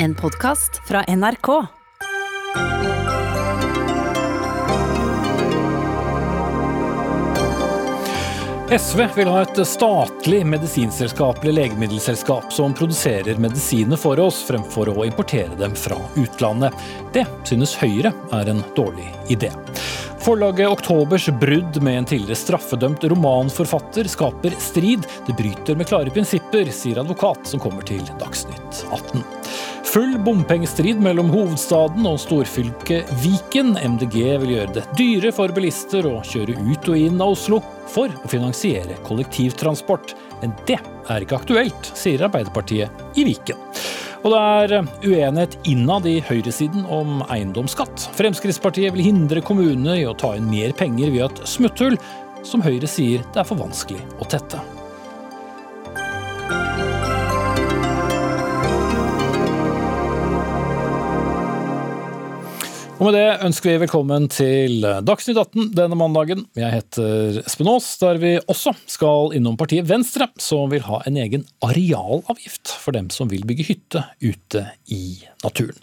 En 0.00 0.14
podkast 0.14 0.80
fra 0.88 1.04
NRK. 1.08 1.66
SV 8.70 9.06
vil 9.16 9.28
ha 9.28 9.40
et 9.42 9.58
statlig 9.66 10.44
medisinselskap 10.46 11.42
eller 11.42 11.56
legemiddelselskap 11.56 12.52
som 12.52 12.76
produserer 12.78 13.40
medisiner 13.42 13.98
for 13.98 14.20
oss, 14.22 14.42
fremfor 14.46 14.92
å 14.92 15.06
importere 15.08 15.58
dem 15.58 15.74
fra 15.74 15.98
utlandet. 16.14 16.76
Det 17.16 17.26
synes 17.48 17.74
Høyre 17.80 18.12
er 18.38 18.52
en 18.52 18.62
dårlig 18.76 19.08
idé. 19.34 19.50
Forlaget 20.22 20.68
Oktobers 20.68 21.26
brudd 21.40 21.80
med 21.82 21.98
en 21.98 22.08
tidligere 22.12 22.38
straffedømt 22.38 23.08
romanforfatter 23.10 24.06
skaper 24.14 24.54
strid. 24.62 25.10
Det 25.26 25.34
bryter 25.34 25.74
med 25.74 25.90
klare 25.90 26.14
prinsipper, 26.14 26.70
sier 26.70 27.02
advokat 27.02 27.50
som 27.50 27.66
kommer 27.66 27.86
til 27.88 28.04
Dagsnytt 28.20 28.84
18. 28.92 29.37
Full 29.88 30.18
bompengestrid 30.20 30.98
mellom 31.00 31.30
hovedstaden 31.32 32.04
og 32.10 32.18
storfylket 32.20 33.08
Viken. 33.22 33.70
MDG 33.80 34.16
vil 34.42 34.50
gjøre 34.52 34.74
det 34.76 34.82
dyre 34.98 35.30
for 35.32 35.54
bilister 35.56 36.04
å 36.04 36.18
kjøre 36.28 36.58
ut 36.60 36.90
og 36.92 36.98
inn 36.98 37.22
av 37.24 37.32
Oslo 37.32 37.62
for 37.88 38.12
å 38.12 38.28
finansiere 38.28 38.98
kollektivtransport. 39.06 40.12
Men 40.42 40.52
det 40.68 40.76
er 41.08 41.24
ikke 41.24 41.40
aktuelt, 41.40 41.92
sier 41.96 42.26
Arbeiderpartiet 42.28 43.16
i 43.16 43.24
Viken. 43.30 43.64
Og 44.26 44.34
det 44.34 44.44
er 44.44 44.76
uenighet 45.08 45.56
innad 45.72 46.08
i 46.10 46.18
høyresiden 46.26 46.84
om 46.92 47.22
eiendomsskatt. 47.32 48.10
Fremskrittspartiet 48.18 48.92
vil 48.92 49.08
hindre 49.08 49.40
kommunene 49.40 50.02
i 50.02 50.08
å 50.10 50.16
ta 50.18 50.34
inn 50.36 50.50
mer 50.52 50.76
penger 50.76 51.14
via 51.14 51.30
et 51.30 51.46
smutthull, 51.48 51.96
som 52.44 52.60
Høyre 52.66 52.90
sier 52.90 53.24
det 53.32 53.40
er 53.40 53.48
for 53.48 53.64
vanskelig 53.64 54.04
å 54.20 54.28
tette. 54.28 54.60
Og 62.98 63.06
med 63.06 63.14
det 63.14 63.26
ønsker 63.46 63.70
vi 63.70 63.80
velkommen 63.84 64.24
til 64.26 64.82
Dagsnytt 64.82 65.38
18 65.38 65.68
denne 65.76 65.94
mandagen. 65.94 66.40
Jeg 66.58 66.72
heter 66.72 67.36
Espen 67.44 67.68
Aas, 67.70 67.92
der 68.00 68.18
vi 68.18 68.32
også 68.50 68.72
skal 68.90 69.36
innom 69.38 69.54
partiet 69.60 69.86
Venstre, 69.86 70.26
som 70.42 70.66
vil 70.72 70.82
ha 70.82 70.98
en 71.06 71.20
egen 71.22 71.44
arealavgift 71.62 72.72
for 72.82 72.98
dem 72.98 73.06
som 73.14 73.30
vil 73.30 73.46
bygge 73.46 73.68
hytte 73.68 74.02
ute 74.18 74.64
i 74.90 75.20
naturen. 75.44 75.78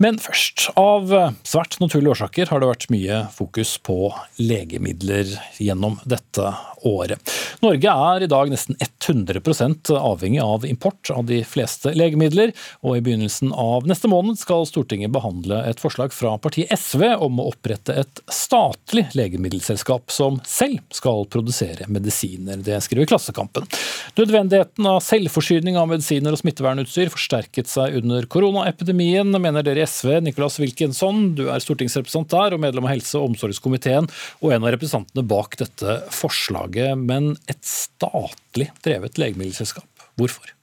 Men 0.00 0.16
først. 0.22 0.70
Av 0.80 1.10
svært 1.44 1.76
naturlige 1.82 2.14
årsaker 2.14 2.48
har 2.48 2.62
det 2.62 2.68
vært 2.70 2.86
mye 2.92 3.16
fokus 3.34 3.74
på 3.84 4.12
legemidler 4.40 5.34
gjennom 5.60 5.98
dette 6.08 6.52
året. 6.88 7.32
Norge 7.60 7.92
er 7.92 8.24
i 8.24 8.28
dag 8.30 8.48
nesten 8.52 8.78
100% 8.80 9.90
avhengig 9.96 10.40
av 10.40 10.64
import 10.64 11.10
av 11.12 11.26
de 11.28 11.42
fleste 11.44 11.92
legemidler, 11.96 12.54
og 12.80 12.96
i 12.96 13.02
begynnelsen 13.04 13.52
av 13.52 13.88
neste 13.88 14.08
måned 14.08 14.38
skal 14.40 14.64
Stortinget 14.68 15.12
behandle 15.12 15.60
et 15.68 15.82
forslag 15.82 16.14
fra 16.16 16.36
partiet 16.40 16.72
SV 16.72 17.04
om 17.18 17.40
å 17.42 17.50
opprette 17.50 17.96
et 18.00 18.22
statlig 18.32 19.08
legemiddelselskap 19.18 20.12
som 20.14 20.40
selv 20.48 20.80
skal 20.96 21.26
produsere 21.28 21.88
medisiner. 21.92 22.62
Det 22.64 22.80
skriver 22.84 23.10
Klassekampen. 23.10 23.68
Nødvendigheten 24.16 24.88
av 24.88 25.02
selvforsyning 25.04 25.76
av 25.80 25.90
medisiner 25.92 26.32
og 26.32 26.40
smittevernutstyr 26.40 27.12
forsterket 27.12 27.68
seg 27.68 28.00
under 28.00 28.24
koronaepidemien, 28.30 28.79
mener 28.88 29.62
dere 29.62 29.82
i 29.82 29.86
SV. 29.86 30.20
Nicolas 30.20 30.58
Wilkinson, 30.58 31.34
du 31.34 31.48
er 31.50 31.60
stortingsrepresentant 31.60 32.30
der 32.30 32.54
og 32.56 32.60
medlem 32.60 32.84
av 32.84 32.94
helse- 32.94 33.18
og 33.18 33.30
omsorgskomiteen, 33.30 34.08
og 34.40 34.52
en 34.52 34.64
av 34.64 34.72
representantene 34.72 35.26
bak 35.26 35.56
dette 35.60 36.00
forslaget. 36.10 36.96
Men 36.98 37.36
et 37.46 37.62
statlig 37.62 38.70
drevet 38.82 39.18
legemiddelselskap, 39.18 39.88
hvorfor? 40.16 40.54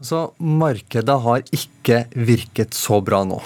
Altså, 0.00 0.30
Markedet 0.38 1.16
har 1.22 1.42
ikke 1.52 2.04
virket 2.14 2.72
så 2.74 3.02
bra 3.04 3.24
nå. 3.28 3.40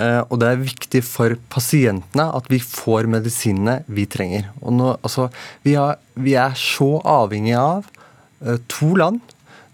Eh, 0.00 0.22
og 0.30 0.38
det 0.40 0.48
er 0.48 0.62
viktig 0.62 1.02
for 1.04 1.34
pasientene 1.52 2.24
at 2.36 2.46
vi 2.48 2.60
får 2.62 3.08
medisinene 3.10 3.80
vi 3.90 4.06
trenger. 4.08 4.48
Nå, 4.62 4.94
altså, 5.02 5.28
vi, 5.66 5.74
har, 5.76 5.98
vi, 6.14 6.36
er 6.40 6.56
så 6.56 7.02
avhengig 7.04 7.56
av 7.58 7.84
uh, 8.40 8.56
to 8.70 8.94
land, 8.96 9.20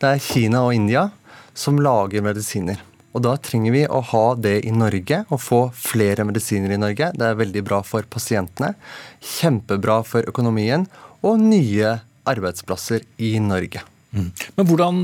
det 0.03 0.17
er 0.17 0.25
Kina 0.25 0.65
og 0.67 0.75
India, 0.75 1.09
som 1.57 1.79
lager 1.81 2.25
medisiner. 2.27 2.83
Og 3.17 3.23
da 3.25 3.33
trenger 3.41 3.73
vi 3.73 3.83
å 3.89 4.03
ha 4.13 4.25
det 4.37 4.59
i 4.69 4.73
Norge 4.77 5.23
og 5.33 5.41
få 5.41 5.61
flere 5.73 6.27
medisiner 6.29 6.75
i 6.75 6.81
Norge. 6.81 7.09
Det 7.17 7.25
er 7.25 7.39
veldig 7.39 7.63
bra 7.65 7.81
for 7.87 8.05
pasientene, 8.13 8.75
kjempebra 9.25 10.03
for 10.05 10.29
økonomien 10.29 10.85
og 11.25 11.41
nye 11.41 11.97
arbeidsplasser 12.29 13.07
i 13.25 13.39
Norge. 13.41 13.81
Mm. 14.13 14.29
Men 14.59 14.69
hvordan 14.69 14.99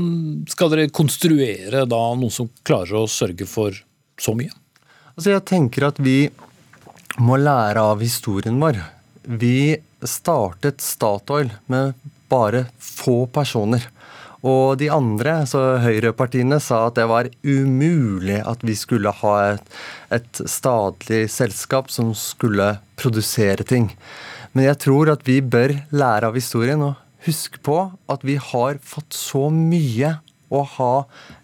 skal 0.49 0.71
dere 0.73 0.93
konstruere 0.93 1.87
da 1.89 2.01
noen 2.13 2.33
som 2.33 2.51
klarer 2.65 3.01
å 3.01 3.09
sørge 3.09 3.47
for 3.49 3.81
så 4.21 4.35
mye? 4.37 4.53
Altså 5.13 5.33
jeg 5.33 5.45
tenker 5.49 5.89
at 5.89 5.97
vi 6.01 6.27
må 7.21 7.37
lære 7.41 7.81
av 7.81 8.01
historien 8.01 8.61
vår. 8.61 8.77
Vi 9.41 9.73
startet 10.05 10.81
Statoil 10.85 11.51
med 11.71 11.97
bare 12.29 12.65
få 12.81 13.23
personer. 13.33 13.85
Og 14.43 14.75
de 14.81 14.89
andre, 14.91 15.37
så 15.47 15.77
høyrepartiene, 15.79 16.59
sa 16.59 16.81
at 16.89 16.97
det 16.99 17.07
var 17.07 17.29
umulig 17.47 18.41
at 18.43 18.63
vi 18.67 18.75
skulle 18.75 19.13
ha 19.21 19.35
et, 19.53 19.69
et 20.11 20.43
statlig 20.51 21.25
selskap 21.31 21.91
som 21.93 22.11
skulle 22.17 22.73
produsere 22.99 23.63
ting. 23.67 23.87
Men 24.51 24.67
jeg 24.67 24.81
tror 24.83 25.13
at 25.15 25.23
vi 25.27 25.39
bør 25.41 25.77
lære 25.95 26.29
av 26.29 26.35
historien 26.37 26.83
og 26.83 26.99
huske 27.23 27.61
på 27.63 27.77
at 28.11 28.27
vi 28.27 28.35
har 28.51 28.81
fått 28.83 29.15
så 29.15 29.47
mye 29.53 30.17
å 30.53 30.65
ha 30.75 30.93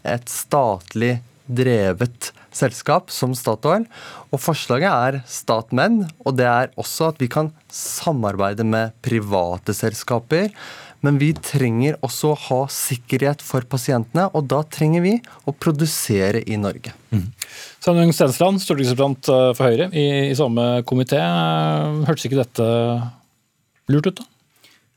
et 0.05 0.27
statlig 0.29 1.17
drevet 1.49 2.33
selskap 2.53 3.09
som 3.13 3.33
Statoil. 3.37 3.85
Og 4.29 4.41
forslaget 4.41 4.89
er 4.89 5.21
Statmenn, 5.29 6.03
og 6.25 6.37
det 6.37 6.47
er 6.49 6.71
også 6.79 7.11
at 7.13 7.21
vi 7.21 7.29
kan 7.31 7.51
samarbeide 7.73 8.65
med 8.67 8.93
private 9.05 9.73
selskaper 9.77 10.51
men 11.05 11.19
vi 11.21 11.29
trenger 11.33 11.97
også 12.05 12.33
å 12.33 12.39
ha 12.47 12.59
sikkerhet 12.73 13.43
for 13.45 13.65
pasientene, 13.69 14.27
og 14.35 14.49
da 14.51 14.61
trenger 14.67 15.05
vi 15.05 15.13
å 15.47 15.53
produsere 15.55 16.41
i 16.43 16.57
Norge. 16.59 16.93
Mm. 17.13 17.29
Sandung 17.83 18.11
Stensland, 18.15 18.61
stortingsrepresentant 18.63 19.31
eh, 19.31 19.51
for 19.57 19.69
Høyre 19.69 19.89
i, 19.93 20.07
i 20.31 20.37
samme 20.37 20.67
komité. 20.89 21.21
Hørtes 22.07 22.27
ikke 22.27 22.41
dette 22.41 22.67
lurt 23.89 24.11
ut, 24.11 24.19
da? 24.19 24.27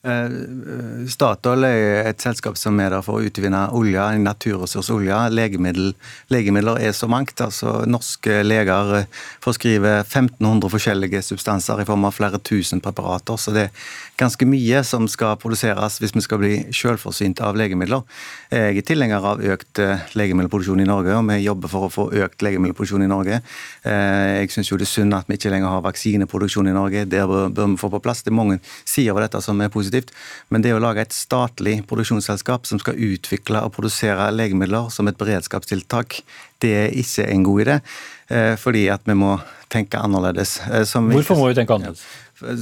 Eh, 0.03 1.07
Statoil 1.07 1.63
er 1.63 2.09
et 2.11 2.23
selskap 2.23 2.57
som 2.59 2.81
er 2.83 2.91
der 2.91 3.05
for 3.07 3.21
å 3.21 3.23
utvinne 3.23 3.69
olje, 3.71 4.03
naturressursolje. 4.19 5.15
naturressurs. 5.15 5.37
Legemiddel, 5.39 5.95
legemidler 6.29 6.81
er 6.83 6.93
så 6.93 7.07
mangt. 7.09 7.41
altså 7.41 7.87
Norske 7.87 8.43
leger 8.43 8.95
eh, 8.97 9.07
forskriver 9.41 10.03
1500 10.03 10.69
forskjellige 10.69 11.23
substanser 11.23 11.81
i 11.81 11.85
form 11.85 12.05
av 12.05 12.17
flere 12.19 12.39
tusen 12.43 12.81
preparater. 12.81 13.37
Så 13.37 13.55
det 13.55 13.69
er 13.69 13.71
ganske 14.19 14.47
mye 14.47 14.83
som 14.83 15.07
skal 15.07 15.37
produseres 15.37 16.01
hvis 16.03 16.15
vi 16.17 16.25
skal 16.25 16.41
bli 16.43 16.53
selvforsynt 16.75 17.41
av 17.41 17.55
legemidler. 17.57 18.03
Jeg 18.51 18.83
er 18.83 18.87
tilhenger 18.87 19.23
av 19.23 19.45
økt 19.55 19.79
eh, 19.79 20.03
legemiddelproduksjon 20.19 20.83
i 20.83 20.89
Norge, 20.89 21.15
og 21.15 21.31
vi 21.31 21.39
jobber 21.45 21.71
for 21.71 21.87
å 21.87 21.93
få 21.93 22.09
økt 22.25 22.43
legemiddelproduksjon 22.43 23.07
i 23.07 23.11
Norge. 23.11 23.39
Eh, 23.87 24.43
jeg 24.43 24.51
syns 24.51 24.73
jo 24.73 24.81
det 24.81 24.89
er 24.89 24.95
synd 24.97 25.15
at 25.15 25.31
vi 25.31 25.39
ikke 25.39 25.55
lenger 25.55 25.71
har 25.71 25.87
vaksineproduksjon 25.87 26.71
i 26.71 26.75
Norge. 26.75 27.07
Det 27.07 27.23
bør, 27.23 27.55
vi 27.55 27.79
få 27.79 27.93
på 27.95 28.03
plass. 28.03 28.25
Det 28.27 28.35
er 28.35 28.39
mange 28.41 28.59
sider 28.83 29.15
ved 29.15 29.29
dette 29.29 29.43
som 29.47 29.63
er 29.63 29.71
positivt. 29.93 30.15
Men 30.49 30.63
det 30.63 30.75
å 30.75 30.81
lage 30.81 31.03
et 31.03 31.13
statlig 31.13 31.83
produksjonsselskap 31.89 32.67
som 32.67 32.81
skal 32.81 32.97
utvikle 32.97 33.63
og 33.63 33.75
produsere 33.77 34.31
legemidler 34.33 34.91
som 34.91 35.09
et 35.09 35.19
beredskapstiltak, 35.19 36.23
det 36.61 36.73
er 36.73 36.93
ikke 36.95 37.29
en 37.29 37.45
god 37.45 37.63
idé. 37.67 37.81
Eh, 38.29 38.57
fordi 38.57 38.89
at 38.89 39.03
vi 39.05 39.15
må 39.15 39.39
tenke 39.69 39.99
annerledes. 39.99 40.61
Hvorfor 40.67 41.37
må 41.37 41.49
vi 41.49 41.55
tenke 41.55 41.75
annerledes? 41.75 42.05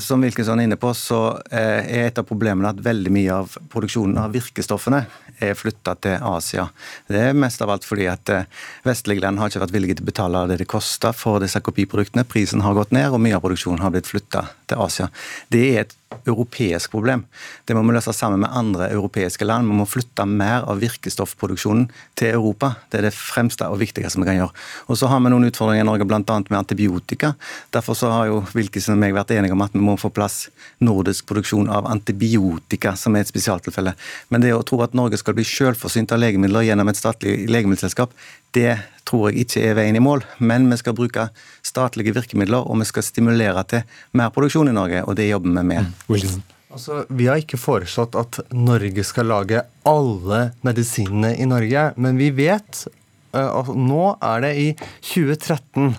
som 0.00 0.20
Wilkinson 0.20 0.60
er 0.60 0.68
inne 0.68 0.76
på, 0.76 0.92
så 0.96 1.40
eh, 1.50 1.86
er 1.88 2.08
et 2.08 2.18
av 2.20 2.26
problemene 2.28 2.72
at 2.72 2.80
veldig 2.84 3.12
mye 3.14 3.36
av 3.42 3.54
produksjonen 3.72 4.18
av 4.20 4.34
virkestoffene 4.34 5.02
er 5.40 5.56
flytta 5.56 5.94
til 6.04 6.26
Asia. 6.30 6.66
Det 7.08 7.22
er 7.30 7.38
mest 7.38 7.62
av 7.64 7.72
alt 7.72 7.86
fordi 7.88 8.08
at 8.10 8.32
eh, 8.34 8.48
vestlige 8.86 9.24
land 9.24 9.40
har 9.40 9.50
ikke 9.50 9.62
vært 9.64 9.74
villige 9.76 9.98
til 9.98 10.06
å 10.06 10.10
betale 10.10 10.44
det 10.50 10.60
det 10.62 10.68
koster 10.70 11.16
for 11.16 11.40
disse 11.42 11.62
kopiproduktene. 11.64 12.26
Prisen 12.28 12.64
har 12.66 12.76
gått 12.76 12.92
ned, 12.96 13.08
og 13.08 13.22
mye 13.22 13.38
av 13.38 13.44
produksjonen 13.44 13.82
har 13.84 13.94
blitt 13.94 14.10
flytta 14.10 14.46
til 14.70 14.84
Asia. 14.84 15.08
Det 15.52 15.64
er 15.70 15.86
et 15.86 15.96
europeisk 16.26 16.90
problem. 16.90 17.24
Det 17.64 17.74
må 17.76 17.82
vi 17.86 17.94
løse 17.94 18.12
sammen 18.14 18.42
med 18.42 18.52
andre 18.56 18.88
europeiske 18.90 19.46
land. 19.46 19.68
Vi 19.70 19.76
må 19.78 19.86
flytte 19.88 20.26
mer 20.26 20.66
av 20.68 20.80
virkestoffproduksjonen 20.82 21.86
til 22.18 22.34
Europa. 22.34 22.72
Det 22.90 23.00
er 23.00 23.06
det 23.08 23.14
fremste 23.16 23.68
og 23.70 23.80
viktigste 23.80 24.20
vi 24.20 24.28
kan 24.28 24.40
gjøre. 24.40 24.54
Og 24.88 24.98
Så 24.98 25.08
har 25.08 25.20
vi 25.20 25.30
noen 25.32 25.48
utfordringer 25.48 25.84
i 25.84 25.88
Norge, 25.88 26.04
bl.a. 26.04 26.20
med 26.20 26.58
antibiotika. 26.58 27.34
Derfor 27.72 27.94
så 27.94 28.10
har 28.10 28.26
jo 28.26 28.42
Wilkinson 28.54 28.96
og 28.96 29.00
meg 29.00 29.14
vært 29.14 29.30
enige 29.36 29.54
om 29.54 29.62
at 29.64 29.72
vi 29.72 29.82
må 29.84 29.96
få 30.00 30.10
plass 30.10 30.48
nordisk 30.80 31.26
produksjon 31.30 31.70
av 31.70 31.86
antibiotika, 31.86 32.96
som 32.96 33.16
er 33.16 33.24
et 33.24 33.32
spesialtilfelle. 33.32 33.94
Men 34.28 34.44
det 34.44 34.52
å 34.54 34.64
tro 34.66 34.82
at 34.82 34.96
Norge 34.98 35.20
skal 35.20 35.38
bli 35.38 35.46
selvforsynt 35.46 36.12
av 36.12 36.20
legemidler 36.20 36.66
gjennom 36.68 36.90
et 36.90 36.98
statlig 36.98 37.46
legemiddelselskap, 37.48 38.12
det 38.56 38.78
tror 39.08 39.30
jeg 39.30 39.46
ikke 39.46 39.64
er 39.66 39.76
veien 39.78 39.98
i 39.98 40.02
mål. 40.02 40.22
Men 40.38 40.68
vi 40.70 40.78
skal 40.80 40.96
bruke 40.98 41.28
statlige 41.66 42.14
virkemidler, 42.16 42.62
og 42.62 42.80
vi 42.80 42.88
skal 42.88 43.06
stimulere 43.06 43.64
til 43.70 43.82
mer 44.18 44.32
produksjon 44.34 44.70
i 44.70 44.76
Norge, 44.76 45.04
og 45.06 45.18
det 45.18 45.30
jobber 45.30 45.56
vi 45.56 45.66
med. 45.72 45.92
Mm. 46.08 46.42
Altså, 46.70 47.04
vi 47.10 47.26
har 47.26 47.40
ikke 47.42 47.58
foreslått 47.58 48.14
at 48.18 48.40
Norge 48.54 49.02
skal 49.06 49.26
lage 49.26 49.64
alle 49.88 50.40
medisinene 50.66 51.34
i 51.34 51.48
Norge, 51.50 51.90
men 51.98 52.20
vi 52.20 52.30
vet 52.34 52.86
at 53.30 53.68
Nå 53.74 54.04
er 54.26 54.40
det 54.42 54.52
i 54.58 54.68
2013. 55.06 55.94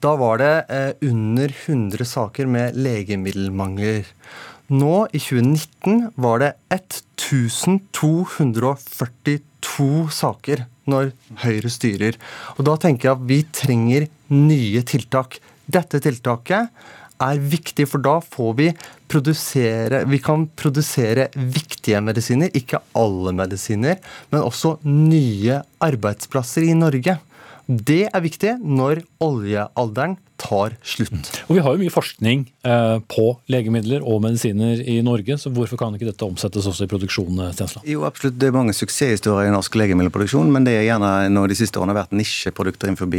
Da 0.00 0.14
var 0.16 0.38
det 0.40 0.64
eh, 0.72 0.92
under 1.10 1.50
100 1.50 2.06
saker 2.06 2.46
med 2.46 2.78
legemiddelmangler. 2.78 4.06
Nå, 4.70 5.06
i 5.10 5.18
2019, 5.18 6.12
var 6.14 6.38
det 6.40 6.52
1242 6.70 8.22
saker 9.62 10.64
når 10.90 11.12
Høyre 11.42 11.70
styrer. 11.70 12.16
Og 12.58 12.64
Da 12.64 12.76
tenker 12.76 13.08
jeg 13.08 13.16
at 13.16 13.28
vi 13.28 13.42
trenger 13.52 14.08
nye 14.30 14.82
tiltak. 14.82 15.38
Dette 15.70 16.00
tiltaket 16.00 16.70
er 17.20 17.38
viktig, 17.38 17.86
for 17.88 18.00
da 18.00 18.18
får 18.20 18.54
vi 18.56 18.68
produsere 19.10 20.04
Vi 20.06 20.18
kan 20.18 20.46
produsere 20.56 21.28
viktige 21.34 22.00
medisiner, 22.00 22.50
ikke 22.54 22.80
alle 22.94 23.32
medisiner, 23.32 23.98
men 24.30 24.42
også 24.42 24.78
nye 24.84 25.60
arbeidsplasser 25.80 26.62
i 26.62 26.74
Norge. 26.74 27.18
Det 27.66 28.08
er 28.08 28.20
viktig 28.20 28.56
når 28.62 29.02
oljealderen 29.20 30.16
tar 30.40 30.76
slutt. 30.86 31.30
Og 31.48 31.56
Vi 31.56 31.62
har 31.64 31.74
jo 31.74 31.80
mye 31.82 31.92
forskning 31.92 32.44
eh, 32.64 32.96
på 33.12 33.26
legemidler 33.52 34.04
og 34.06 34.22
medisiner 34.24 34.80
i 34.80 34.98
Norge, 35.04 35.36
så 35.40 35.52
hvorfor 35.52 35.78
kan 35.80 35.96
ikke 35.96 36.08
dette 36.08 36.26
omsettes 36.26 36.68
også 36.70 36.86
i 36.86 36.90
produksjon? 36.90 37.38
Eh, 37.44 37.52
Stensland? 37.56 37.86
Jo, 37.88 38.04
absolutt. 38.08 38.38
Det 38.40 38.48
er 38.48 38.56
mange 38.56 38.74
suksesshistorier 38.76 39.50
i 39.50 39.54
norsk 39.54 39.76
legemiddelproduksjon, 39.78 40.50
men 40.54 40.66
det 40.66 40.78
er 40.78 40.86
gjerne 40.88 41.12
nå 41.32 41.44
de 41.50 41.58
siste 41.58 41.80
årene 41.80 41.94
har 41.94 42.02
vært 42.04 42.16
nisjeprodukter 42.16 42.90
innenfor 42.90 43.10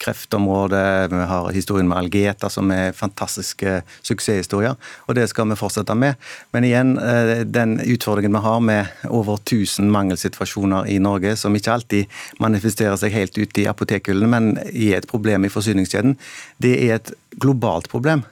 kreftområdet. 0.00 0.84
Vi 1.12 1.28
har 1.32 1.50
historien 1.54 1.90
med 1.90 2.00
Algeta, 2.00 2.50
som 2.52 2.70
er 2.74 2.96
fantastiske 2.96 3.80
suksesshistorier, 4.06 4.78
og 5.06 5.18
det 5.18 5.28
skal 5.30 5.50
vi 5.50 5.58
fortsette 5.60 5.96
med. 5.98 6.18
Men 6.54 6.68
igjen, 6.68 6.96
eh, 6.98 7.44
den 7.44 7.78
utfordringen 7.80 8.38
vi 8.38 8.44
har 8.46 8.60
med 8.64 9.06
over 9.10 9.36
1000 9.38 9.90
mangelsituasjoner 9.92 10.88
i 10.88 10.98
Norge, 11.02 11.36
som 11.36 11.54
ikke 11.56 11.76
alltid 11.76 12.20
manifesterer 12.40 12.96
seg 13.00 13.14
helt 13.14 13.38
ut 13.38 13.58
i 13.58 13.68
apotekhyllene, 13.70 14.30
men 14.30 14.50
er 14.70 15.00
et 15.00 15.08
problem 15.10 15.44
i 15.44 15.52
forsyningskjeden, 15.52 16.16
det 16.62 16.69
er 16.76 16.98
et 16.98 17.14
globalt 17.40 17.90
problem. 17.92 18.24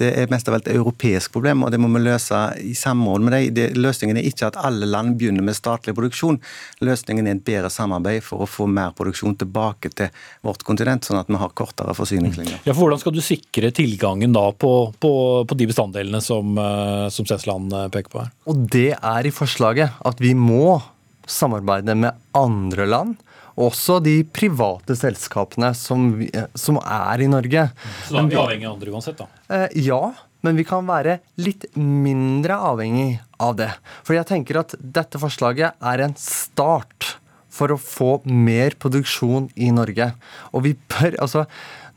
Det 0.00 0.08
er 0.16 0.30
mest 0.32 0.48
av 0.48 0.56
alt 0.56 0.68
et 0.70 0.78
europeisk 0.78 1.34
problem, 1.34 1.66
og 1.66 1.72
det 1.72 1.78
må 1.80 1.90
vi 1.92 2.00
løse 2.00 2.38
i 2.64 2.72
samråd 2.76 3.24
med 3.26 3.34
dem. 3.52 3.74
Løsningen 3.76 4.16
er 4.16 4.24
ikke 4.24 4.48
at 4.48 4.56
alle 4.64 4.88
land 4.88 5.18
begynner 5.20 5.44
med 5.44 5.56
statlig 5.56 5.92
produksjon. 5.98 6.38
Løsningen 6.80 7.28
er 7.28 7.36
et 7.36 7.44
bedre 7.44 7.68
samarbeid 7.72 8.24
for 8.24 8.42
å 8.42 8.48
få 8.48 8.66
mer 8.72 8.94
produksjon 8.96 9.36
tilbake 9.42 9.92
til 9.92 10.08
vårt 10.46 10.64
kontinent, 10.64 11.04
sånn 11.04 11.20
at 11.20 11.28
vi 11.28 11.40
har 11.42 11.52
kortere 11.58 11.92
forsyningslinjer. 11.98 12.62
Ja, 12.64 12.72
for 12.72 12.86
Hvordan 12.86 13.02
skal 13.02 13.14
du 13.14 13.20
sikre 13.24 13.72
tilgangen 13.76 14.32
da 14.34 14.46
på, 14.56 14.72
på, 14.96 15.12
på 15.48 15.60
de 15.60 15.68
bestanddelene 15.68 16.22
som, 16.24 16.56
eh, 16.56 17.06
som 17.12 17.28
Sesland 17.28 17.76
eh, 17.76 17.90
peker 17.92 18.14
på 18.14 18.24
her? 18.24 18.32
Og 18.48 18.64
Det 18.72 18.90
er 18.96 19.28
i 19.28 19.34
forslaget 19.34 20.00
at 20.08 20.24
vi 20.24 20.32
må 20.38 20.80
samarbeide 21.28 21.94
med 22.00 22.16
andre 22.34 22.88
land 22.88 23.20
også 23.60 23.98
de 24.04 24.20
private 24.24 24.96
selskapene 24.98 25.72
som, 25.76 26.10
som 26.54 26.80
er 26.82 27.24
i 27.24 27.30
Norge. 27.30 27.68
Så 28.06 28.16
da 28.16 28.22
er 28.24 28.30
vi 28.30 28.38
avhengig 28.40 28.68
av 28.68 28.76
andre 28.76 28.94
uansett, 28.94 29.18
da? 29.20 29.28
Eh, 29.52 29.80
ja, 29.88 30.02
men 30.42 30.58
vi 30.58 30.66
kan 30.66 30.86
være 30.88 31.20
litt 31.40 31.68
mindre 31.78 32.58
avhengig 32.72 33.20
av 33.42 33.56
det. 33.60 33.70
For 34.06 34.16
jeg 34.16 34.28
tenker 34.30 34.62
at 34.62 34.76
dette 34.80 35.20
forslaget 35.22 35.78
er 35.78 36.04
en 36.06 36.16
start 36.18 37.16
for 37.52 37.74
å 37.74 37.80
få 37.80 38.12
mer 38.24 38.76
produksjon 38.80 39.50
i 39.60 39.68
Norge. 39.74 40.12
Og 40.56 40.64
vi 40.66 40.72
bør, 40.94 41.18
altså, 41.20 41.44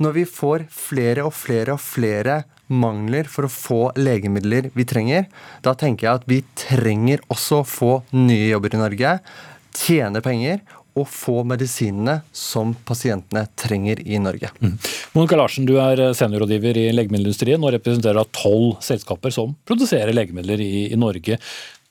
når 0.04 0.18
vi 0.20 0.26
får 0.28 0.68
flere 0.74 1.26
og 1.26 1.34
flere 1.36 1.78
og 1.78 1.84
flere 1.84 2.44
mangler 2.68 3.30
for 3.30 3.48
å 3.48 3.52
få 3.52 3.82
legemidler 3.98 4.72
vi 4.76 4.88
trenger, 4.90 5.28
da 5.64 5.76
tenker 5.78 6.08
jeg 6.08 6.20
at 6.20 6.30
vi 6.30 6.42
trenger 6.60 7.24
også 7.32 7.62
å 7.62 7.68
få 7.70 7.92
nye 8.18 8.50
jobber 8.50 8.76
i 8.76 8.82
Norge, 8.82 9.20
tjene 9.76 10.22
penger 10.26 10.62
å 10.96 11.04
få 11.08 11.42
medisinene 11.48 12.22
som 12.36 12.72
pasientene 12.88 13.46
trenger 13.60 14.00
i 14.08 14.20
Norge. 14.22 14.52
Mm. 14.62 14.76
Monica 15.16 15.40
Larsen, 15.40 15.68
du 15.68 15.76
er 15.82 16.02
seniorrådgiver 16.16 16.80
i 16.80 16.90
legemiddelindustrien 16.96 17.64
og 17.64 17.74
representerer 17.76 18.30
tolv 18.36 18.78
selskaper 18.86 19.34
som 19.36 19.56
produserer 19.68 20.16
legemidler 20.16 20.64
i, 20.64 20.74
i, 20.88 21.00
Norge. 21.00 21.40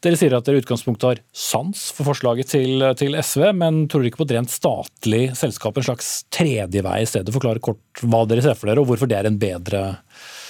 Dere 0.04 0.20
sier 0.20 0.36
at 0.36 0.48
dere 0.48 0.60
i 0.60 0.64
utgangspunktet 0.64 1.08
har 1.08 1.20
sans 1.36 1.86
for 1.96 2.08
forslaget 2.10 2.50
til, 2.54 2.84
til, 3.00 3.16
SV, 3.20 3.50
men 3.56 3.84
tror 3.88 4.02
dere 4.02 4.12
ikke 4.12 4.22
på 4.22 4.28
et 4.28 4.36
rent 4.38 4.52
statlig 4.52 5.24
selskap, 5.36 5.76
en 5.76 5.86
slags 5.86 6.14
tredje 6.32 6.84
vei 6.84 6.98
i 7.02 7.08
stedet. 7.08 7.32
Forklare 7.32 7.62
kort 7.64 8.04
hva 8.04 8.24
dere 8.28 8.44
ser 8.44 8.56
for 8.58 8.68
dere, 8.68 8.84
og 8.84 8.88
hvorfor 8.88 9.10
det 9.10 9.20
er 9.20 9.28
en 9.28 9.40
bedre 9.40 9.84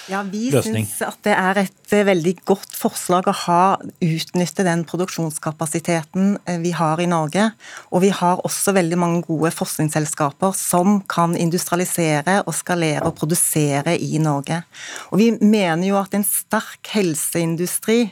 ja, 0.07 0.21
Vi 0.29 0.51
syns 0.51 0.99
at 1.01 1.17
det 1.25 1.33
er 1.33 1.59
et 1.63 1.93
eh, 1.93 2.05
veldig 2.05 2.33
godt 2.45 2.75
forslag 2.77 3.25
å 3.29 3.33
ha 3.45 3.61
utnytte 4.03 4.65
den 4.67 4.83
produksjonskapasiteten 4.85 6.35
eh, 6.45 6.59
vi 6.61 6.73
har 6.77 7.01
i 7.01 7.07
Norge. 7.09 7.47
Og 7.89 8.03
vi 8.03 8.11
har 8.13 8.43
også 8.45 8.75
veldig 8.77 8.99
mange 9.01 9.23
gode 9.25 9.49
forskningsselskaper 9.55 10.53
som 10.57 10.99
kan 11.09 11.33
industrialisere 11.39 12.41
og 12.45 12.53
skalere 12.57 13.05
og 13.09 13.17
produsere 13.17 13.95
i 13.97 14.21
Norge. 14.21 14.61
Og 15.09 15.21
vi 15.23 15.31
mener 15.41 15.87
jo 15.89 15.97
at 16.01 16.13
en 16.17 16.27
sterk 16.27 16.93
helseindustri 16.93 18.03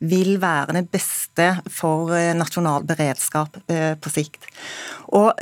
vil 0.00 0.38
være 0.40 0.78
det 0.78 0.86
beste 0.94 1.50
for 1.66 2.14
eh, 2.14 2.30
nasjonal 2.38 2.86
beredskap 2.86 3.58
på 3.70 4.10
sikt. 4.12 4.46
Og 5.10 5.34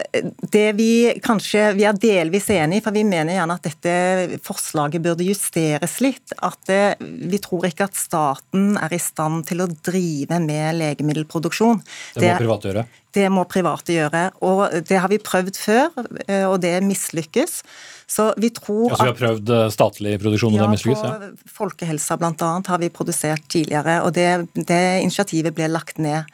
det 0.53 0.71
vi 0.79 1.13
kanskje 1.25 1.75
Vi 1.77 1.85
er 1.87 1.97
delvis 2.01 2.49
enig 2.53 2.81
i, 2.81 2.83
for 2.85 2.95
vi 2.95 3.05
mener 3.05 3.37
gjerne 3.37 3.57
at 3.59 3.67
dette 3.67 4.39
forslaget 4.45 5.03
burde 5.05 5.27
justeres 5.27 5.98
litt. 6.05 6.35
At 6.45 6.59
det, 6.69 6.99
vi 7.01 7.41
tror 7.43 7.69
ikke 7.69 7.89
at 7.89 7.99
staten 7.99 8.77
er 8.81 8.95
i 8.95 9.01
stand 9.03 9.47
til 9.51 9.65
å 9.65 9.69
drive 9.69 10.41
med 10.45 10.79
legemiddelproduksjon. 10.79 11.83
Det 12.17 12.25
må 12.27 12.41
private 12.43 12.73
gjøre? 12.73 12.87
Det 13.15 13.29
må 13.33 13.45
private 13.49 13.95
gjøre. 13.95 14.25
Og 14.45 14.83
det 14.89 14.99
har 15.01 15.09
vi 15.13 15.21
prøvd 15.23 15.57
før, 15.57 15.95
eh, 16.27 16.45
og 16.49 16.61
det 16.65 16.77
mislykkes. 16.85 17.63
Så 18.09 18.31
vi 18.41 18.49
tror 18.57 18.89
ja, 18.89 18.97
så 18.97 19.05
vi 19.05 19.11
har 19.11 19.19
prøvd 19.19 19.51
eh, 19.53 19.67
statlig 19.73 20.15
produksjon, 20.23 20.55
og 20.55 20.63
ja, 20.63 20.65
det 20.65 20.77
mislykkes? 20.79 21.03
Ja, 21.05 21.29
på 21.29 21.53
Folkehelsa 21.59 22.17
bl.a. 22.17 22.53
har 22.65 22.81
vi 22.81 22.89
produsert 22.89 23.45
tidligere, 23.53 23.99
og 24.01 24.15
det, 24.17 24.49
det 24.57 24.81
initiativet 25.03 25.53
ble 25.57 25.69
lagt 25.69 26.01
ned. 26.01 26.25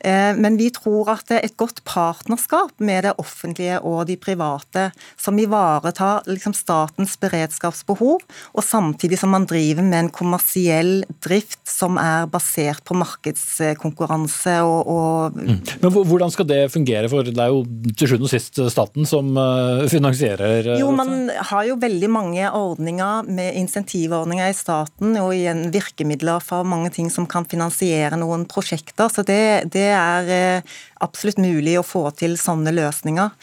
Eh, 0.00 0.32
men 0.40 0.56
vi 0.56 0.70
tror 0.72 1.10
at 1.12 1.28
et 1.36 1.56
godt 1.60 1.82
partnerskap 1.84 2.72
med 2.80 3.04
det 3.04 3.12
offentlige 3.20 3.76
og 3.84 4.06
de 4.08 4.16
private, 4.16 4.86
som 5.20 5.36
ivaretar 5.36 6.24
liksom 6.30 6.56
statens 6.56 7.18
beredskapsbehov, 7.20 8.24
og 8.54 8.64
samtidig 8.64 9.20
som 9.20 9.34
man 9.36 9.44
driver 9.50 9.84
med 9.84 10.06
en 10.06 10.10
kommersiell 10.14 11.02
drift 11.24 11.60
som 11.68 12.00
er 12.00 12.24
basert 12.32 12.80
på 12.88 12.96
markedskonkurranse 12.96 14.60
og, 14.64 14.88
og 14.88 15.36
mm. 15.36 15.60
Men 15.82 15.92
Hvordan 16.18 16.34
skal 16.34 16.48
det 16.50 16.60
fungere, 16.74 17.08
for 17.10 17.26
det 17.26 17.34
er 17.38 17.54
jo 17.54 17.64
til 17.94 18.12
sjuende 18.12 18.28
og 18.28 18.32
sist 18.34 18.60
staten 18.74 19.08
som 19.08 19.32
eh, 19.38 19.86
finansierer 19.90 20.72
Jo, 20.78 20.92
man 20.94 21.30
har 21.50 21.64
jo 21.70 21.78
veldig 21.80 22.12
mange 22.12 22.52
ordninger 22.52 23.28
med 23.28 23.56
insentivordninger 23.62 24.52
i 24.52 24.56
staten 24.56 25.16
og 25.22 25.32
igjen 25.36 25.68
virkemidler 25.74 26.44
for 26.44 26.68
mange 26.68 26.92
ting 26.94 27.08
som 27.12 27.26
kan 27.30 27.48
finansiere 27.48 28.18
noen 28.20 28.44
prosjekter. 28.50 29.08
så 29.12 29.24
det, 29.26 29.70
det 29.72 29.78
det 29.78 29.86
er 29.94 30.32
eh, 30.34 30.76
absolutt 31.04 31.40
mulig 31.42 31.76
å 31.78 31.84
få 31.86 32.04
til 32.18 32.36
sånne 32.40 32.72
løsninger. 32.76 33.34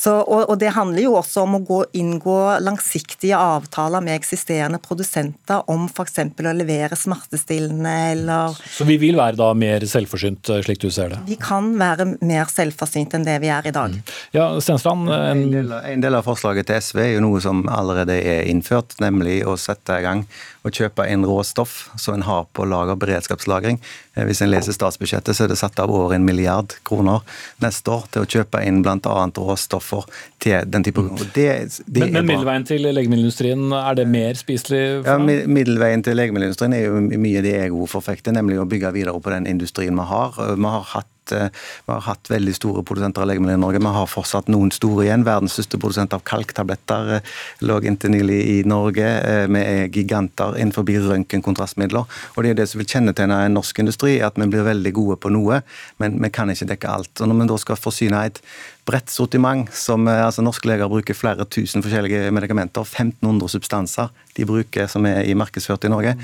Så, 0.00 0.14
og, 0.20 0.46
og, 0.46 0.56
Det 0.60 0.72
handler 0.76 1.04
jo 1.04 1.16
også 1.18 1.44
om 1.44 1.58
å 1.58 1.62
gå, 1.66 1.80
inngå 2.00 2.36
langsiktige 2.64 3.38
avtaler 3.38 4.04
med 4.04 4.18
eksisterende 4.18 4.80
produsenter 4.82 5.64
om 5.70 5.86
f.eks. 5.88 6.18
å 6.22 6.54
levere 6.56 6.96
smertestillende 6.96 7.94
eller 8.12 8.56
Så 8.76 8.86
vi 8.88 8.98
vil 9.00 9.18
være 9.20 9.38
da 9.40 9.50
mer 9.54 9.84
selvforsynt, 9.88 10.52
eh, 10.52 10.62
slik 10.66 10.82
du 10.82 10.90
ser 10.94 11.14
det? 11.14 11.20
Vi 11.28 11.38
kan 11.40 11.72
være 11.80 12.12
mer 12.20 12.50
selvforsynt 12.52 13.16
enn 13.16 13.26
det 13.26 13.38
vi 13.42 13.52
er 13.52 13.68
i 13.68 13.74
dag. 13.74 13.96
Mm. 13.96 14.14
Ja, 14.36 14.48
Stensland, 14.60 15.10
en... 15.10 15.44
En, 15.60 15.72
en 15.72 16.02
del 16.04 16.16
av 16.16 16.26
forslaget 16.26 16.68
til 16.68 16.80
SV 16.80 17.02
er 17.02 17.12
jo 17.14 17.24
noe 17.24 17.40
som 17.42 17.64
allerede 17.70 18.16
er 18.16 18.48
innført, 18.50 18.96
nemlig 19.02 19.40
å 19.48 19.56
sette 19.60 19.98
i 20.00 20.04
gang 20.04 20.24
og 20.66 20.76
kjøpe 20.76 21.06
inn 21.08 21.24
råstoff 21.24 21.88
som 21.98 22.18
en 22.18 22.24
har 22.26 22.46
på 22.56 22.66
lager, 22.68 22.98
beredskapslagring. 23.00 23.78
Eh, 24.14 24.24
hvis 24.28 24.42
en 24.44 24.50
leser 24.52 24.76
statsbudsjettet, 24.76 25.36
så 25.36 25.46
er 25.46 25.52
det 25.52 25.58
satt 25.60 25.78
av 25.80 25.92
over 25.94 26.14
en 26.16 26.26
milliard 26.26 26.74
kroner 26.86 27.24
neste 27.64 27.94
år 27.94 28.08
til 28.12 28.26
å 28.26 28.30
kjøpe 28.36 28.60
inn 28.66 28.82
bl.a. 28.84 28.98
råstoffer 29.36 30.08
til 30.42 30.68
den 30.68 30.84
type 30.86 31.04
mm. 31.06 31.22
det, 31.36 31.46
det 31.86 32.04
Men, 32.04 32.18
men 32.18 32.28
middelveien 32.32 32.66
til 32.68 32.84
legemiddelindustrien, 32.88 33.64
er 33.80 34.00
det 34.00 34.08
mer 34.10 34.40
spiselig? 34.40 34.82
ja, 35.06 35.16
Middelveien 35.20 36.04
til 36.04 36.20
legemiddelindustrien 36.20 36.76
er 36.76 36.86
jo 36.88 37.00
mye 37.00 37.44
det 37.44 37.56
jeg 37.56 37.88
forfekter, 37.90 38.36
nemlig 38.36 38.60
å 38.60 38.68
bygge 38.68 38.92
videre 38.96 39.16
på 39.20 39.32
den 39.32 39.48
industrien 39.50 39.96
vi 39.96 40.10
har. 40.12 40.36
Vi 40.36 40.74
har 40.76 40.86
hatt 40.94 41.08
Eh, 41.32 41.48
vi 41.86 41.92
har 41.92 42.04
hatt 42.06 42.30
veldig 42.30 42.54
store 42.56 42.82
produsenter 42.86 43.22
av 43.22 43.30
legemidler 43.30 43.58
i 43.58 43.62
Norge. 43.62 43.82
Vi 43.82 43.92
har 43.96 44.10
fortsatt 44.10 44.50
noen 44.52 44.72
store 44.74 45.06
igjen. 45.06 45.24
Verdens 45.26 45.56
største 45.56 45.80
produsent 45.80 46.14
av 46.16 46.24
kalktabletter 46.28 47.14
eh, 47.16 47.30
lå 47.66 47.78
inntil 47.86 48.14
nylig 48.14 48.40
i 48.54 48.56
Norge. 48.68 49.06
Eh, 49.06 49.46
vi 49.50 49.62
er 49.62 49.94
giganter 49.94 50.58
innenfor 50.60 50.88
røntgenkontrastmidler. 51.10 52.20
Og 52.34 52.44
det 52.44 52.52
er 52.52 52.60
det 52.60 52.68
som 52.70 52.82
vil 52.82 52.90
kjennetegne 52.90 53.40
en 53.46 53.56
norsk 53.58 53.82
industri, 53.82 54.18
at 54.24 54.38
vi 54.40 54.50
blir 54.50 54.66
veldig 54.66 54.94
gode 54.96 55.18
på 55.22 55.32
noe, 55.32 55.62
men 56.02 56.20
vi 56.22 56.32
kan 56.34 56.50
ikke 56.52 56.70
dekke 56.74 56.92
alt. 56.92 57.12
Og 57.20 57.30
når 57.30 57.42
vi 57.42 57.50
da 57.52 57.58
skal 57.64 57.80
forsyne 57.80 58.24
et 58.28 58.40
bredt 58.88 59.12
sortiment, 59.12 59.68
som 59.76 60.08
altså 60.10 60.42
norske 60.42 60.66
leger 60.66 60.90
bruker 60.90 61.14
flere 61.14 61.46
tusen 61.46 61.84
forskjellige 61.84 62.32
medikamenter, 62.34 62.86
1500 62.86 63.52
substanser 63.52 64.08
de 64.36 64.46
bruker 64.48 64.88
som 64.90 65.06
er 65.06 65.22
i 65.28 65.36
markedsført 65.38 65.84
i 65.86 65.92
Norge, 65.92 66.16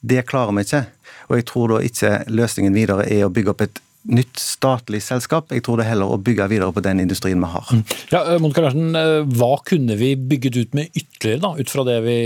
det 0.00 0.22
klarer 0.26 0.54
vi 0.54 0.64
ikke. 0.66 0.84
Og 1.28 1.36
jeg 1.36 1.46
tror 1.48 1.74
da 1.74 1.82
ikke 1.84 2.12
løsningen 2.32 2.76
videre 2.76 3.06
er 3.10 3.26
å 3.26 3.32
bygge 3.32 3.52
opp 3.52 3.64
et 3.66 3.80
nytt 4.06 4.38
statlig 4.40 5.00
selskap. 5.02 5.50
Jeg 5.52 5.64
tror 5.66 5.78
det 5.78 5.86
er 5.86 5.92
heller 5.92 6.12
å 6.14 6.20
bygge 6.22 6.46
videre 6.50 6.72
på 6.74 6.82
den 6.84 7.02
industrien 7.02 7.40
vi 7.42 7.50
har. 7.50 7.66
Mm. 7.72 7.82
Ja, 8.12 8.20
eh, 8.22 8.38
Monica 8.40 8.62
Larsen, 8.62 8.94
eh, 8.96 9.24
Hva 9.38 9.58
kunne 9.64 9.96
vi 9.98 10.14
bygget 10.16 10.56
ut 10.56 10.74
med 10.74 10.88
ytterligere, 10.94 11.40
da, 11.40 11.54
ut 11.58 11.70
fra 11.70 11.84
det 11.84 11.98
vi 12.04 12.18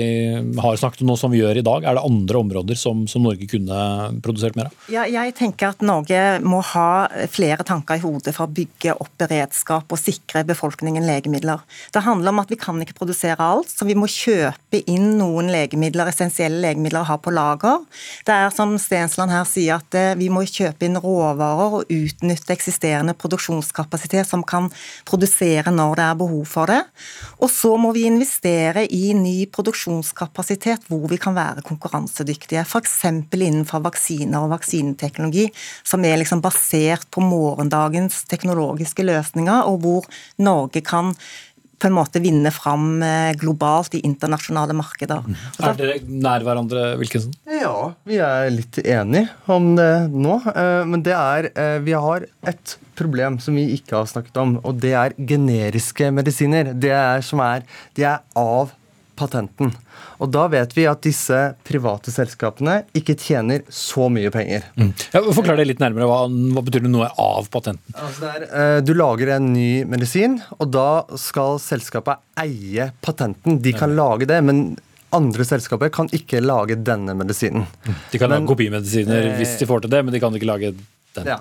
har 0.60 0.76
snakket 0.76 1.02
om 1.02 1.08
nå 1.08 1.16
som 1.18 1.32
vi 1.32 1.40
gjør 1.40 1.58
i 1.58 1.64
dag? 1.64 1.84
Er 1.84 1.94
det 1.94 2.04
andre 2.04 2.38
områder 2.38 2.78
som, 2.78 3.06
som 3.08 3.22
Norge 3.22 3.48
kunne 3.48 4.20
produsert 4.22 4.56
mer 4.56 4.70
av? 4.70 4.76
Ja, 4.92 5.06
jeg 5.08 5.34
tenker 5.38 5.72
at 5.72 5.82
Norge 5.82 6.40
må 6.44 6.60
ha 6.72 7.08
flere 7.32 7.64
tanker 7.64 7.98
i 7.98 8.04
hodet 8.04 8.36
for 8.36 8.46
å 8.46 8.52
bygge 8.52 8.94
opp 9.00 9.16
beredskap 9.18 9.90
og 9.90 10.00
sikre 10.00 10.44
befolkningen 10.46 11.06
legemidler. 11.08 11.64
Det 11.92 12.04
handler 12.04 12.34
om 12.34 12.42
at 12.44 12.52
vi 12.52 12.60
kan 12.60 12.78
ikke 12.82 12.98
produsere 13.00 13.40
alt, 13.40 13.72
så 13.72 13.88
vi 13.88 13.96
må 13.98 14.06
kjøpe 14.10 14.82
inn 14.86 15.16
noen 15.18 15.50
legemidler, 15.52 16.12
essensielle 16.12 16.62
legemidler 16.62 17.02
å 17.02 17.10
ha 17.10 17.18
på 17.18 17.32
lager. 17.34 17.82
Det 18.26 18.34
er 18.34 18.54
som 18.54 18.76
Stensland 18.78 19.32
her 19.32 19.48
sier, 19.48 19.80
at 19.80 19.98
eh, 19.98 20.14
vi 20.18 20.28
må 20.32 20.44
kjøpe 20.46 20.86
inn 20.86 21.00
råvarer 21.00 21.61
og 21.62 21.92
utnytte 21.92 22.54
eksisterende 22.54 23.14
produksjonskapasitet 23.18 24.28
som 24.28 24.44
kan 24.46 24.68
produsere 25.08 25.72
når 25.74 25.98
det 25.98 26.06
er 26.06 26.18
behov 26.20 26.44
for 26.48 26.70
det. 26.70 26.80
Og 27.42 27.50
så 27.52 27.74
må 27.80 27.92
vi 27.96 28.06
investere 28.08 28.84
i 28.86 29.12
ny 29.16 29.46
produksjonskapasitet 29.52 30.88
hvor 30.90 31.06
vi 31.10 31.20
kan 31.22 31.36
være 31.36 31.64
konkurransedyktige. 31.66 32.64
F.eks. 32.66 32.98
innenfor 33.32 33.82
vaksiner 33.84 34.42
og 34.42 34.52
vaksineteknologi, 34.54 35.48
som 35.84 36.04
er 36.04 36.20
liksom 36.20 36.42
basert 36.44 37.08
på 37.10 37.24
morgendagens 37.24 38.24
teknologiske 38.30 39.06
løsninger, 39.06 39.66
og 39.68 39.80
hvor 39.82 40.10
Norge 40.42 40.82
kan 40.84 41.14
på 41.82 41.90
en 41.90 41.96
måte 41.96 42.22
vinne 42.22 42.52
fram 42.54 43.02
eh, 43.02 43.32
globalt 43.38 43.96
i 43.98 44.02
internasjonale 44.06 44.74
markeder. 44.78 45.24
Mm. 45.26 45.38
Er 45.66 45.78
dere 45.78 45.96
nær 46.06 46.44
hverandre, 46.46 46.84
Wilkinson? 47.00 47.34
Ja, 47.50 47.92
vi 48.06 48.20
er 48.22 48.50
litt 48.54 48.78
enige 48.84 49.26
om 49.50 49.72
det 49.78 49.90
nå. 50.12 50.38
Eh, 50.52 50.82
men 50.88 51.02
det 51.02 51.16
er 51.16 51.50
eh, 51.50 51.78
Vi 51.82 51.96
har 51.96 52.28
et 52.46 52.76
problem 52.98 53.40
som 53.42 53.58
vi 53.58 53.66
ikke 53.74 53.98
har 53.98 54.06
snakket 54.10 54.38
om, 54.38 54.54
og 54.62 54.78
det 54.82 54.94
er 54.98 55.16
generiske 55.18 56.12
medisiner. 56.14 56.70
Det 56.76 56.94
er, 56.94 57.24
som 57.26 57.42
er, 57.42 57.66
de 57.98 58.06
er 58.12 58.22
av 58.38 58.70
patenten. 59.22 59.72
Og 60.22 60.30
da 60.30 60.44
vet 60.50 60.74
vi 60.76 60.86
at 60.90 61.02
disse 61.04 61.38
private 61.66 62.12
selskapene 62.14 62.82
ikke 62.98 63.16
tjener 63.18 63.64
så 63.72 64.08
mye 64.12 64.30
penger. 64.34 64.68
Mm. 64.78 64.92
Ja, 65.14 65.22
forklar 65.34 65.58
det 65.58 65.68
litt 65.70 65.82
nærmere. 65.82 66.06
Hva, 66.10 66.20
hva 66.28 66.64
betyr 66.66 66.86
det 66.86 66.92
noe 66.92 67.08
av 67.20 67.50
patenten? 67.52 67.96
Altså 67.96 68.30
er, 68.30 68.46
uh, 68.52 68.78
du 68.84 68.94
lager 68.98 69.34
en 69.36 69.52
ny 69.54 69.82
medisin, 69.88 70.38
og 70.58 70.72
da 70.74 71.04
skal 71.20 71.58
selskapet 71.62 72.22
eie 72.42 72.90
patenten. 73.04 73.60
De 73.62 73.74
kan 73.76 73.94
ja. 73.94 73.98
lage 74.02 74.30
det, 74.30 74.40
men 74.46 74.64
andre 75.12 75.44
selskaper 75.44 75.92
kan 75.92 76.08
ikke 76.14 76.40
lage 76.40 76.78
denne 76.80 77.14
medisinen. 77.18 77.66
Mm. 77.84 77.98
De 78.12 78.20
kan 78.20 78.30
men, 78.30 78.38
lage 78.38 78.52
kopimedisiner 78.54 79.32
uh, 79.32 79.36
hvis 79.40 79.58
de 79.60 79.68
får 79.68 79.84
til 79.84 79.94
det, 79.96 80.04
men 80.06 80.14
de 80.14 80.22
kan 80.22 80.38
ikke 80.38 80.50
lage 80.50 80.74
den. 80.76 81.32
Ja. 81.34 81.40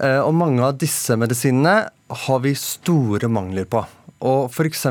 Uh, 0.00 0.20
og 0.24 0.34
mange 0.36 0.64
av 0.64 0.76
disse 0.80 1.16
medisinene 1.20 1.82
har 2.26 2.44
vi 2.44 2.54
store 2.58 3.28
mangler 3.30 3.66
på. 3.70 3.82
Og 4.20 4.50
f.eks. 4.52 4.84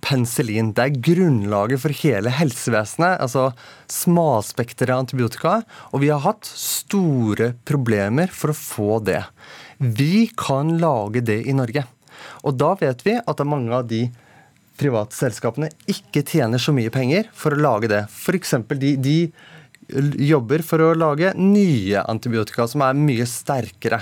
penicillin. 0.00 0.72
Det 0.72 0.84
er 0.84 1.00
grunnlaget 1.08 1.82
for 1.82 1.92
hele 2.02 2.32
helsevesenet. 2.32 3.20
Altså 3.20 3.50
smalspektra 3.92 4.96
antibiotika. 4.96 5.60
Og 5.92 6.04
vi 6.04 6.12
har 6.12 6.24
hatt 6.24 6.48
store 6.48 7.52
problemer 7.68 8.32
for 8.32 8.52
å 8.52 8.56
få 8.56 8.98
det. 9.04 9.20
Vi 9.76 10.30
kan 10.40 10.78
lage 10.80 11.20
det 11.20 11.42
i 11.44 11.56
Norge. 11.56 11.84
Og 12.46 12.56
da 12.56 12.72
vet 12.80 13.04
vi 13.04 13.18
at 13.20 13.44
mange 13.44 13.76
av 13.76 13.88
de 13.90 14.06
private 14.80 15.14
selskapene 15.14 15.68
ikke 15.90 16.24
tjener 16.26 16.60
så 16.62 16.72
mye 16.74 16.90
penger 16.92 17.28
for 17.36 17.54
å 17.54 17.60
lage 17.60 17.90
det. 17.92 18.06
F.eks. 18.08 18.56
De, 18.72 18.94
de 18.96 19.18
jobber 20.32 20.64
for 20.64 20.80
å 20.80 20.94
lage 20.96 21.34
nye 21.36 22.02
antibiotika 22.08 22.66
som 22.70 22.84
er 22.86 22.96
mye 22.98 23.26
sterkere. 23.28 24.00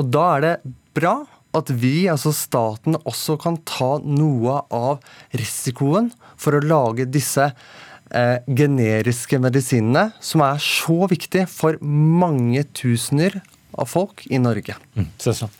Og 0.00 0.10
da 0.10 0.24
er 0.34 0.46
det 0.46 0.54
bra 0.96 1.20
at 1.56 1.70
vi, 1.82 2.08
altså 2.10 2.32
staten, 2.36 2.98
også 3.08 3.38
kan 3.42 3.58
ta 3.66 3.96
noe 4.04 4.60
av 4.70 5.00
risikoen 5.36 6.10
for 6.40 6.56
å 6.56 6.62
lage 6.64 7.08
disse 7.10 7.50
eh, 7.50 8.38
generiske 8.46 9.40
medisinene, 9.42 10.10
som 10.22 10.44
er 10.46 10.62
så 10.62 11.04
viktige 11.10 11.48
for 11.50 11.78
mange 11.82 12.64
tusener 12.76 13.40
av 13.74 13.90
folk 13.90 14.26
i 14.30 14.38
Norge. 14.42 14.76
Mm, 14.94 15.10
sånn. 15.18 15.50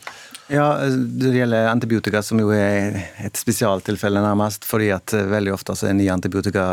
Ja, 0.51 0.75
Det 0.83 1.31
gjelder 1.31 1.69
antibiotika, 1.71 2.19
som 2.23 2.39
jo 2.41 2.49
er 2.51 2.97
et 3.23 3.39
spesialtilfelle, 3.39 4.19
nærmest. 4.19 4.65
fordi 4.67 4.91
at 4.91 5.13
eh, 5.13 5.27
veldig 5.31 5.53
ofte 5.55 5.75
så 5.75 5.87
er 5.87 5.95
nye 5.95 6.11
antibiotika 6.11 6.65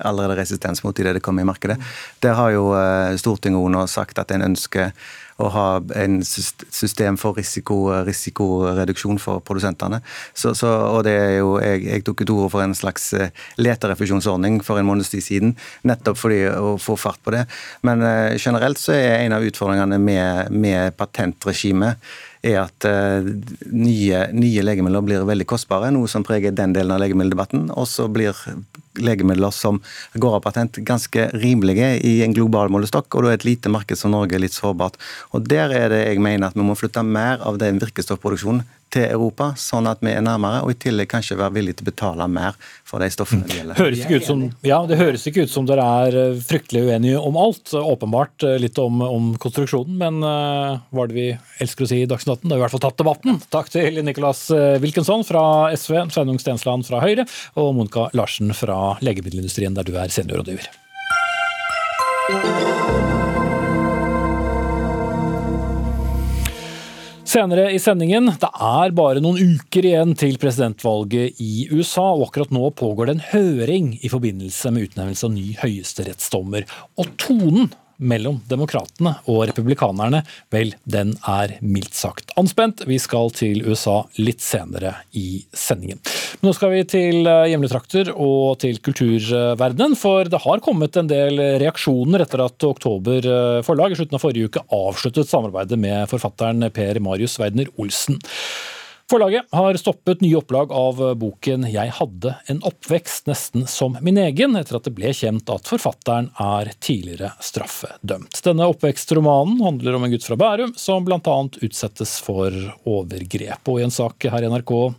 allerede 0.00 0.36
resistens 0.40 0.82
mot 0.84 0.96
det 0.96 1.12
det 1.12 1.22
kommer 1.24 1.42
i 1.42 1.48
markedet. 1.48 1.78
Der 2.20 2.36
har 2.36 2.50
jo 2.52 2.72
eh, 2.76 3.16
Stortinget 3.16 3.72
nå 3.72 3.86
sagt 3.88 4.18
at 4.18 4.30
en 4.32 4.44
ønsker 4.50 4.92
å 5.40 5.48
ha 5.52 5.66
en 5.98 6.20
system 6.24 7.18
for 7.20 7.36
risiko, 7.38 7.76
risikoreduksjon 8.06 9.20
for 9.22 9.42
produsentene. 9.44 10.02
Så, 10.34 10.54
så, 10.58 10.70
og 10.92 11.02
det 11.06 11.14
er 11.16 11.36
jo, 11.38 11.54
Jeg, 11.62 11.84
jeg 11.86 12.04
tok 12.06 12.24
til 12.24 12.34
ord 12.34 12.50
for 12.52 12.64
en 12.64 12.74
slags 12.76 13.12
eh, 13.16 13.30
leterefusjonsordning 13.60 14.60
for 14.64 14.80
en 14.80 14.88
måneds 14.88 15.12
tid 15.12 15.24
siden, 15.24 15.54
nettopp 15.88 16.18
fordi 16.18 16.42
å 16.50 16.74
få 16.80 16.96
fart 17.00 17.22
på 17.24 17.34
det. 17.34 17.44
Men 17.86 18.02
uh, 18.04 18.34
generelt 18.36 18.80
så 18.80 18.96
er 18.96 19.22
en 19.22 19.36
av 19.36 19.46
utfordringene 19.46 19.98
med, 20.02 20.52
med 20.52 20.96
patentregimet 20.98 22.02
er 22.42 22.58
at 22.64 22.88
uh, 22.88 23.22
nye, 23.70 24.24
nye, 24.34 24.64
legemidler 24.66 25.04
blir 25.06 25.26
veldig 25.28 25.46
kostbare, 25.48 25.92
noe 25.94 26.10
som 26.10 26.26
preger 26.26 26.54
den 26.56 26.74
delen 26.76 26.94
av 26.94 27.02
legemiddeldebatten. 27.04 27.68
Og 27.76 27.86
så 27.90 28.08
blir 28.12 28.34
legemidler 29.00 29.54
som 29.54 29.80
går 30.14 30.36
av 30.38 30.44
patent, 30.44 30.76
ganske 30.84 31.30
rimelige 31.38 31.94
i 32.04 32.18
en 32.26 32.34
global 32.36 32.72
målestokk, 32.72 33.08
og 33.14 33.24
da 33.24 33.32
er 33.32 33.40
et 33.40 33.48
lite 33.48 33.72
marked 33.72 33.98
som 33.98 34.14
Norge 34.14 34.40
litt 34.40 34.56
sårbart. 34.56 34.98
Og 35.32 35.48
Der 35.52 35.72
er 35.72 35.88
det 35.92 36.04
jeg 36.06 36.20
mener 36.20 36.48
at 36.48 36.56
vi 36.56 36.64
må 36.64 36.76
flytte 36.78 37.02
mer 37.02 37.42
av 37.44 37.58
den 37.60 37.80
virkestoffproduksjonen 37.82 38.64
til 38.92 39.08
Europa, 39.08 39.52
sånn 39.58 39.88
at 39.88 40.02
vi 40.04 40.12
er 40.12 40.24
nærmere, 40.24 40.62
og 40.64 40.74
i 40.74 40.78
tillegg 40.84 41.10
kanskje 41.12 41.38
være 41.40 41.56
villige 41.56 41.78
til 41.78 41.86
å 41.86 41.90
betale 41.90 42.26
mer 42.30 42.58
for 42.88 43.02
de 43.02 43.08
stoffene 43.12 43.46
det 43.48 43.58
gjelder. 43.58 43.78
Høres 43.80 44.02
ikke 44.04 44.18
ut 44.20 44.28
som, 44.28 44.42
ja, 44.68 44.80
det 44.88 44.98
høres 45.00 45.24
ikke 45.28 45.46
ut 45.46 45.52
som 45.52 45.68
dere 45.68 45.86
er 46.06 46.18
eh, 46.22 46.42
fryktelig 46.44 46.84
uenige 46.90 47.22
om 47.22 47.38
alt. 47.40 47.72
Åpenbart 47.78 48.46
eh, 48.48 48.58
litt 48.62 48.78
om, 48.82 49.00
om 49.06 49.30
konstruksjonen, 49.42 49.96
men 50.02 50.20
uh, 50.24 50.82
hva 50.92 51.06
er 51.06 51.12
det 51.12 51.16
vi 51.16 51.28
elsker 51.64 51.86
å 51.86 51.90
si 51.90 52.02
i 52.02 52.08
Dagsnytt 52.10 52.42
18? 52.42 52.50
Da 52.50 52.54
har 52.54 52.60
i 52.60 52.64
hvert 52.66 52.74
fall 52.74 52.84
tatt 52.84 53.00
debatten. 53.00 53.40
Takk 53.52 53.72
til 53.72 54.02
Nicolas 54.04 54.44
Wilkinson 54.82 55.24
fra 55.26 55.44
SV, 55.72 55.96
Sveinung 56.12 56.40
Stensland 56.42 56.86
fra 56.88 57.00
Høyre 57.02 57.26
og 57.60 57.72
Monica 57.78 58.08
Larsen 58.16 58.52
fra 58.56 58.81
legemiddelindustrien, 59.04 59.76
der 59.76 59.86
du 59.86 59.96
er 59.98 60.12
seniorrådgiver. 60.12 60.70
Senere 67.32 67.70
i 67.72 67.78
sendingen, 67.80 68.26
det 68.42 68.48
er 68.50 68.92
bare 68.92 69.20
noen 69.24 69.54
uker 69.56 69.86
igjen 69.88 70.10
til 70.20 70.34
presidentvalget 70.42 71.38
i 71.40 71.68
USA, 71.72 72.10
og 72.12 72.26
akkurat 72.26 72.52
nå 72.52 72.68
pågår 72.76 73.08
det 73.08 73.14
en 73.14 73.22
høring 73.30 73.86
i 74.04 74.10
forbindelse 74.12 74.72
med 74.74 74.90
utnevnelse 74.90 75.30
av 75.30 75.32
ny 75.32 75.46
høyesterettsdommer. 75.62 76.66
Og 77.00 77.08
tonen 77.22 77.70
mellom 78.02 78.40
demokratene 78.50 79.14
og 79.30 79.46
republikanerne, 79.50 80.22
vel, 80.52 80.74
den 80.84 81.14
er 81.28 81.56
mildt 81.62 81.96
sagt 81.96 82.32
anspent. 82.40 82.84
Vi 82.88 82.98
skal 83.02 83.32
til 83.36 83.62
USA 83.68 84.02
litt 84.20 84.42
senere 84.44 84.96
i 85.18 85.44
sendingen. 85.54 86.02
Men 86.40 86.50
nå 86.50 86.56
skal 86.56 86.74
vi 86.74 86.82
til 86.88 87.28
eh, 87.30 87.48
hjemlige 87.52 87.74
trakter 87.74 88.12
og 88.12 88.58
til 88.62 88.80
kulturverdenen, 88.84 89.96
for 89.98 90.28
det 90.28 90.42
har 90.44 90.62
kommet 90.64 90.98
en 90.98 91.10
del 91.10 91.40
reaksjoner 91.62 92.24
etter 92.26 92.44
at 92.46 92.68
Oktober 92.68 93.22
eh, 93.22 93.62
forlag 93.66 93.94
i 93.94 94.00
slutten 94.00 94.18
av 94.18 94.24
forrige 94.24 94.50
uke 94.50 94.66
avsluttet 94.72 95.30
samarbeidet 95.30 95.80
med 95.80 96.10
forfatteren 96.10 96.68
Per 96.74 97.02
Marius 97.04 97.38
Weidner 97.40 97.70
Olsen. 97.80 98.20
Forlaget 99.10 99.48
har 99.52 99.76
stoppet 99.80 100.22
nye 100.24 100.38
opplag 100.38 100.72
av 100.72 101.00
boken 101.18 101.66
'Jeg 101.68 101.92
hadde 101.98 102.34
en 102.48 102.62
oppvekst 102.62 103.26
nesten 103.26 103.66
som 103.68 103.96
min 104.00 104.18
egen', 104.18 104.56
etter 104.56 104.76
at 104.76 104.84
det 104.84 104.94
ble 104.94 105.12
kjent 105.12 105.50
at 105.52 105.68
forfatteren 105.68 106.30
er 106.40 106.72
tidligere 106.80 107.32
straffedømt. 107.40 108.40
Denne 108.42 108.68
oppvekstromanen 108.70 109.60
handler 109.62 109.96
om 109.96 110.04
en 110.04 110.14
gutt 110.14 110.24
fra 110.24 110.36
Bærum 110.36 110.72
som 110.76 111.04
bl.a. 111.04 111.36
utsettes 111.60 112.20
for 112.24 112.50
overgrep. 112.86 113.68
Og 113.68 113.80
i 113.80 113.84
en 113.84 113.94
sak 113.94 114.24
her 114.24 114.42
i 114.42 114.48
NRK 114.48 114.94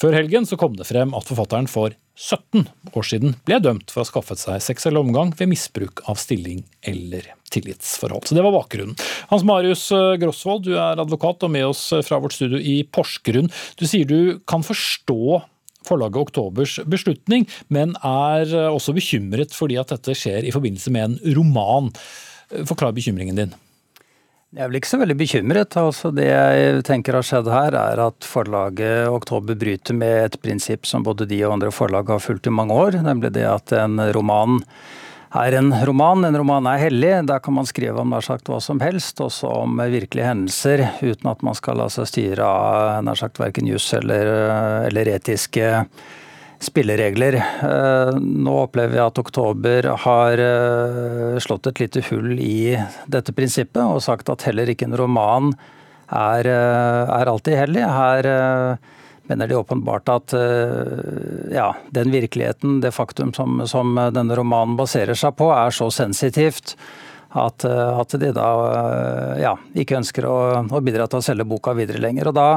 før 0.00 0.16
helgen 0.16 0.46
så 0.48 0.56
kom 0.56 0.76
det 0.78 0.88
frem 0.88 1.12
at 1.16 1.26
forfatteren 1.28 1.68
for 1.68 1.96
17 2.20 2.66
år 2.92 3.06
siden 3.06 3.36
ble 3.48 3.56
dømt 3.64 3.88
for 3.88 4.02
å 4.02 4.04
ha 4.04 4.10
skaffet 4.10 4.42
seg 4.42 4.64
seksuell 4.64 5.00
omgang 5.00 5.32
ved 5.38 5.48
misbruk 5.54 6.02
av 6.10 6.18
stilling 6.20 6.62
eller 6.84 7.30
tillitsforhold. 7.50 8.28
Så 8.28 8.36
Det 8.36 8.44
var 8.44 8.54
bakgrunnen. 8.54 8.98
Hans 9.30 9.46
Marius 9.46 9.86
eh, 9.96 10.18
Grosvold, 10.20 10.66
du 10.68 10.74
er 10.76 11.00
advokat 11.00 11.46
og 11.46 11.54
med 11.54 11.70
oss 11.70 11.86
eh, 11.96 12.04
fra 12.06 12.20
vårt 12.20 12.36
studio 12.36 12.60
i 12.60 12.82
Porsgrunn. 12.84 13.48
Du 13.80 13.86
sier 13.88 14.04
du 14.04 14.38
kan 14.46 14.66
forstå 14.66 15.40
forlaget 15.88 16.20
Oktobers 16.20 16.76
beslutning, 16.84 17.48
men 17.72 17.96
er 18.04 18.44
eh, 18.52 18.68
også 18.68 18.94
bekymret 18.96 19.56
fordi 19.56 19.80
at 19.80 19.96
dette 19.96 20.14
skjer 20.18 20.44
i 20.44 20.54
forbindelse 20.54 20.92
med 20.94 21.08
en 21.08 21.36
roman. 21.40 21.90
Forklar 22.68 22.92
bekymringen 22.94 23.38
din. 23.38 23.56
Jeg 24.50 24.66
vel 24.66 24.80
ikke 24.80 24.90
så 24.90 24.98
veldig 24.98 25.14
bekymret. 25.14 25.76
Altså, 25.78 26.10
det 26.10 26.24
jeg 26.26 26.80
tenker 26.88 27.14
har 27.14 27.26
skjedd 27.26 27.46
her, 27.52 27.74
er 27.78 28.00
at 28.02 28.26
forlaget 28.26 29.06
Oktober 29.06 29.54
bryter 29.54 29.94
med 29.94 30.24
et 30.24 30.38
prinsipp 30.42 30.88
som 30.90 31.04
både 31.06 31.28
de 31.30 31.38
og 31.44 31.54
andre 31.54 31.70
forlag 31.70 32.10
har 32.10 32.24
fulgt 32.24 32.48
i 32.50 32.54
mange 32.54 32.74
år, 32.74 32.98
nemlig 33.04 33.30
det 33.36 33.46
at 33.46 33.70
en 33.78 34.00
roman 34.16 34.58
er 35.38 35.54
en 35.54 35.70
roman. 35.86 36.26
En 36.26 36.38
roman 36.42 36.66
er 36.66 36.82
hellig. 36.82 37.12
Der 37.30 37.38
kan 37.38 37.54
man 37.54 37.68
skrive 37.70 38.02
om 38.02 38.10
nær 38.10 38.26
sagt 38.26 38.50
hva 38.50 38.58
som 38.58 38.82
helst, 38.82 39.22
også 39.22 39.52
om 39.62 39.78
virkelige 39.78 40.26
hendelser, 40.26 40.82
uten 40.98 41.30
at 41.30 41.46
man 41.46 41.54
skal 41.54 41.78
la 41.78 41.86
seg 41.92 42.10
styre 42.10 42.50
av 42.50 43.04
nær 43.06 43.22
sagt 43.22 43.38
verken 43.38 43.70
juss 43.70 43.86
eller, 43.94 44.34
eller, 44.88 45.14
etiske 45.14 45.70
spilleregler. 46.60 47.34
Eh, 47.62 48.14
nå 48.20 48.54
opplever 48.66 48.92
vi 48.92 49.00
at 49.02 49.18
Oktober 49.18 49.90
har 50.04 50.42
eh, 50.44 51.38
slått 51.40 51.70
et 51.70 51.80
lite 51.80 52.02
hull 52.10 52.34
i 52.36 52.76
dette 53.08 53.32
prinsippet, 53.32 53.80
og 53.80 54.02
sagt 54.04 54.28
at 54.32 54.44
heller 54.48 54.68
ikke 54.68 54.90
en 54.90 54.98
roman 55.00 55.52
er, 56.06 56.44
eh, 56.44 57.12
er 57.16 57.32
alltid 57.32 57.56
hellig. 57.62 57.84
Her 57.84 58.30
mener 59.30 59.46
de 59.46 59.54
åpenbart 59.54 60.10
at 60.10 60.32
ja, 61.54 61.68
den 61.94 62.10
virkeligheten, 62.10 62.80
det 62.82 62.90
faktum 62.90 63.30
som, 63.32 63.60
som, 63.70 63.94
denne 64.10 64.34
romanen 64.34 64.74
baserer 64.74 65.14
seg 65.14 65.36
på, 65.38 65.52
er 65.54 65.70
så 65.70 65.86
sensitivt 65.94 66.74
at, 67.38 67.62
at 67.62 68.16
de 68.18 68.32
da 68.34 68.48
ja, 69.38 69.52
ikke 69.78 70.00
ønsker 70.00 70.26
å, 70.26 70.38
å, 70.66 70.82
bidra 70.82 71.06
til 71.06 71.22
å 71.22 71.22
selge 71.22 71.46
boka 71.46 71.76
videre 71.78 72.02
lenger. 72.02 72.32
Og 72.32 72.34
da 72.40 72.48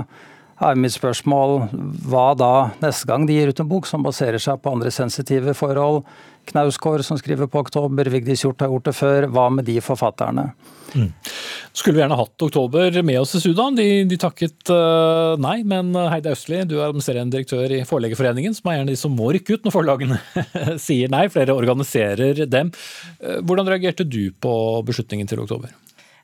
er 0.61 0.77
mitt 0.79 0.93
spørsmål 0.95 1.69
hva 2.09 2.27
da 2.37 2.53
neste 2.83 3.09
gang 3.09 3.25
de 3.27 3.37
gir 3.37 3.49
ut 3.49 3.63
en 3.63 3.71
bok 3.71 3.89
som 3.89 4.05
baserer 4.05 4.41
seg 4.41 4.61
på 4.61 4.75
andre 4.75 4.93
sensitive 4.93 5.55
forhold? 5.57 6.03
Knausgård 6.49 7.05
som 7.07 7.17
skriver 7.19 7.47
på 7.47 7.61
oktober, 7.63 8.09
Vigdis 8.11 8.43
Hjorth 8.43 8.65
har 8.65 8.71
gjort 8.71 8.87
det 8.89 8.95
før. 8.97 9.27
Hva 9.31 9.47
med 9.53 9.67
de 9.69 9.77
forfatterne? 9.83 10.49
Mm. 10.93 11.07
Skulle 11.73 11.95
vi 11.95 12.03
gjerne 12.03 12.17
hatt 12.19 12.43
Oktober 12.45 12.97
med 13.01 13.17
oss 13.21 13.33
i 13.37 13.41
Sudan. 13.41 13.77
De, 13.77 14.03
de 14.05 14.17
takket 14.19 14.69
uh, 14.69 15.39
nei, 15.41 15.61
men 15.65 15.93
Heide 15.95 16.11
Heidi 16.11 16.33
Østli, 16.35 16.59
du 16.69 16.75
er 16.77 16.89
administrerende 16.89 17.33
direktør 17.33 17.73
i 17.73 17.81
Forleggerforeningen, 17.87 18.53
som 18.53 18.69
er 18.69 18.77
gjerne 18.77 18.93
de 18.93 18.99
som 18.99 19.15
må 19.17 19.31
rykke 19.33 19.57
ut 19.57 19.65
når 19.65 19.73
forlagene 19.73 20.19
sier 20.85 21.09
nei. 21.13 21.25
Flere 21.33 21.55
organiserer 21.55 22.43
dem. 22.45 22.73
Uh, 23.23 23.39
hvordan 23.41 23.71
reagerte 23.71 24.05
du 24.05 24.27
på 24.43 24.53
beslutningen 24.85 25.31
til 25.31 25.41
Oktober? 25.45 25.71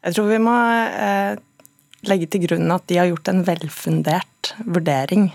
Jeg 0.05 0.15
tror 0.15 0.29
vi 0.29 0.43
må 0.43 0.53
uh, 0.53 1.39
legge 2.07 2.29
til 2.31 2.45
grunn 2.47 2.71
at 2.71 2.85
de 2.87 2.99
har 3.01 3.09
gjort 3.09 3.31
en 3.31 3.43
velfundert 3.47 4.53
vurdering. 4.63 5.29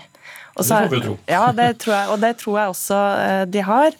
Så, 0.55 0.79
det 0.79 0.87
får 0.87 0.93
vi 0.95 1.03
tro. 1.03 1.17
Ja, 1.27 1.43
det 1.51 1.67
tror 1.83 1.93
jeg, 1.97 2.09
og 2.13 2.21
det 2.23 2.31
tror 2.39 2.57
jeg 2.61 2.71
også 2.71 2.99
de 3.51 3.63
har. 3.67 3.97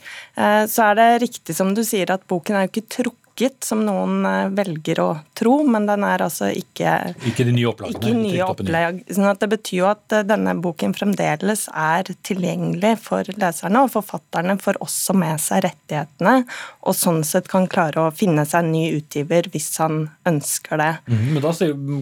Så 0.71 0.85
er 0.85 0.95
det 0.95 1.07
riktig 1.25 1.55
som 1.57 1.73
du 1.75 1.83
sier 1.83 2.13
at 2.15 2.23
boken 2.31 2.55
er 2.55 2.63
jo 2.63 2.71
ikke 2.71 2.87
trukket 2.95 3.24
lukket, 3.35 3.63
som 3.63 3.85
noen 3.85 4.25
eh, 4.25 4.49
velger 4.49 4.99
å 4.99 5.17
tro, 5.33 5.63
men 5.63 5.85
den 5.85 6.03
er 6.03 6.21
altså 6.21 6.49
ikke 6.49 7.15
Ikke 7.25 7.45
de 7.45 7.51
nye 7.51 7.67
opplagene? 7.67 7.99
Ikke 7.99 8.13
nye 8.15 8.45
opplag. 8.45 9.03
Sånn 9.09 9.27
at 9.29 9.39
det 9.39 9.49
betyr 9.49 9.77
jo 9.79 9.87
at 9.89 10.11
eh, 10.11 10.23
denne 10.23 10.55
boken 10.55 10.93
fremdeles 10.93 11.67
er 11.73 12.03
tilgjengelig 12.23 12.97
for 13.03 13.23
leserne 13.37 13.83
og 13.83 13.91
forfatterne 13.91 14.57
for 14.61 14.75
oss 14.81 14.95
som 15.07 15.19
med 15.19 15.39
seg 15.39 15.65
rettighetene, 15.65 16.45
og 16.85 16.95
sånn 16.95 17.23
sett 17.23 17.47
kan 17.47 17.67
klare 17.67 18.07
å 18.07 18.13
finne 18.15 18.45
seg 18.45 18.63
en 18.63 18.71
ny 18.71 18.85
utgiver 18.95 19.49
hvis 19.51 19.73
han 19.79 20.09
ønsker 20.25 20.79
det. 20.79 20.93
Mm, 21.07 21.35
men 21.35 21.43
da 21.43 21.53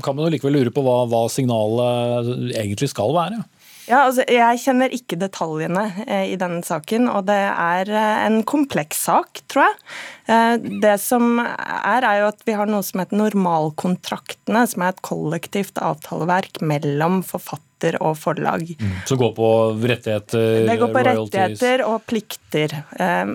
kan 0.03 0.15
man 0.15 0.27
jo 0.27 0.33
likevel 0.35 0.59
lure 0.59 0.73
på 0.73 0.83
hva, 0.85 1.03
hva 1.09 1.25
signalet 1.31 2.53
egentlig 2.59 2.91
skal 2.91 3.13
være? 3.15 3.43
Ja, 3.83 4.05
altså, 4.07 4.23
Jeg 4.31 4.61
kjenner 4.63 4.93
ikke 4.95 5.19
detaljene 5.19 5.83
eh, 6.05 6.29
i 6.31 6.37
denne 6.39 6.63
saken, 6.63 7.09
og 7.11 7.25
det 7.27 7.39
er 7.51 7.89
eh, 7.91 8.19
en 8.29 8.39
kompleks 8.47 9.03
sak, 9.09 9.43
tror 9.51 9.67
jeg. 9.67 9.75
Eh, 10.25 10.55
det 10.83 10.95
som 11.03 11.37
er, 11.41 12.05
er 12.05 12.21
jo 12.21 12.31
at 12.31 12.41
vi 12.47 12.55
har 12.55 12.69
noe 12.69 12.85
som 12.85 13.01
heter 13.03 13.19
normalkontraktene, 13.19 14.63
som 14.69 14.85
er 14.85 14.93
et 14.93 15.03
kollektivt 15.05 15.81
avtaleverk 15.83 16.61
mellom 16.63 17.21
forfatter 17.27 17.97
og 17.99 18.15
forlag. 18.15 18.63
Mm, 18.79 18.91
som 19.09 19.19
går 19.19 19.33
på 19.35 19.47
rettigheter, 19.91 20.67
Det 20.69 20.77
går 20.79 20.93
på 20.93 21.01
royalties. 21.03 21.33
rettigheter 21.33 21.83
og 21.83 22.05
plikter. 22.07 22.77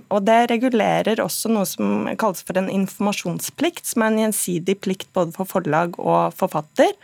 Og 0.09 0.25
det 0.25 0.39
regulerer 0.49 1.21
også 1.21 1.53
noe 1.53 1.69
som 1.69 2.09
kalles 2.17 2.41
for 2.49 2.57
en 2.57 2.71
informasjonsplikt, 2.73 3.85
som 3.85 4.07
er 4.07 4.15
en 4.15 4.23
gjensidig 4.25 4.79
plikt 4.81 5.13
både 5.13 5.37
for 5.37 5.45
forlag 5.45 6.01
og 6.01 6.33
forfatter. 6.33 6.97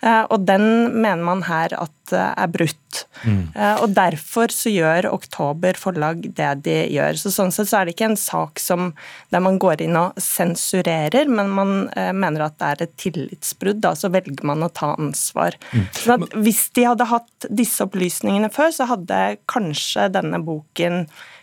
Eh, 0.00 0.22
og 0.32 0.46
den 0.48 0.64
mener 0.96 1.20
man 1.24 1.42
her 1.44 1.74
at 1.76 2.14
eh, 2.16 2.32
er 2.32 2.52
brutt. 2.52 3.02
Mm. 3.20 3.42
Eh, 3.52 3.82
og 3.84 3.92
derfor 3.96 4.52
så 4.54 4.72
gjør 4.72 5.10
Oktober 5.12 5.76
forlag 5.78 6.24
det 6.36 6.50
de 6.64 6.76
gjør. 6.94 7.20
Så 7.20 7.32
Sånn 7.34 7.52
sett 7.52 7.68
så 7.68 7.80
er 7.80 7.88
det 7.88 7.96
ikke 7.96 8.08
en 8.08 8.20
sak 8.20 8.62
som, 8.62 8.94
der 9.30 9.42
man 9.44 9.58
går 9.62 9.84
inn 9.86 9.98
og 9.98 10.18
sensurerer, 10.20 11.28
men 11.30 11.52
man 11.54 11.74
mener 12.16 12.46
at 12.48 12.56
det 12.58 12.68
er 12.68 12.84
et 12.86 12.94
tillitsbrudd. 12.98 13.78
Da, 13.84 13.94
så 13.94 14.10
velger 14.10 14.46
man 14.46 14.66
å 14.66 14.70
ta 14.74 14.92
ansvar. 14.98 15.54
Mm. 15.70 15.84
Sånn 15.96 16.24
Hvis 16.42 16.64
de 16.74 16.88
hadde 16.88 17.06
hatt 17.10 17.46
disse 17.46 17.86
opplysningene 17.86 18.50
før, 18.54 18.72
så 18.74 18.88
hadde 18.90 19.20
kanskje 19.50 20.08
denne 20.18 20.42
boken 20.42 21.04
Eh, 21.04 21.39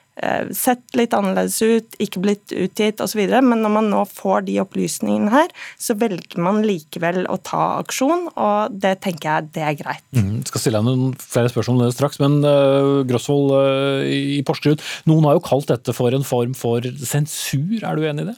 sett 0.56 0.96
litt 0.98 1.14
annerledes 1.14 1.60
ut, 1.62 1.98
ikke 2.02 2.22
blitt 2.24 2.54
utgitt 2.56 3.02
osv. 3.04 3.22
Men 3.30 3.62
når 3.64 3.74
man 3.74 3.90
nå 3.92 4.04
får 4.10 4.48
de 4.48 4.58
opplysningene 4.64 5.34
her, 5.34 5.52
så 5.78 5.98
velger 6.00 6.42
man 6.42 6.64
likevel 6.66 7.26
å 7.30 7.38
ta 7.46 7.78
aksjon, 7.82 8.28
og 8.34 8.78
det 8.82 8.98
tenker 9.06 9.30
jeg 9.30 9.52
det 9.58 9.66
er 9.68 9.78
greit. 9.80 10.06
Mm, 10.18 10.42
skal 10.48 10.64
stille 10.64 10.82
deg 10.82 10.90
noen 10.90 11.14
flere 11.22 11.52
spørsmål 11.54 11.94
straks, 11.96 12.22
men 12.24 12.40
uh, 12.46 13.04
Grosvold 13.08 13.54
uh, 13.54 14.02
i 14.08 14.42
Porsgrunn, 14.48 14.82
noen 15.10 15.30
har 15.30 15.38
jo 15.38 15.46
kalt 15.46 15.70
dette 15.72 15.96
for 15.96 16.16
en 16.16 16.26
form 16.28 16.58
for 16.58 16.86
sensur, 17.06 17.80
er 17.82 17.98
du 17.98 18.08
enig 18.08 18.28
i 18.28 18.32
det? 18.32 18.38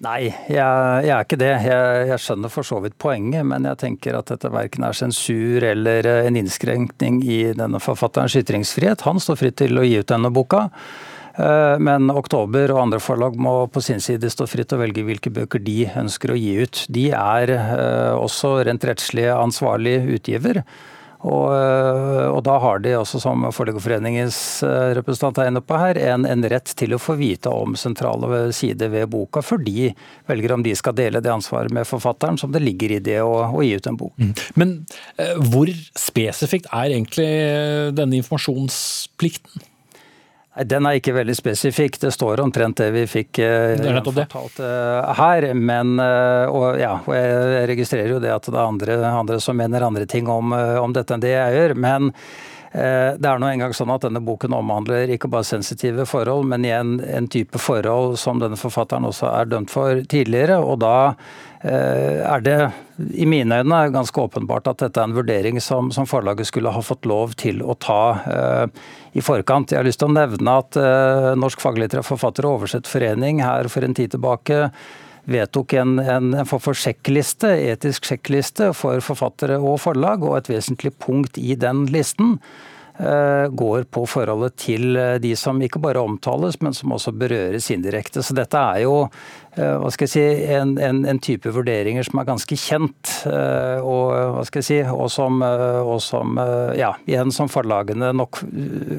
Nei, 0.00 0.30
jeg, 0.48 0.56
jeg, 0.56 1.12
er 1.12 1.26
ikke 1.26 1.36
det. 1.36 1.50
Jeg, 1.66 2.04
jeg, 2.08 2.20
skjønner 2.24 2.52
for 2.52 2.64
så 2.64 2.78
vidt 2.80 2.96
poenget, 3.00 3.44
men 3.44 3.66
jeg 3.68 3.80
tenker 3.82 4.16
at 4.16 4.30
dette 4.32 4.48
verken 4.48 4.86
er 4.88 4.96
sensur 4.96 5.66
eller 5.68 6.08
eh, 6.08 6.28
en 6.28 6.38
innskrenkning 6.40 7.18
i 7.20 7.40
denne 7.56 7.82
forfatterens 7.84 8.38
ytringsfrihet. 8.40 9.04
Han 9.04 9.20
står 9.20 9.36
fritt 9.42 9.58
til 9.60 9.76
å 9.76 9.84
gi 9.84 9.98
ut 10.00 10.08
denne 10.08 10.30
boka. 10.32 10.70
Eh, 11.36 11.76
men 11.84 12.08
Oktober 12.14 12.72
og 12.72 12.80
andre 12.86 13.00
forlag 13.04 13.36
må 13.36 13.52
på 13.68 13.82
sin 13.84 14.00
side 14.00 14.32
stå 14.32 14.48
fritt 14.48 14.70
til 14.72 14.80
å 14.80 14.84
velge 14.86 15.04
hvilke 15.04 15.34
bøker 15.36 15.60
de 15.68 15.82
ønsker 15.92 16.32
å 16.32 16.38
gi 16.38 16.54
ut. 16.64 16.80
De 16.88 17.10
er 17.12 17.52
eh, 17.58 18.14
også 18.16 18.56
rent 18.64 18.88
rettslig 18.88 19.28
ansvarlig 19.34 19.98
utgiver. 20.16 20.62
Og, 21.20 21.50
øh, 21.52 22.26
og, 22.32 22.40
da 22.46 22.54
har 22.62 22.80
de 22.80 22.94
også, 22.96 23.20
som 23.20 23.44
Forleggerforeningens 23.52 24.38
øh, 24.64 24.94
representant 24.96 25.38
er 25.38 25.50
inne 25.50 25.60
på 25.60 25.76
her, 25.76 25.98
en, 26.14 26.24
en, 26.24 26.46
rett 26.48 26.72
til 26.80 26.96
å 26.96 27.00
få 27.00 27.18
vite 27.20 27.52
om 27.52 27.76
sentrale 27.76 28.46
sider 28.56 28.88
ved 28.92 29.10
boka, 29.12 29.42
før 29.44 29.60
de 29.66 29.90
velger 30.30 30.54
om 30.56 30.64
de 30.64 30.72
skal 30.78 30.96
dele 30.96 31.20
det 31.20 31.32
ansvaret 31.32 31.72
med 31.76 31.88
forfatteren 31.88 32.40
som 32.40 32.54
det 32.54 32.64
ligger 32.64 32.96
i 32.96 33.02
det 33.04 33.18
å, 33.20 33.34
å 33.52 33.64
gi 33.66 33.74
ut 33.76 33.90
en 33.90 34.00
bok. 34.00 34.14
Mm. 34.16 34.32
Men 34.60 34.76
øh, 35.20 35.42
hvor 35.52 35.74
spesifikt 35.98 36.70
er 36.72 36.94
egentlig 36.96 37.28
denne 37.98 38.22
informasjonsplikten? 38.22 39.68
Den 40.68 40.86
er 40.86 40.98
ikke 40.98 41.14
veldig 41.16 41.34
spesifikk. 41.36 41.98
Det 42.02 42.12
står 42.12 42.42
omtrent 42.42 42.80
det 42.82 42.90
vi 42.92 43.06
fikk 43.08 43.38
det 43.40 44.04
fortalt 44.04 44.60
eh, 44.64 45.12
her. 45.20 45.48
Men, 45.56 45.94
eh, 46.02 46.50
og, 46.50 46.78
ja, 46.80 46.96
og 47.04 47.14
jeg 47.16 47.66
registrerer 47.70 48.14
jo 48.14 48.22
det 48.22 48.32
at 48.34 48.48
det 48.48 48.56
er 48.56 48.66
andre, 48.66 49.00
andre 49.08 49.40
som 49.40 49.56
mener 49.56 49.86
andre 49.86 50.06
ting 50.10 50.28
om, 50.28 50.52
om 50.52 50.96
dette 50.96 51.16
enn 51.16 51.24
det 51.24 51.32
jeg 51.32 51.56
gjør. 51.56 51.76
Men 51.80 52.12
det 52.70 53.26
er 53.26 53.40
nå 53.42 53.48
engang 53.50 53.72
sånn 53.74 53.90
at 53.90 54.04
denne 54.04 54.20
boken 54.22 54.54
omhandler 54.54 55.10
ikke 55.10 55.26
bare 55.32 55.46
sensitive 55.48 56.04
forhold, 56.06 56.44
men 56.52 56.62
igjen 56.62 56.92
en 57.02 57.26
type 57.26 57.58
forhold 57.58 58.14
som 58.22 58.38
denne 58.38 58.58
forfatteren 58.60 59.08
også 59.08 59.26
er 59.32 59.50
dømt 59.50 59.72
for 59.74 60.04
tidligere. 60.06 60.60
Og 60.62 60.78
da 60.84 60.94
Eh, 61.60 62.20
er 62.24 62.40
det 62.40 62.70
i 63.12 63.26
mine 63.28 63.58
øyne 63.60 63.80
ganske 63.92 64.20
åpenbart 64.20 64.70
at 64.70 64.80
dette 64.80 64.96
er 64.96 65.10
en 65.10 65.16
vurdering 65.16 65.60
som, 65.60 65.90
som 65.92 66.06
forlaget 66.08 66.48
skulle 66.48 66.72
ha 66.72 66.80
fått 66.80 67.04
lov 67.04 67.34
til 67.36 67.60
å 67.60 67.76
ta 67.76 68.04
uh, 68.24 68.64
i 69.12 69.20
forkant. 69.20 69.74
Jeg 69.74 69.82
har 69.82 69.84
lyst 69.84 70.00
til 70.00 70.08
å 70.08 70.14
nevne 70.16 70.54
at 70.62 70.78
uh, 70.80 71.34
Norsk 71.36 71.60
faglitterær 71.60 72.06
forfatter- 72.06 72.48
og 72.48 72.62
oversettforening 72.62 73.42
her 73.44 73.68
for 73.68 73.84
en 73.84 73.96
tid 73.96 74.14
tilbake 74.14 74.70
vedtok 75.24 75.74
en, 75.78 75.98
en, 75.98 76.34
en 76.34 76.48
sjekkliste, 76.48 77.50
etisk 77.72 78.08
sjekkliste 78.08 78.72
for 78.76 79.02
forfattere 79.04 79.58
og 79.58 79.80
forlag, 79.84 80.24
og 80.24 80.38
et 80.38 80.52
vesentlig 80.52 80.94
punkt 81.02 81.38
i 81.38 81.56
den 81.58 81.86
listen 81.92 82.38
går 83.00 83.86
på 83.92 84.04
forholdet 84.08 84.56
til 84.60 84.96
eh, 84.98 85.18
de 85.22 85.34
som 85.38 85.60
ikke 85.62 85.80
bare 85.82 86.02
omtales, 86.02 86.60
men 86.60 86.74
som 86.76 86.92
også 86.92 87.14
berøres 87.16 87.70
indirekte. 87.72 88.22
Så 88.24 88.36
dette 88.36 88.60
er 88.60 88.82
jo 88.84 88.94
eh, 89.06 89.76
hva 89.80 89.90
skal 89.94 90.06
jeg 90.08 90.12
si, 90.12 90.24
en, 90.56 90.74
en, 90.82 91.02
en 91.08 91.20
type 91.22 91.50
vurderinger 91.54 92.06
som 92.06 92.20
er 92.20 92.28
ganske 92.28 92.58
kjent, 92.60 93.14
og, 93.30 94.04
hva 94.36 94.44
skal 94.46 94.60
jeg 94.62 94.68
si, 94.68 94.78
og 94.90 95.08
som, 95.12 95.40
og 95.42 95.98
som 96.04 96.38
ja, 96.76 96.92
igjen 97.08 97.32
som 97.34 97.50
forlagene 97.50 98.12
nok 98.16 98.42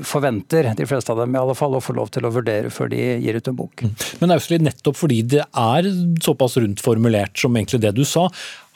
forventer, 0.07 0.71
de 0.77 0.87
fleste 0.89 1.13
av 1.13 1.21
dem 1.23 1.35
i 1.35 1.41
alle 1.41 1.55
fall, 1.57 1.77
å 1.77 1.83
få 1.83 1.95
lov 1.97 2.11
til 2.13 2.27
å 2.27 2.33
vurdere 2.33 2.71
før 2.73 2.91
de 2.93 3.01
gir 3.23 3.37
ut 3.37 3.51
en 3.51 3.57
bok. 3.57 3.85
Mm. 3.85 3.95
Men 4.23 4.35
Ausli, 4.37 4.59
nettopp 4.61 4.99
fordi 4.99 5.21
det 5.37 5.45
er 5.45 5.89
såpass 6.23 6.57
rundt 6.61 6.83
formulert 6.83 7.37
som 7.39 7.55
egentlig 7.57 7.81
det 7.85 7.95
du 7.97 8.03
sa, 8.07 8.27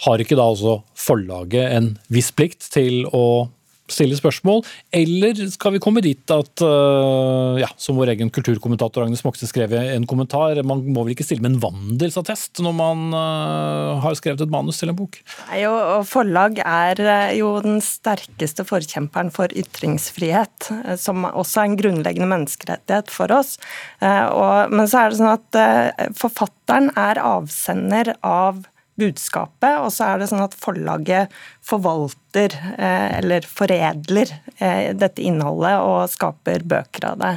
har 0.06 0.22
ikke 0.22 0.38
da 0.38 0.48
altså 0.52 0.80
forlaget 1.00 1.72
en 1.72 1.94
viss 2.12 2.32
plikt 2.36 2.68
til 2.74 3.06
å 3.16 3.48
stille 3.92 4.18
spørsmål, 4.18 4.64
eller 4.96 5.38
skal 5.54 5.76
vi 5.76 5.82
komme 5.84 6.02
dit 6.04 6.32
at, 6.34 6.64
uh, 6.66 7.58
ja, 7.62 7.70
som 7.82 8.00
vår 8.00 8.16
egen 8.16 8.32
kulturkommentator 8.34 9.06
Agnes 9.06 9.24
Moxne 9.26 9.50
skrev 9.50 9.76
i 9.78 9.82
en 9.94 10.08
kommentar, 10.10 10.58
man 10.66 10.82
må 10.90 11.06
vel 11.06 11.14
ikke 11.14 11.28
stille 11.28 11.46
med 11.46 11.56
en 11.56 11.62
vandelsattest 11.64 12.64
når 12.66 12.76
man 12.78 13.06
uh, 13.14 14.02
har 14.04 14.18
skrevet 14.18 14.42
et 14.42 14.54
manus 14.54 14.82
til 14.82 14.92
en 14.92 14.98
bok? 14.98 15.20
Nei, 15.52 15.62
og 15.70 16.06
Forlag 16.10 16.60
er 16.66 17.02
eh, 17.02 17.36
jo 17.40 17.56
den 17.64 17.80
sterkeste 17.84 18.66
forkjemperen 18.68 19.32
for 19.34 19.54
ytringsfrihet, 19.54 20.70
som 21.02 21.28
også 21.28 21.62
er 21.62 21.70
en 21.70 21.80
grunnleggende 21.80 22.30
menneskerettighet 22.30 23.12
for 23.14 23.32
oss. 23.36 23.56
Men 24.02 24.88
så 24.90 25.02
er 25.02 25.12
det 25.12 25.20
sånn 25.20 25.34
at 25.34 26.16
forfatteren 26.18 26.92
er 27.00 27.22
avsender 27.22 28.14
av 28.26 28.64
budskapet, 29.00 29.78
og 29.82 29.92
så 29.94 30.10
er 30.10 30.22
det 30.22 30.30
sånn 30.32 30.44
at 30.46 30.56
forlaget 30.58 31.34
forvalter 31.66 32.56
eh, 32.78 33.18
eller 33.20 33.48
foredler 33.48 34.32
eh, 34.58 34.94
dette 34.96 35.24
innholdet 35.24 35.78
og 35.84 36.12
skaper 36.14 36.64
bøker 36.68 37.10
av 37.12 37.22
det. 37.22 37.34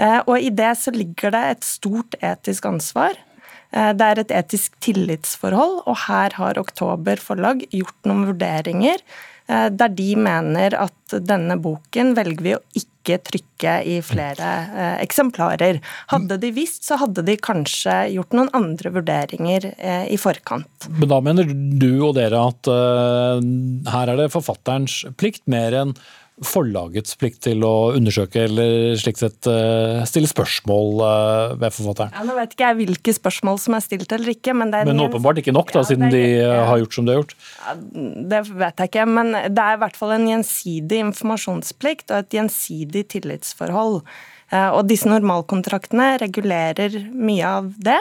Eh, 0.00 0.18
og 0.24 0.40
i 0.40 0.50
det 0.56 0.72
så 0.80 0.94
ligger 0.94 1.34
det 1.36 1.44
et 1.50 1.68
stort 1.68 2.18
etisk 2.24 2.68
ansvar. 2.72 3.18
Det 3.76 4.06
er 4.06 4.20
et 4.22 4.30
etisk 4.32 4.76
tillitsforhold, 4.80 5.80
og 5.90 5.96
her 6.06 6.36
har 6.38 6.56
Oktober 6.56 7.18
forlag 7.20 7.64
gjort 7.74 8.06
noen 8.08 8.22
vurderinger 8.28 9.02
der 9.46 9.90
de 9.92 10.06
mener 10.18 10.74
at 10.78 11.16
denne 11.26 11.58
boken 11.60 12.14
velger 12.16 12.46
vi 12.46 12.54
å 12.56 12.62
ikke 12.78 12.95
ikke 13.06 13.22
trykke 13.30 13.74
i 13.86 13.96
flere 14.04 14.50
eh, 14.66 14.96
eksemplarer. 15.04 15.80
Hadde 16.10 16.38
de 16.42 16.50
visst, 16.56 16.84
så 16.88 16.98
hadde 17.00 17.24
de 17.26 17.36
kanskje 17.38 17.94
gjort 18.16 18.36
noen 18.36 18.50
andre 18.56 18.92
vurderinger 18.98 19.70
eh, 19.76 20.06
i 20.12 20.18
forkant. 20.20 20.88
Men 20.90 21.10
da 21.12 21.22
mener 21.24 21.48
du 21.48 21.90
og 22.08 22.16
dere 22.18 22.42
at 22.50 22.70
eh, 22.72 23.42
her 23.94 24.12
er 24.12 24.22
det 24.22 24.32
forfatterens 24.34 25.04
plikt 25.20 25.46
mer 25.50 25.76
enn 25.84 25.96
forlagets 26.44 27.16
plikt 27.16 27.40
til 27.46 27.62
å 27.64 27.94
undersøke 27.96 28.42
eller 28.44 28.96
slik 29.00 29.16
sett 29.16 29.48
uh, 29.48 30.02
stille 30.08 30.28
spørsmål 30.28 31.00
uh, 31.00 31.54
ved 31.56 31.72
forfatteren? 31.72 32.12
Ja, 32.12 32.26
nå 32.28 32.36
vet 32.36 32.52
ikke 32.52 32.68
jeg 32.68 32.78
hvilke 32.82 33.14
spørsmål 33.16 33.60
som 33.62 33.78
er 33.78 33.84
stilt 33.84 34.12
eller 34.12 34.34
ikke. 34.34 34.52
Men, 34.56 34.72
det 34.74 34.82
er 34.82 34.90
men 34.90 35.00
åpenbart 35.06 35.40
ikke 35.40 35.56
nok, 35.56 35.72
da, 35.72 35.80
ja, 35.80 35.88
siden 35.88 36.10
er, 36.10 36.16
de 36.16 36.24
har 36.68 36.82
gjort 36.82 36.98
som 36.98 37.08
de 37.08 37.14
har 37.14 37.22
gjort? 37.22 37.36
Ja, 37.62 37.76
det 38.34 38.42
vet 38.50 38.84
jeg 38.84 38.92
ikke, 38.92 39.08
men 39.16 39.32
det 39.32 39.64
er 39.64 39.78
i 39.78 39.82
hvert 39.86 40.00
fall 40.00 40.16
en 40.18 40.30
gjensidig 40.34 41.02
informasjonsplikt 41.08 42.12
og 42.12 42.20
et 42.20 42.40
gjensidig 42.40 43.06
tillitsforhold. 43.16 44.02
Eh, 44.54 44.68
og 44.70 44.86
disse 44.86 45.08
normalkontraktene 45.10 46.12
regulerer 46.22 46.94
mye 47.10 47.46
av 47.48 47.72
det. 47.82 47.98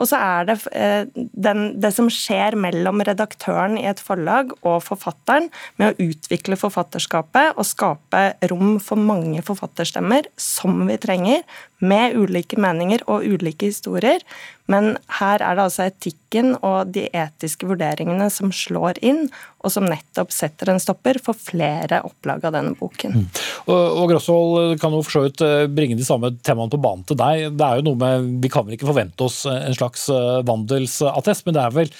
Og 0.00 0.08
så 0.08 0.20
er 0.20 0.48
det 0.48 0.56
eh, 0.72 1.02
den, 1.14 1.64
det 1.82 1.92
som 1.96 2.08
skjer 2.12 2.56
mellom 2.56 3.02
redaktøren 3.04 3.76
i 3.80 3.84
et 3.90 4.00
forlag 4.00 4.54
og 4.62 4.80
forfatteren, 4.86 5.50
med 5.76 5.92
å 5.92 6.08
utvikle 6.08 6.56
forfatterskapet 6.60 7.58
og 7.60 7.68
skape 7.68 8.24
rom 8.52 8.78
for 8.82 9.00
mange 9.00 9.44
forfatterstemmer, 9.44 10.30
som 10.40 10.86
vi 10.88 10.96
trenger, 11.02 11.44
med 11.82 12.16
ulike 12.16 12.56
meninger 12.62 13.02
og 13.10 13.26
ulike 13.26 13.68
historier. 13.72 14.22
Men 14.70 14.92
her 15.18 15.42
er 15.42 15.56
det 15.56 15.64
altså 15.64 15.86
etikken 15.88 16.52
og 16.60 16.92
de 16.94 17.08
etiske 17.10 17.66
vurderingene 17.66 18.28
som 18.32 18.52
slår 18.54 19.00
inn, 19.04 19.24
og 19.62 19.72
som 19.74 19.86
nettopp 19.88 20.30
setter 20.34 20.70
en 20.72 20.82
stopper 20.82 21.18
for 21.22 21.38
flere 21.38 22.02
opplag 22.06 22.44
av 22.46 22.54
denne 22.56 22.76
boken. 22.78 23.16
Mm. 23.16 23.26
Og, 23.66 23.80
og 24.02 24.12
Grosvold 24.12 24.76
kan 24.82 24.94
jo 24.94 25.02
for 25.06 25.18
så 25.18 25.24
vidt 25.26 25.42
eh, 25.46 25.64
bringe 25.70 25.98
de 25.98 26.06
samme 26.06 26.32
temaene 26.46 26.72
på 26.72 26.80
banen 26.82 27.02
til 27.08 27.18
deg. 27.18 27.48
Det 27.58 27.66
er 27.66 27.80
jo 27.80 27.88
noe 27.90 28.00
med, 28.02 28.30
Vi 28.42 28.52
kan 28.52 28.66
vel 28.66 28.78
ikke 28.78 28.90
forvente 28.90 29.26
oss 29.26 29.42
en 29.50 29.76
slags 29.78 30.06
eh, 30.12 30.44
vandelsattest, 30.46 31.46
men 31.46 31.58
det 31.58 31.66
er 31.66 31.76
vel 31.82 31.92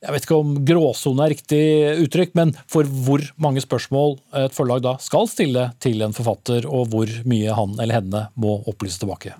jeg 0.00 0.14
vet 0.14 0.24
ikke 0.24 0.38
om 0.40 0.52
gråsone 0.64 1.24
er 1.26 1.32
riktig 1.34 1.64
uttrykk, 2.06 2.30
men 2.38 2.54
for 2.72 2.88
hvor 3.04 3.20
mange 3.36 3.60
spørsmål 3.60 4.16
et 4.46 4.56
forlag 4.56 4.80
da 4.86 4.94
skal 5.02 5.28
stille 5.28 5.66
til 5.84 6.00
en 6.06 6.16
forfatter, 6.16 6.64
og 6.64 6.88
hvor 6.94 7.12
mye 7.28 7.52
han 7.52 7.76
eller 7.76 8.00
henne 8.00 8.22
må 8.40 8.56
opplyse 8.70 9.02
tilbake? 9.02 9.36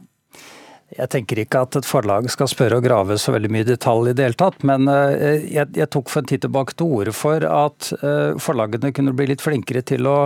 Jeg 0.91 1.07
tenker 1.13 1.39
ikke 1.39 1.61
at 1.63 1.77
et 1.79 1.87
forlag 1.87 2.27
skal 2.35 2.49
spørre 2.51 2.81
og 2.81 2.83
grave 2.83 3.15
så 3.21 3.31
veldig 3.31 3.51
mye 3.55 3.67
detalj 3.69 4.11
i 4.11 4.15
det 4.19 4.25
hele 4.27 4.39
tatt, 4.41 4.65
men 4.67 4.91
eh, 4.91 5.45
jeg, 5.47 5.71
jeg 5.79 5.87
tok 5.95 6.11
for 6.11 6.25
en 6.25 6.31
tid 6.33 6.43
tilbake 6.43 6.75
til 6.75 6.97
orde 6.99 7.15
for 7.15 7.47
at 7.47 7.93
eh, 8.01 8.35
forlagene 8.43 8.91
kunne 8.97 9.15
bli 9.15 9.29
litt 9.31 9.45
flinkere 9.45 9.85
til 9.87 10.09
å, 10.11 10.17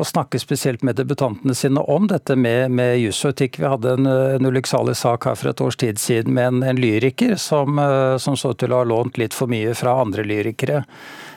å 0.00 0.08
snakke 0.08 0.40
spesielt 0.40 0.86
med 0.86 0.96
debutantene 0.96 1.52
sine 1.52 1.84
om 1.84 2.08
dette 2.08 2.38
med, 2.40 2.72
med 2.72 2.96
juss 3.02 3.20
og 3.26 3.36
etikk. 3.36 3.60
Vi 3.60 3.68
hadde 3.68 3.98
en, 3.98 4.08
en 4.08 4.48
ulykksalig 4.48 4.96
sak 4.96 5.28
her 5.28 5.36
for 5.36 5.52
et 5.52 5.64
års 5.66 5.76
tid 5.76 6.00
siden 6.00 6.32
med 6.38 6.54
en, 6.54 6.64
en 6.72 6.80
lyriker 6.80 7.36
som, 7.36 7.76
eh, 7.76 8.16
som 8.16 8.38
så 8.40 8.56
til 8.56 8.72
å 8.72 8.80
ha 8.80 8.88
lånt 8.88 9.20
litt 9.20 9.36
for 9.36 9.52
mye 9.52 9.76
fra 9.76 9.98
andre 10.06 10.24
lyrikere. 10.24 10.86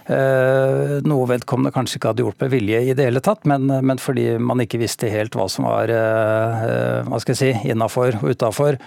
Eh, 0.10 0.98
noe 1.06 1.30
vedkommende 1.30 1.74
kanskje 1.76 2.00
ikke 2.00 2.12
hadde 2.12 2.26
gjort 2.26 2.42
med 2.42 2.54
vilje 2.56 2.82
i 2.90 2.98
det 2.98 3.06
hele 3.06 3.22
tatt, 3.24 3.46
men, 3.50 3.70
men 3.70 4.02
fordi 4.02 4.34
man 4.42 4.64
ikke 4.64 4.82
visste 4.82 5.12
helt 5.14 5.38
hva 5.38 5.48
som 5.52 5.70
var 5.70 5.94
eh, 5.94 7.02
hva 7.06 7.22
skal 7.22 7.36
jeg 7.36 7.42
si, 7.42 7.72
innafor 7.74 8.18
og 8.22 8.32
utafor. 8.34 8.80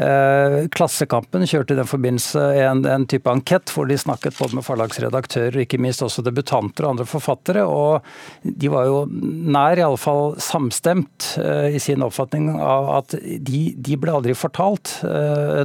Eh, 0.00 0.56
Klassekampen 0.70 1.46
kjørte 1.48 1.74
i 1.74 1.78
den 1.80 1.88
forbindelse 1.88 2.42
en, 2.62 2.84
en 2.86 3.06
type 3.10 3.26
ankett 3.32 3.72
hvor 3.72 3.88
de 3.88 3.96
snakket 3.98 4.36
både 4.38 4.58
med 4.58 4.66
forlagsredaktører 4.68 5.56
og 5.56 5.64
ikke 5.64 5.80
minst 5.82 6.04
også 6.04 6.22
debutanter 6.28 6.86
og 6.86 6.94
andre 6.94 7.08
forfattere. 7.08 7.64
og 7.64 8.04
De 8.44 8.70
var 8.70 8.86
jo 8.86 9.02
nær 9.10 9.80
iallfall 9.80 10.36
samstemt 10.40 11.32
i 11.40 11.80
sin 11.82 12.04
oppfatning 12.06 12.52
av 12.54 12.92
at 13.00 13.16
de, 13.18 13.62
de 13.74 13.98
ble 14.00 14.14
aldri 14.14 14.36
fortalt 14.38 15.00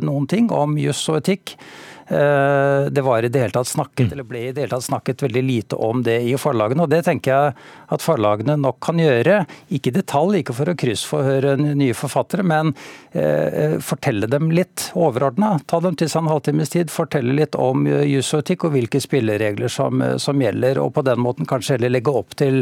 noen 0.04 0.26
ting 0.32 0.50
om 0.56 0.74
juss 0.82 1.04
og 1.12 1.22
etikk. 1.22 1.60
Eh, 2.08 2.86
det 2.92 3.02
var 3.02 3.24
i 3.24 3.30
det 3.30 3.40
hele 3.40 3.52
tatt 3.56 3.68
snakket, 3.68 4.08
mm. 4.08 4.12
eller 4.14 4.28
ble 4.30 4.42
i 4.46 4.52
det 4.54 4.62
hele 4.62 4.76
tatt 4.76 4.86
snakket 4.86 5.24
veldig 5.26 5.42
lite 5.44 5.78
om 5.82 6.04
det 6.06 6.20
i 6.22 6.36
forlagene. 6.38 6.86
og 6.86 6.92
Det 6.92 7.02
tenker 7.08 7.32
jeg 7.34 7.56
at 7.96 8.06
forlagene 8.06 8.58
nok 8.62 8.78
kan 8.86 9.00
gjøre. 9.02 9.40
Ikke 9.74 9.90
i 9.90 9.96
detalj, 9.96 10.42
ikke 10.42 10.54
for 10.58 10.70
å 10.70 10.78
kryssforhøre 10.78 11.56
nye 11.66 11.96
forfattere, 11.98 12.46
men 12.46 12.76
eh, 13.18 13.78
fortelle 13.82 14.30
dem 14.30 14.52
litt 14.54 14.92
overordna. 14.94 15.56
Ta 15.66 15.82
dem 15.82 15.98
til 15.98 16.12
seg 16.12 16.26
en 16.26 16.34
halvtimes 16.34 16.76
tid, 16.76 16.94
fortelle 16.94 17.34
litt 17.40 17.58
om 17.58 17.88
jus 17.88 18.30
og 18.36 18.44
etikk 18.44 18.68
og 18.68 18.76
hvilke 18.76 19.02
spilleregler 19.02 19.72
som, 19.72 20.04
som, 20.22 20.42
gjelder. 20.46 20.82
Og 20.84 20.94
på 20.94 21.06
den 21.08 21.24
måten 21.26 21.50
kanskje 21.50 21.80
heller 21.80 21.96
legge 21.96 22.14
opp 22.14 22.38
til 22.38 22.62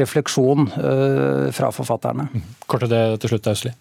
refleksjon 0.00 0.68
eh, 0.76 1.48
fra 1.56 1.72
forfatterne. 1.72 2.28
Mm. 2.28 2.44
Kort 2.68 2.84
til 2.84 2.92
det 2.92 3.06
til 3.24 3.34
slutt, 3.34 3.50
Ausli 3.54 3.72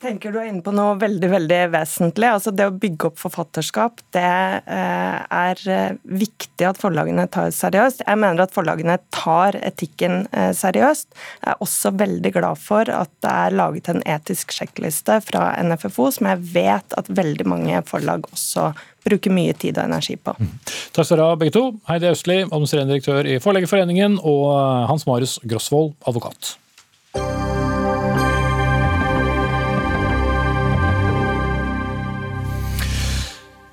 tenker 0.00 0.32
du 0.32 0.38
er 0.40 0.48
inne 0.48 0.62
på 0.64 0.72
noe 0.74 0.96
veldig 1.00 1.28
veldig 1.30 1.58
vesentlig. 1.74 2.28
Altså 2.30 2.52
Det 2.56 2.66
å 2.68 2.74
bygge 2.82 3.10
opp 3.10 3.18
forfatterskap, 3.20 4.00
det 4.16 4.24
eh, 4.24 5.16
er 5.36 5.62
eh, 5.70 5.98
viktig 6.04 6.66
at 6.66 6.80
forlagene 6.80 7.26
tar 7.32 7.50
seriøst. 7.54 8.04
Jeg 8.06 8.20
mener 8.20 8.44
at 8.44 8.54
forlagene 8.54 8.96
tar 9.14 9.58
etikken 9.60 10.24
eh, 10.32 10.52
seriøst. 10.56 11.10
Jeg 11.42 11.52
er 11.52 11.64
også 11.66 11.92
veldig 12.00 12.32
glad 12.36 12.60
for 12.60 12.90
at 12.94 13.12
det 13.24 13.34
er 13.46 13.58
laget 13.60 13.90
en 13.92 14.04
etisk 14.08 14.54
sjekkliste 14.56 15.20
fra 15.26 15.50
NFFO, 15.64 16.08
som 16.16 16.30
jeg 16.32 16.46
vet 16.54 16.96
at 17.00 17.12
veldig 17.20 17.48
mange 17.50 17.84
forlag 17.88 18.24
også 18.32 18.70
bruker 19.04 19.32
mye 19.32 19.52
tid 19.56 19.78
og 19.78 19.86
energi 19.88 20.16
på. 20.20 20.34
Mm. 20.36 20.56
Takk 20.96 21.06
skal 21.06 21.16
dere 21.16 21.28
ha 21.32 21.36
begge 21.40 21.56
to. 21.56 21.66
Heidi 21.88 22.10
Østli, 22.10 22.40
administrerende 22.46 22.96
direktør 22.96 23.28
i 23.28 23.38
Forleggerforeningen, 23.40 24.18
og 24.20 24.50
Hans 24.90 25.06
Marius 25.08 25.38
Grosvold, 25.48 25.94
advokat. 26.08 26.56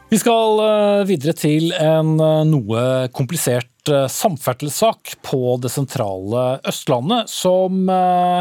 Vi 0.08 0.15
skal 0.15 0.62
eh, 0.63 1.02
videre 1.10 1.34
til 1.36 1.74
en 1.76 2.13
eh, 2.24 2.43
noe 2.48 2.82
komplisert 3.12 3.91
eh, 3.91 4.06
samferdselssak 4.08 5.17
på 5.28 5.58
det 5.60 5.72
sentrale 5.74 6.43
Østlandet, 6.67 7.28
som 7.28 7.91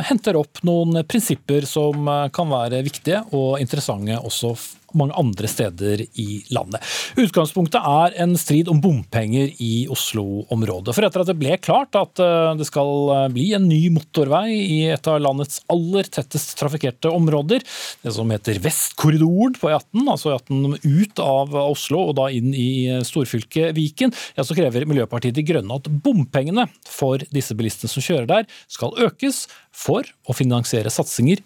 henter 0.07 0.39
opp 0.39 0.63
noen 0.67 1.01
prinsipper 1.11 1.67
som 1.67 2.07
kan 2.35 2.53
være 2.53 2.85
viktige 2.87 3.25
og 3.35 3.59
interessante 3.63 4.21
også 4.23 4.55
mange 4.99 5.17
andre 5.19 5.49
steder 5.51 6.03
i 6.21 6.41
landet. 6.55 6.83
Utgangspunktet 7.21 7.81
er 7.81 8.17
en 8.23 8.37
strid 8.41 8.71
om 8.73 8.81
bompenger 8.83 9.53
i 9.63 9.87
Oslo-området. 9.93 10.95
For 10.97 11.07
etter 11.07 11.25
at 11.25 11.31
det 11.31 11.39
ble 11.41 11.57
klart 11.63 11.97
at 11.99 12.23
eh, 12.23 12.53
det 12.59 12.69
skal 12.69 12.93
eh, 13.15 13.27
bli 13.35 13.49
en 13.57 13.67
ny 13.69 13.81
motorvei 13.95 14.57
i 14.57 14.81
et 14.95 15.11
av 15.11 15.21
landets 15.23 15.63
aller 15.73 16.09
tettest 16.13 16.57
trafikkerte 16.61 17.13
områder, 17.13 17.65
det 18.03 18.15
som 18.15 18.31
heter 18.33 18.61
Vestkorridoren 18.65 19.57
på 19.61 19.71
E18, 19.73 20.05
altså 20.05 20.35
E18 20.35 20.79
ut 20.85 21.23
av 21.23 21.57
Oslo 21.67 22.07
og 22.11 22.17
da 22.21 22.29
inn 22.35 22.53
i 22.57 22.69
storfylket 23.07 23.75
Viken, 23.77 24.15
ja, 24.37 24.45
så 24.47 24.57
krever 24.57 24.87
Miljøpartiet 24.89 25.37
De 25.37 25.45
Grønne 25.47 25.81
at 25.81 25.91
bompengene 25.91 26.69
for 26.89 27.23
disse 27.35 27.57
bilistene 27.59 27.91
som 27.93 28.05
kjører 28.05 28.31
der, 28.31 28.49
skal 28.71 28.97
økes 29.07 29.47
for 29.77 30.07
å 30.27 30.37
finansiere 30.37 30.93
satsinger 30.93 31.43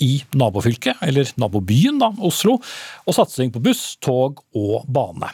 i 0.00 0.12
nabofylket, 0.36 1.02
eller 1.06 1.30
nabobyen 1.40 2.00
da, 2.00 2.10
Oslo, 2.26 2.58
og 3.04 3.16
satsing 3.16 3.52
på 3.54 3.62
buss, 3.64 3.94
tog 4.02 4.42
og 4.56 4.88
bane. 4.90 5.32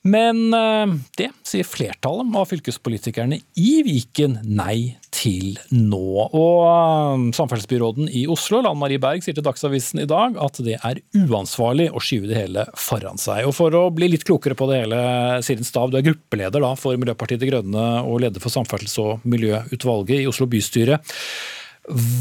Men 0.00 0.54
eh, 0.56 0.92
det 1.20 1.28
sier 1.44 1.66
flertallet 1.68 2.32
av 2.32 2.46
fylkespolitikerne 2.48 3.36
i 3.60 3.72
Viken 3.84 4.38
nei 4.48 4.96
til 5.12 5.58
nå. 5.74 6.24
Og 6.24 6.62
um, 6.64 7.26
Samferdselsbyråden 7.36 8.08
i 8.16 8.22
Oslo, 8.30 8.62
Lan 8.64 8.78
Marie 8.80 9.00
Berg, 9.02 9.20
sier 9.24 9.36
til 9.36 9.44
Dagsavisen 9.44 10.00
i 10.00 10.08
dag 10.08 10.38
at 10.40 10.62
det 10.64 10.78
er 10.78 11.02
uansvarlig 11.20 11.90
å 11.92 12.00
skyve 12.00 12.30
det 12.30 12.38
hele 12.38 12.64
foran 12.80 13.20
seg. 13.20 13.44
Og 13.50 13.52
For 13.58 13.76
å 13.76 13.84
bli 13.92 14.08
litt 14.14 14.24
klokere 14.24 14.56
på 14.56 14.70
det 14.70 14.82
hele, 14.86 15.04
Sirin 15.44 15.68
Stav, 15.68 15.92
du 15.92 16.00
er 16.00 16.06
gruppeleder 16.08 16.64
da 16.64 16.72
for 16.80 16.96
Miljøpartiet 17.00 17.44
De 17.44 17.52
Grønne 17.52 17.86
og 18.00 18.22
leder 18.24 18.40
for 18.40 18.54
Samferdsels- 18.54 18.96
og 19.04 19.28
miljøutvalget 19.28 20.22
i 20.22 20.30
Oslo 20.30 20.48
bystyre. 20.48 21.02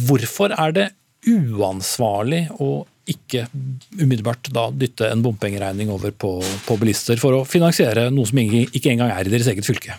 Hvorfor 0.10 0.51
er 0.51 0.75
det 0.75 0.89
uansvarlig 1.30 2.48
å 2.62 2.86
ikke 3.10 3.48
umiddelbart 3.98 4.52
da 4.54 4.68
dytte 4.70 5.10
en 5.10 5.24
bompengeregning 5.26 5.89
over 5.94 6.13
på, 6.13 6.36
på 6.65 6.78
bilister 6.82 7.18
for 7.22 7.39
å 7.39 7.46
finansiere 7.48 8.10
noe 8.13 8.30
som 8.30 8.42
ikke 8.42 8.92
engang 8.94 9.13
er 9.15 9.26
i 9.26 9.34
deres 9.34 9.50
eget 9.50 9.68
fylke? 9.68 9.98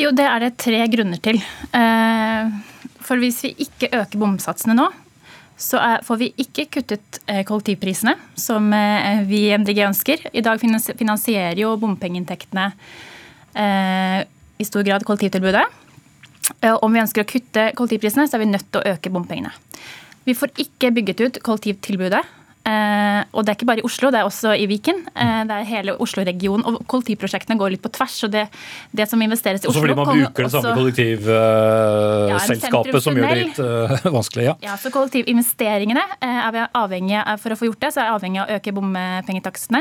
Jo, 0.00 0.10
det 0.16 0.24
er 0.24 0.42
det 0.42 0.56
tre 0.60 0.80
grunner 0.88 1.20
til. 1.22 1.38
Eh, 1.76 2.50
for 3.04 3.20
hvis 3.20 3.42
vi 3.44 3.52
ikke 3.66 3.90
øker 4.00 4.20
bomsatsene 4.20 4.76
nå, 4.76 4.88
så 5.60 5.80
får 6.06 6.20
vi 6.22 6.30
ikke 6.40 6.70
kuttet 6.78 7.20
eh, 7.28 7.42
kollektivprisene, 7.44 8.14
som 8.38 8.70
eh, 8.72 9.20
vi 9.28 9.44
i 9.50 9.58
MDG 9.60 9.82
ønsker. 9.90 10.24
I 10.32 10.44
dag 10.46 10.62
finansierer 10.62 11.60
jo 11.60 11.76
bompengeinntektene 11.80 12.70
i 13.50 14.64
stor 14.64 14.84
grad 14.86 15.02
kollektivtilbudet. 15.02 15.64
Om 16.60 16.92
vi 16.92 17.02
ønsker 17.02 17.24
å 17.24 17.28
kutte 17.28 17.70
kollektivprisene, 17.78 18.26
så 18.28 18.36
er 18.36 18.44
vi 18.44 18.50
nødt 18.50 18.68
til 18.68 18.82
å 18.82 18.94
øke 18.94 19.12
bompengene. 19.12 19.52
Vi 20.26 20.36
får 20.36 20.52
ikke 20.60 20.92
bygget 20.96 21.22
ut 21.24 21.40
kollektivtilbudet 21.46 22.20
Eh, 22.60 23.24
og 23.32 23.40
det 23.44 23.52
er 23.52 23.56
ikke 23.56 23.70
bare 23.70 23.80
i 23.80 23.88
Oslo, 23.88 24.10
det 24.12 24.18
er 24.20 24.26
også 24.28 24.50
i 24.58 24.66
Viken. 24.68 24.98
Eh, 25.14 25.42
det 25.48 25.54
er 25.54 25.64
hele 25.68 25.92
Oslo-regionen. 26.04 26.64
Og 26.68 26.72
kollektivprosjektene 26.90 27.56
går 27.60 27.68
litt 27.74 27.84
på 27.84 27.92
tvers. 27.94 28.16
og 28.26 28.30
det, 28.34 28.44
det 28.92 29.06
som 29.08 29.18
investeres 29.24 29.60
i 29.64 29.66
Oslo... 29.70 29.80
Også 29.80 29.86
fordi 29.86 29.96
man 29.96 30.06
bruker 30.10 30.42
det 30.44 30.52
samme 30.52 30.74
kollektivselskapet 30.76 32.94
ja, 32.94 33.00
som 33.06 33.14
gjør 33.16 33.26
det 33.30 33.40
litt 33.40 33.58
uh, 33.64 33.68
vanskelig? 34.18 34.44
Ja. 34.50 34.54
ja, 34.66 34.74
så 34.80 34.88
kollektivinvesteringene 34.94 36.04
er 36.20 36.50
vi 36.56 36.60
avhengige 36.82 37.20
av, 37.24 37.36
For 37.40 37.48
å 37.54 37.56
få 37.58 37.64
gjort 37.70 37.82
det, 37.86 37.90
så 37.94 37.98
er 38.02 38.06
vi 38.10 38.14
avhengig 38.18 38.40
av 38.42 38.46
å 38.46 38.50
øke 38.58 38.76
bompengetakstene. 38.76 39.80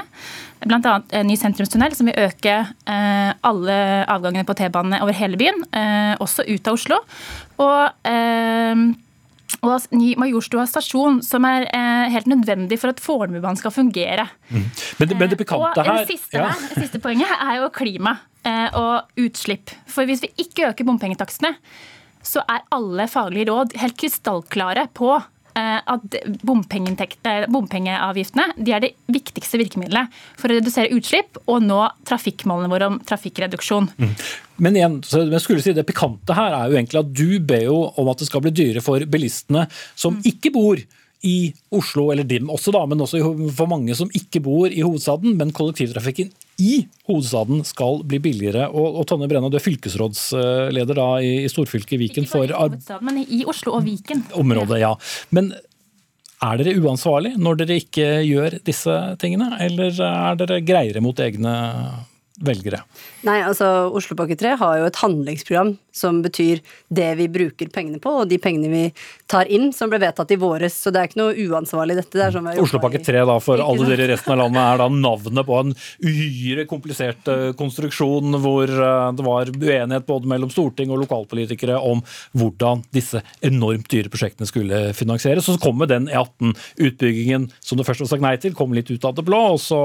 Bl.a. 0.63 0.93
ny 1.27 1.35
sentrumstunnel, 1.39 1.91
som 1.97 2.05
vil 2.09 2.17
øke 2.29 2.55
uh, 2.63 3.31
alle 3.49 3.77
avgangene 4.07 4.47
på 4.47 4.57
T-banene 4.59 4.97
over 5.03 5.13
hele 5.19 5.35
byen, 5.39 5.59
uh, 5.75 6.13
også 6.23 6.41
ut 6.47 6.67
av 6.67 6.73
Oslo. 6.79 6.97
Og 7.59 7.83
og 9.65 9.87
ny 9.95 10.13
Majorstua 10.19 10.65
stasjon, 10.69 11.19
som 11.25 11.45
er 11.49 11.67
eh, 11.67 12.09
helt 12.13 12.29
nødvendig 12.29 12.79
for 12.81 12.93
at 12.93 13.01
Fornebubanen 13.03 13.59
skal 13.59 13.73
fungere. 13.73 14.27
Mm. 14.49 14.67
Men, 15.01 15.15
men 15.17 15.31
det 15.31 15.39
pikante 15.41 15.83
her 15.83 15.91
Og 15.93 16.03
det 16.03 16.13
siste, 16.13 16.41
ja. 16.41 16.51
det 16.53 16.85
siste 16.85 17.01
poenget 17.03 17.31
er 17.35 17.59
jo 17.59 17.71
klima 17.73 18.17
eh, 18.47 18.67
og 18.77 19.09
utslipp. 19.19 19.73
For 19.89 20.09
hvis 20.09 20.23
vi 20.25 20.33
ikke 20.45 20.69
øker 20.71 20.87
bompengetakstene, 20.87 21.55
så 22.23 22.43
er 22.51 22.65
alle 22.75 23.07
faglige 23.09 23.49
råd 23.49 23.75
helt 23.79 23.97
krystallklare 23.99 24.89
på 24.93 25.15
Eh, 25.17 25.38
at 25.59 26.15
bompengeavgiftene 26.45 28.45
de 28.57 28.71
er 28.75 28.81
det 28.83 28.93
viktigste 29.11 29.59
virkemidlet 29.61 30.05
for 30.39 30.47
å 30.49 30.55
redusere 30.57 30.93
utslipp 30.95 31.31
og 31.45 31.57
nå 31.65 31.81
trafikkmålene 32.09 32.71
våre 32.71 32.85
om 32.91 32.97
trafikkreduksjon. 33.09 33.85
Mm. 33.99 34.13
Men 34.59 34.79
igjen, 34.79 34.95
jeg 35.03 35.43
skulle 35.43 35.63
si 35.63 35.75
det 35.75 35.87
pikante 35.87 36.33
her 36.35 36.51
er 36.55 36.65
jo 36.69 36.77
egentlig 36.79 37.03
at 37.03 37.13
du 37.15 37.29
ber 37.39 37.63
jo 37.67 37.77
om 37.99 38.07
at 38.11 38.19
det 38.21 38.29
skal 38.29 38.43
bli 38.43 38.55
dyrere 38.55 38.83
for 38.83 38.99
bilistene 39.09 39.61
som 39.95 40.13
mm. 40.17 40.23
ikke 40.33 40.55
bor 40.55 40.75
i 41.27 41.51
Oslo, 41.75 42.11
eller 42.13 42.23
DIM 42.23 42.47
også, 42.51 42.71
da, 42.71 42.85
men 42.87 43.01
også 43.03 43.19
for 43.55 43.67
mange 43.67 43.95
som 43.97 44.11
ikke 44.15 44.39
bor 44.43 44.71
i 44.71 44.85
hovedstaden. 44.85 45.35
Men 45.39 45.51
kollektivtrafikken 45.55 46.31
i 46.59 46.73
hovedstaden 47.07 47.63
skal 47.67 48.03
bli 48.07 48.19
billigere. 48.23 48.67
Og, 48.69 48.99
og 48.99 49.07
Tonje 49.09 49.29
Brenna, 49.31 49.49
du 49.51 49.57
er 49.59 49.63
fylkesrådsleder 49.63 50.99
da 50.99 51.07
i, 51.23 51.33
i 51.45 51.49
storfylket 51.51 52.01
Viken. 52.01 52.27
Ikke 52.27 52.43
bare 52.43 52.51
i 52.51 52.59
hovedstaden, 52.59 53.09
men 53.09 53.23
i 53.23 53.41
Oslo 53.49 53.77
og 53.79 53.87
Viken. 53.87 54.25
Området, 54.39 54.81
ja. 54.83 54.93
Men 55.35 55.53
er 56.39 56.61
dere 56.61 56.77
uansvarlig 56.79 57.33
når 57.39 57.63
dere 57.63 57.79
ikke 57.81 58.07
gjør 58.27 58.59
disse 58.67 58.95
tingene, 59.19 59.51
eller 59.65 59.97
er 60.05 60.39
dere 60.39 60.61
greiere 60.63 61.03
mot 61.03 61.19
egne 61.23 61.55
velgere? 62.45 62.81
Nei, 63.27 63.39
altså 63.43 63.89
Oslopakke 63.95 64.37
3 64.39 64.55
har 64.61 64.79
jo 64.79 64.87
et 64.87 64.99
handlingsprogram 65.01 65.73
som 65.95 66.21
betyr 66.23 66.61
det 66.93 67.09
vi 67.19 67.27
bruker 67.31 67.69
pengene 67.73 67.99
på, 68.01 68.13
og 68.21 68.29
de 68.29 68.39
pengene 68.41 68.69
vi 68.71 68.83
tar 69.29 69.49
inn, 69.51 69.69
som 69.75 69.91
ble 69.91 69.99
vedtatt 70.01 70.31
i 70.31 70.39
våres. 70.39 70.77
Så 70.79 70.93
det 70.93 71.01
er 71.01 71.09
ikke 71.09 71.19
noe 71.19 71.47
uansvarlig, 71.49 71.97
dette. 71.99 72.15
Det 72.15 72.29
sånn 72.35 72.49
Oslopakke 72.63 73.01
3 73.03 73.25
da, 73.27 73.37
for 73.43 73.61
alle 73.63 73.89
dere 73.89 74.07
i 74.07 74.11
resten 74.13 74.35
av 74.35 74.41
landet 74.43 74.61
er 74.63 74.81
da 74.81 74.87
navnet 74.93 75.47
på 75.47 75.59
en 75.59 75.75
uhyre 76.05 76.65
komplisert 76.69 77.29
eh, 77.31 77.49
konstruksjon 77.59 78.39
hvor 78.39 78.69
eh, 78.69 79.09
det 79.17 79.25
var 79.25 79.51
uenighet 79.51 80.07
både 80.07 80.31
mellom 80.31 80.53
storting 80.53 80.93
og 80.93 81.03
lokalpolitikere 81.03 81.79
om 81.79 82.03
hvordan 82.37 82.85
disse 82.95 83.21
enormt 83.45 83.89
dyre 83.91 84.11
prosjektene 84.11 84.47
skulle 84.49 84.81
finansieres. 84.97 85.49
Så 85.49 85.59
kommer 85.61 85.89
den 85.89 86.09
E18-utbyggingen 86.09 87.49
som 87.59 87.79
du 87.79 87.85
først 87.87 88.05
har 88.05 88.13
sagt 88.13 88.25
nei 88.25 88.35
til, 88.41 88.55
kom 88.57 88.73
litt 88.75 88.91
ut 88.91 89.05
av 89.07 89.17
det 89.17 89.25
blå, 89.27 89.41
og 89.55 89.61
så 89.63 89.79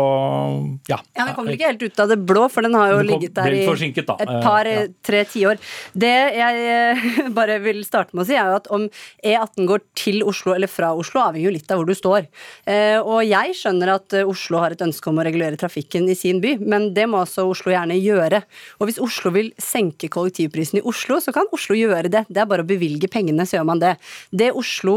ja. 0.90 1.00
Ja, 1.14 1.26
Den 1.26 1.34
kommer 1.36 1.54
ikke 1.54 1.72
helt 1.72 1.84
ut 1.84 2.00
av 2.02 2.10
det 2.10 2.20
blå 2.26 2.43
for 2.52 2.66
den 2.66 2.76
har 2.78 2.92
jo 2.92 3.02
ligget 3.06 3.34
der 3.36 3.54
i 3.54 3.64
et 3.64 4.06
par-tre 4.44 5.22
ja. 5.22 5.28
tiår. 5.30 5.60
Det 5.92 6.12
jeg 6.38 6.64
eh, 6.74 7.04
bare 7.38 7.58
vil 7.64 7.82
starte 7.86 8.14
med 8.14 8.24
å 8.24 8.28
si, 8.28 8.36
er 8.38 8.50
jo 8.50 8.58
at 8.58 8.70
om 8.74 8.86
E18 9.24 9.68
går 9.68 9.84
til 9.98 10.22
Oslo 10.26 10.54
eller 10.56 10.70
fra 10.70 10.92
Oslo, 10.96 11.22
avhenger 11.24 11.48
jo 11.48 11.54
litt 11.56 11.74
av 11.74 11.80
hvor 11.80 11.90
du 11.90 11.94
står. 11.96 12.28
Eh, 12.70 12.98
og 13.00 13.22
jeg 13.26 13.56
skjønner 13.58 13.94
at 13.96 14.16
eh, 14.16 14.28
Oslo 14.28 14.60
har 14.62 14.74
et 14.74 14.84
ønske 14.84 15.10
om 15.10 15.20
å 15.20 15.26
regulere 15.26 15.58
trafikken 15.60 16.08
i 16.10 16.18
sin 16.18 16.42
by, 16.44 16.56
men 16.62 16.90
det 16.96 17.06
må 17.10 17.22
også 17.22 17.46
Oslo 17.50 17.74
gjerne 17.74 17.98
gjøre. 18.00 18.42
Og 18.80 18.90
hvis 18.90 19.00
Oslo 19.02 19.34
vil 19.34 19.52
senke 19.60 20.10
kollektivprisen 20.12 20.80
i 20.80 20.84
Oslo, 20.88 21.20
så 21.22 21.34
kan 21.34 21.50
Oslo 21.54 21.76
gjøre 21.78 22.12
det. 22.12 22.24
Det 22.28 22.42
er 22.42 22.50
bare 22.50 22.66
å 22.66 22.68
bevilge 22.68 23.10
pengene, 23.12 23.46
så 23.48 23.58
gjør 23.58 23.68
man 23.72 23.82
det. 23.82 23.94
Det 24.34 24.50
Oslo 24.54 24.96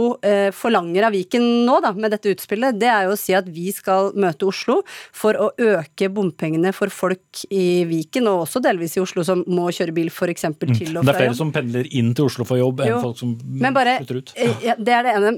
forlanger 0.55 1.07
av 1.07 1.15
Viken 1.15 1.45
nå, 1.67 1.77
da, 1.83 1.91
med 1.95 2.13
dette 2.13 2.31
utspillet, 2.33 2.77
det 2.79 2.89
er 2.91 3.07
jo 3.07 3.15
å 3.15 3.19
si 3.19 3.35
at 3.37 3.47
vi 3.51 3.71
skal 3.75 4.11
møte 4.17 4.47
Oslo 4.47 4.79
for 5.15 5.37
å 5.39 5.49
øke 5.57 6.09
bompengene 6.13 6.73
for 6.75 6.93
folk 6.93 7.36
i 7.53 7.83
Viken, 7.87 8.27
og 8.31 8.43
også 8.45 8.61
delvis 8.63 8.95
i 8.97 9.01
Oslo, 9.03 9.23
som 9.27 9.43
må 9.49 9.67
kjøre 9.73 9.93
bil 9.95 10.09
f.eks. 10.11 10.47
Mm. 10.47 10.55
til 10.57 10.71
og 10.71 10.77
fra 10.77 10.85
jobb. 10.85 11.07
Det 11.07 11.13
er 11.13 11.19
flere 11.21 11.37
som 11.37 11.51
pendler 11.55 11.89
inn 11.99 12.13
til 12.17 12.29
Oslo 12.29 12.45
for 12.47 12.59
jobb, 12.59 12.83
enn 12.83 12.91
jo, 12.93 12.99
folk 13.03 13.19
som 13.19 13.33
bare, 13.75 13.97
flytter 14.01 14.21
ut. 14.21 14.33
Eh, 14.35 14.63
ja. 14.65 14.75
det 14.79 14.95
er 14.95 15.07
det 15.07 15.15
ene. 15.17 15.33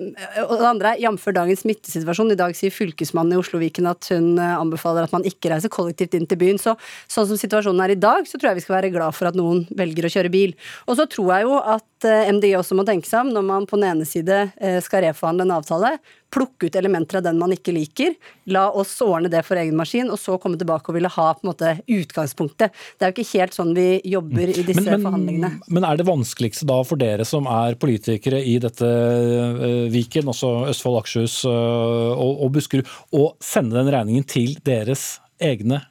Og 0.45 0.55
det 0.59 0.67
andre 0.69 0.93
er 0.93 1.03
jf. 1.03 1.27
dagens 1.39 1.63
smittesituasjon. 1.65 2.33
I 2.35 2.39
dag 2.39 2.55
sier 2.57 2.73
fylkesmannen 2.73 3.35
i 3.35 3.41
Oslo 3.41 3.61
Viken 3.61 3.89
at 3.89 4.11
hun 4.13 4.31
eh, 4.37 4.55
anbefaler 4.59 5.07
at 5.07 5.15
man 5.15 5.25
ikke 5.27 5.51
reiser 5.53 5.73
kollektivt 5.73 6.17
inn 6.17 6.27
til 6.29 6.39
byen. 6.41 6.61
Så 6.61 6.75
sånn 7.11 7.29
som 7.29 7.39
situasjonen 7.39 7.83
er 7.85 7.95
i 7.95 7.99
dag, 7.99 8.27
så 8.29 8.39
tror 8.39 8.51
jeg 8.51 8.61
vi 8.61 8.65
skal 8.67 8.79
være 8.79 8.93
glad 8.95 9.17
for 9.17 9.31
at 9.31 9.39
noen 9.39 9.65
velger 9.79 10.07
å 10.07 10.13
kjøre 10.15 10.33
bil. 10.33 10.55
Og 10.87 10.99
så 10.99 11.07
tror 11.11 11.33
jeg 11.35 11.49
jo 11.49 11.59
at 11.59 12.09
eh, 12.09 12.31
MDG 12.33 12.55
også 12.59 12.79
må 12.79 12.87
tenke 12.87 13.09
seg 13.09 13.27
om 13.27 13.35
når 13.35 13.49
man 13.49 13.69
på 13.69 13.79
den 13.79 13.89
ene 13.91 14.07
side 14.07 14.47
skal 14.83 15.03
reforhandle 15.03 15.45
en 15.45 15.57
avtale, 15.59 15.97
plukke 16.33 16.69
ut 16.69 16.75
elementer 16.75 17.19
av 17.19 17.25
den 17.25 17.39
man 17.39 17.53
ikke 17.53 17.73
liker. 17.75 18.15
La 18.53 18.67
oss 18.69 18.95
ordne 19.05 19.31
det 19.31 19.41
for 19.47 19.59
egen 19.59 19.77
maskin, 19.77 20.09
og 20.13 20.19
så 20.21 20.37
komme 20.41 20.59
tilbake 20.59 20.91
og 20.91 20.97
ville 20.97 21.11
ha 21.11 21.27
på 21.33 21.43
en 21.43 21.51
måte 21.51 21.73
utgangspunktet. 21.85 22.75
Det 22.97 23.05
er 23.05 23.11
jo 23.11 23.17
ikke 23.17 23.39
helt 23.39 23.57
sånn 23.57 23.73
vi 23.77 23.87
jobber 24.09 24.53
i 24.53 24.63
disse 24.63 24.83
men, 24.83 24.91
men, 24.93 25.05
forhandlingene. 25.07 25.51
Men 25.67 25.87
er 25.89 25.99
det 25.99 26.07
vanskeligste 26.09 26.69
da 26.69 26.79
for 26.87 27.01
dere 27.01 27.27
som 27.27 27.49
er 27.49 27.77
politikere 27.81 28.41
i 28.45 28.57
dette 28.61 28.89
uh, 28.89 29.87
Viken, 29.93 30.29
også 30.33 30.53
Østfold, 30.73 31.01
Akershus 31.01 31.41
uh, 31.49 32.13
og, 32.13 32.45
og 32.45 32.53
Buskerud, 32.57 32.97
å 33.15 33.31
sende 33.43 33.79
den 33.79 33.93
regningen 33.93 34.27
til 34.29 34.57
deres 34.65 35.17
egne 35.41 35.83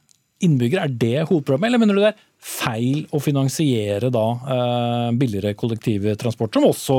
innbyggere? 0.45 0.87
Er 0.87 0.99
det 1.03 1.29
hovedproblemet, 1.29 1.71
eller 1.71 1.83
mener 1.83 1.99
du 1.99 2.03
det 2.05 2.13
er 2.13 2.25
feil 2.39 3.03
å 3.11 3.19
finansiere 3.21 4.11
da 4.15 4.25
eh, 4.55 5.09
billigere 5.19 5.57
kollektivtransport, 5.59 6.55
som 6.55 6.69
også 6.69 6.99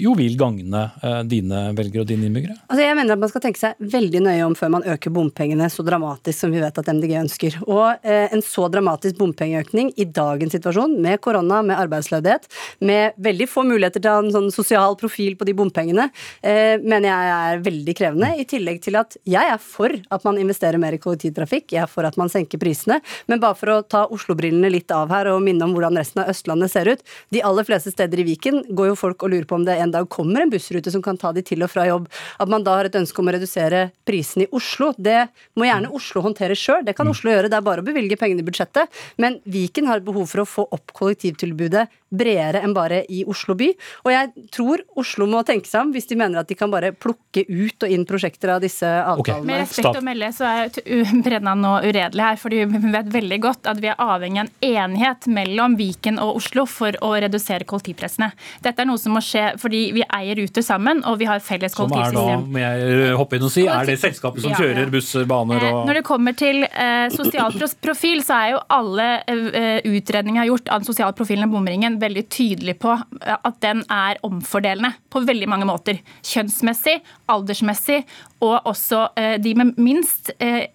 jo 0.00 0.14
vil 0.18 0.36
gagne 0.40 0.82
eh, 1.02 1.20
dine 1.28 1.62
velgere 1.76 2.04
og 2.04 2.08
dine 2.08 2.28
innbyggere? 2.28 2.56
Altså 2.68 2.84
jeg 2.84 2.96
mener 2.98 3.14
at 3.14 3.20
Man 3.20 3.30
skal 3.32 3.42
tenke 3.44 3.60
seg 3.60 3.90
veldig 3.92 4.22
nøye 4.24 4.46
om 4.46 4.56
før 4.58 4.72
man 4.76 4.86
øker 4.88 5.12
bompengene 5.14 5.68
så 5.72 5.84
dramatisk 5.86 6.40
som 6.40 6.54
vi 6.54 6.62
vet 6.62 6.78
at 6.80 6.88
MDG 6.88 7.14
ønsker. 7.20 7.58
Og 7.66 8.00
eh, 8.06 8.32
En 8.32 8.44
så 8.44 8.66
dramatisk 8.72 9.18
bompengeøkning 9.20 9.92
i 10.00 10.06
dagens 10.08 10.54
situasjon, 10.56 10.96
med 11.02 11.20
korona, 11.24 11.60
med 11.66 11.78
arbeidsledighet, 11.78 12.48
med 12.86 13.18
veldig 13.20 13.48
få 13.50 13.64
muligheter 13.68 14.02
til 14.02 14.10
å 14.10 14.16
ha 14.18 14.24
en 14.24 14.34
sånn 14.34 14.50
sosial 14.54 14.96
profil 15.00 15.36
på 15.38 15.46
de 15.48 15.54
bompengene, 15.56 16.08
eh, 16.42 16.76
mener 16.80 17.10
jeg 17.10 17.34
er 17.36 17.64
veldig 17.66 17.96
krevende. 17.98 18.32
I 18.40 18.46
tillegg 18.48 18.80
til 18.86 18.98
at 19.00 19.16
jeg 19.28 19.54
er 19.54 19.60
for 19.60 19.92
at 19.92 20.26
man 20.26 20.40
investerer 20.40 20.80
mer 20.80 20.96
i 20.96 21.02
kollektivtrafikk, 21.02 21.70
jeg 21.76 21.84
er 21.84 21.90
for 21.90 22.08
at 22.08 22.18
man 22.20 22.32
senker 22.32 22.60
prisene. 22.62 23.00
Men 23.28 23.42
bare 23.42 23.58
for 23.58 23.74
å 23.74 23.80
ta 23.84 24.06
Oslo-brillene 24.10 24.72
litt 24.72 24.90
av 24.94 25.12
her 25.12 25.30
og 25.34 25.42
minne 25.44 25.66
om 25.66 25.74
hvordan 25.76 25.98
resten 26.00 26.22
av 26.24 26.32
Østlandet 26.32 26.72
ser 26.72 26.90
ut. 26.90 27.04
De 27.34 27.42
aller 27.46 27.66
fleste 27.66 27.92
steder 27.92 28.22
i 28.22 28.26
Viken 28.30 28.62
går 28.76 28.92
jo 28.92 28.98
folk 28.98 29.24
og 29.26 29.34
lurer 29.34 29.48
på 29.48 29.58
om 29.58 29.66
det 29.66 29.76
en 29.80 29.89
dag 29.94 30.08
kommer 30.12 30.44
en 30.44 30.52
bussrute 30.52 30.92
som 30.92 31.02
kan 31.04 31.18
ta 31.20 31.32
de 31.36 31.44
til 31.46 31.62
og 31.64 31.70
fra 31.72 31.86
jobb. 31.88 32.08
At 32.40 32.50
man 32.52 32.64
da 32.66 32.76
har 32.78 32.88
et 32.88 32.98
ønske 33.00 33.22
om 33.22 33.30
å 33.30 33.34
redusere 33.36 33.88
prisen 34.08 34.44
i 34.44 34.48
Oslo, 34.56 34.92
det 34.98 35.28
må 35.58 35.68
gjerne 35.68 35.92
Oslo 35.96 36.24
håndtere 36.24 36.56
sjøl. 36.58 36.84
Det 36.86 36.96
kan 36.98 37.08
mm. 37.08 37.14
Oslo 37.14 37.34
gjøre, 37.34 37.50
det 37.52 37.58
er 37.58 37.66
bare 37.66 37.84
å 37.84 37.86
bevilge 37.86 38.18
pengene 38.20 38.44
i 38.44 38.46
budsjettet. 38.46 39.00
Men 39.20 39.40
Viken 39.50 39.90
har 39.90 40.00
et 40.00 40.06
behov 40.06 40.28
for 40.30 40.44
å 40.44 40.48
få 40.48 40.66
opp 40.76 40.94
kollektivtilbudet 40.96 41.88
bredere 42.10 42.62
enn 42.64 42.74
bare 42.74 43.04
i 43.08 43.22
Oslo 43.28 43.54
by. 43.58 43.70
Og 44.04 44.12
jeg 44.12 44.46
tror 44.54 44.82
Oslo 45.00 45.28
må 45.30 45.42
tenke 45.46 45.70
seg 45.70 45.86
om 45.86 45.92
hvis 45.94 46.08
de 46.10 46.18
mener 46.18 46.42
at 46.42 46.50
de 46.50 46.56
kan 46.58 46.70
bare 46.72 46.92
plukke 46.92 47.44
ut 47.46 47.86
og 47.86 47.92
inn 47.92 48.06
prosjekter 48.08 48.56
av 48.56 48.64
disse 48.64 48.86
avtalene. 48.86 49.20
Okay. 49.22 49.46
Med 49.46 49.62
respekt 49.62 50.00
å 50.00 50.04
melde 50.04 50.30
så 50.34 50.48
er 50.48 50.72
Brenna 51.24 51.54
nå 51.58 51.76
uredelig 51.86 52.24
her, 52.24 52.40
fordi 52.40 52.64
vi 52.70 52.92
vet 52.92 53.12
veldig 53.14 53.40
godt 53.42 53.70
at 53.70 53.82
vi 53.82 53.92
er 53.92 54.00
avhengig 54.00 54.42
av 54.42 54.48
en 54.48 54.70
enighet 54.70 55.28
mellom 55.30 55.76
Viken 55.78 56.18
og 56.22 56.40
Oslo 56.40 56.66
for 56.68 56.96
å 57.04 57.12
redusere 57.22 57.68
kollektivpressene. 57.68 58.30
Dette 58.64 58.82
er 58.82 58.90
noe 58.90 59.00
som 59.00 59.14
må 59.16 59.22
skje 59.24 59.52
fordi 59.60 59.86
vi 59.96 60.04
eier 60.06 60.38
Ruter 60.40 60.64
sammen, 60.64 61.02
og 61.06 61.18
vi 61.20 61.28
har 61.28 61.42
felles 61.44 61.74
kollektivsystem. 61.76 62.44
Som 62.46 62.58
er 62.58 62.78
da, 62.80 62.90
må 62.90 63.04
jeg 63.10 63.16
hoppe 63.20 63.38
inn 63.38 63.46
og 63.46 63.52
si, 63.54 63.66
er 63.70 63.88
det 63.88 63.96
selskapet 64.02 64.44
som 64.44 64.54
ja, 64.54 64.60
kjører 64.60 64.92
busser, 64.92 65.26
baner 65.30 65.66
og 65.70 65.82
Når 65.88 66.00
det 66.00 66.04
kommer 66.06 66.36
til 66.38 66.64
eh, 66.66 67.06
sosial 67.14 67.54
profil, 67.82 68.24
så 68.26 68.38
er 68.38 68.52
jo 68.54 68.60
alle 68.72 69.08
eh, 69.30 69.90
utredninger 69.90 70.48
gjort 70.50 70.70
av 70.72 70.82
den 70.82 70.88
sosiale 70.88 71.16
profilen 71.16 71.46
i 71.46 71.52
bomringen 71.52 71.99
veldig 72.00 72.24
tydelig 72.32 72.76
på 72.82 72.94
eh, 72.96 73.36
at 73.36 73.60
den 73.64 73.84
er 73.92 74.20
omfordelende 74.26 74.92
på 75.10 75.22
veldig 75.26 75.48
mange 75.50 75.68
måter. 75.68 76.00
Kjønnsmessig, 76.26 76.98
aldersmessig 77.30 78.02
og 78.40 78.66
også 78.70 79.04
eh, 79.20 79.36
de 79.42 79.54
med 79.58 79.78
minst 79.80 80.32
eh, 80.40 80.66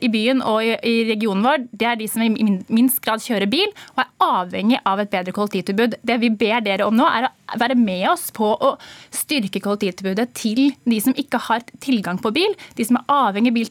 i 0.00 0.10
byen 0.12 0.42
og 0.46 0.62
i 0.64 0.94
regionen 1.08 1.44
vår, 1.46 1.66
det 1.72 1.88
er 1.88 1.98
de 2.00 2.08
som 2.10 2.24
i 2.24 2.30
minst 2.68 3.00
grad 3.04 3.24
kjører 3.24 3.50
bil 3.50 3.68
og 3.96 4.04
er 4.04 4.10
avhengig 4.24 4.80
av 4.86 5.02
et 5.02 5.12
bedre 5.12 5.34
kollektivtilbud. 5.36 5.98
Det 6.06 6.18
vi 6.22 6.32
ber 6.42 6.64
dere 6.64 6.86
om 6.86 6.96
nå, 6.96 7.08
er 7.08 7.30
å 7.30 7.58
være 7.58 7.74
med 7.74 8.04
oss 8.12 8.28
på 8.34 8.52
å 8.54 8.74
styrke 9.14 9.62
kollektivtilbudet 9.64 10.28
til 10.38 10.70
de 10.86 11.00
som 11.02 11.16
ikke 11.18 11.40
har 11.48 11.64
tilgang 11.82 12.20
på 12.22 12.30
bil, 12.36 12.54
de 12.78 12.86
som 12.86 13.00
er 13.00 13.10
avhengig 13.10 13.66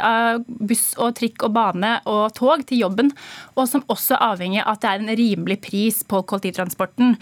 av 0.00 0.40
buss 0.46 0.94
og 0.96 1.16
trikk 1.18 1.44
og 1.44 1.52
bane 1.56 1.98
og 2.08 2.32
tog 2.38 2.64
til 2.68 2.86
jobben, 2.86 3.10
og 3.58 3.68
som 3.68 3.84
også 3.90 4.16
er 4.16 4.24
avhengig 4.30 4.62
av 4.64 4.78
at 4.78 4.84
det 4.84 4.90
er 4.90 5.02
en 5.02 5.18
rimelig 5.18 5.58
pris 5.64 6.00
på 6.06 6.22
kollektivtransporten. 6.28 7.16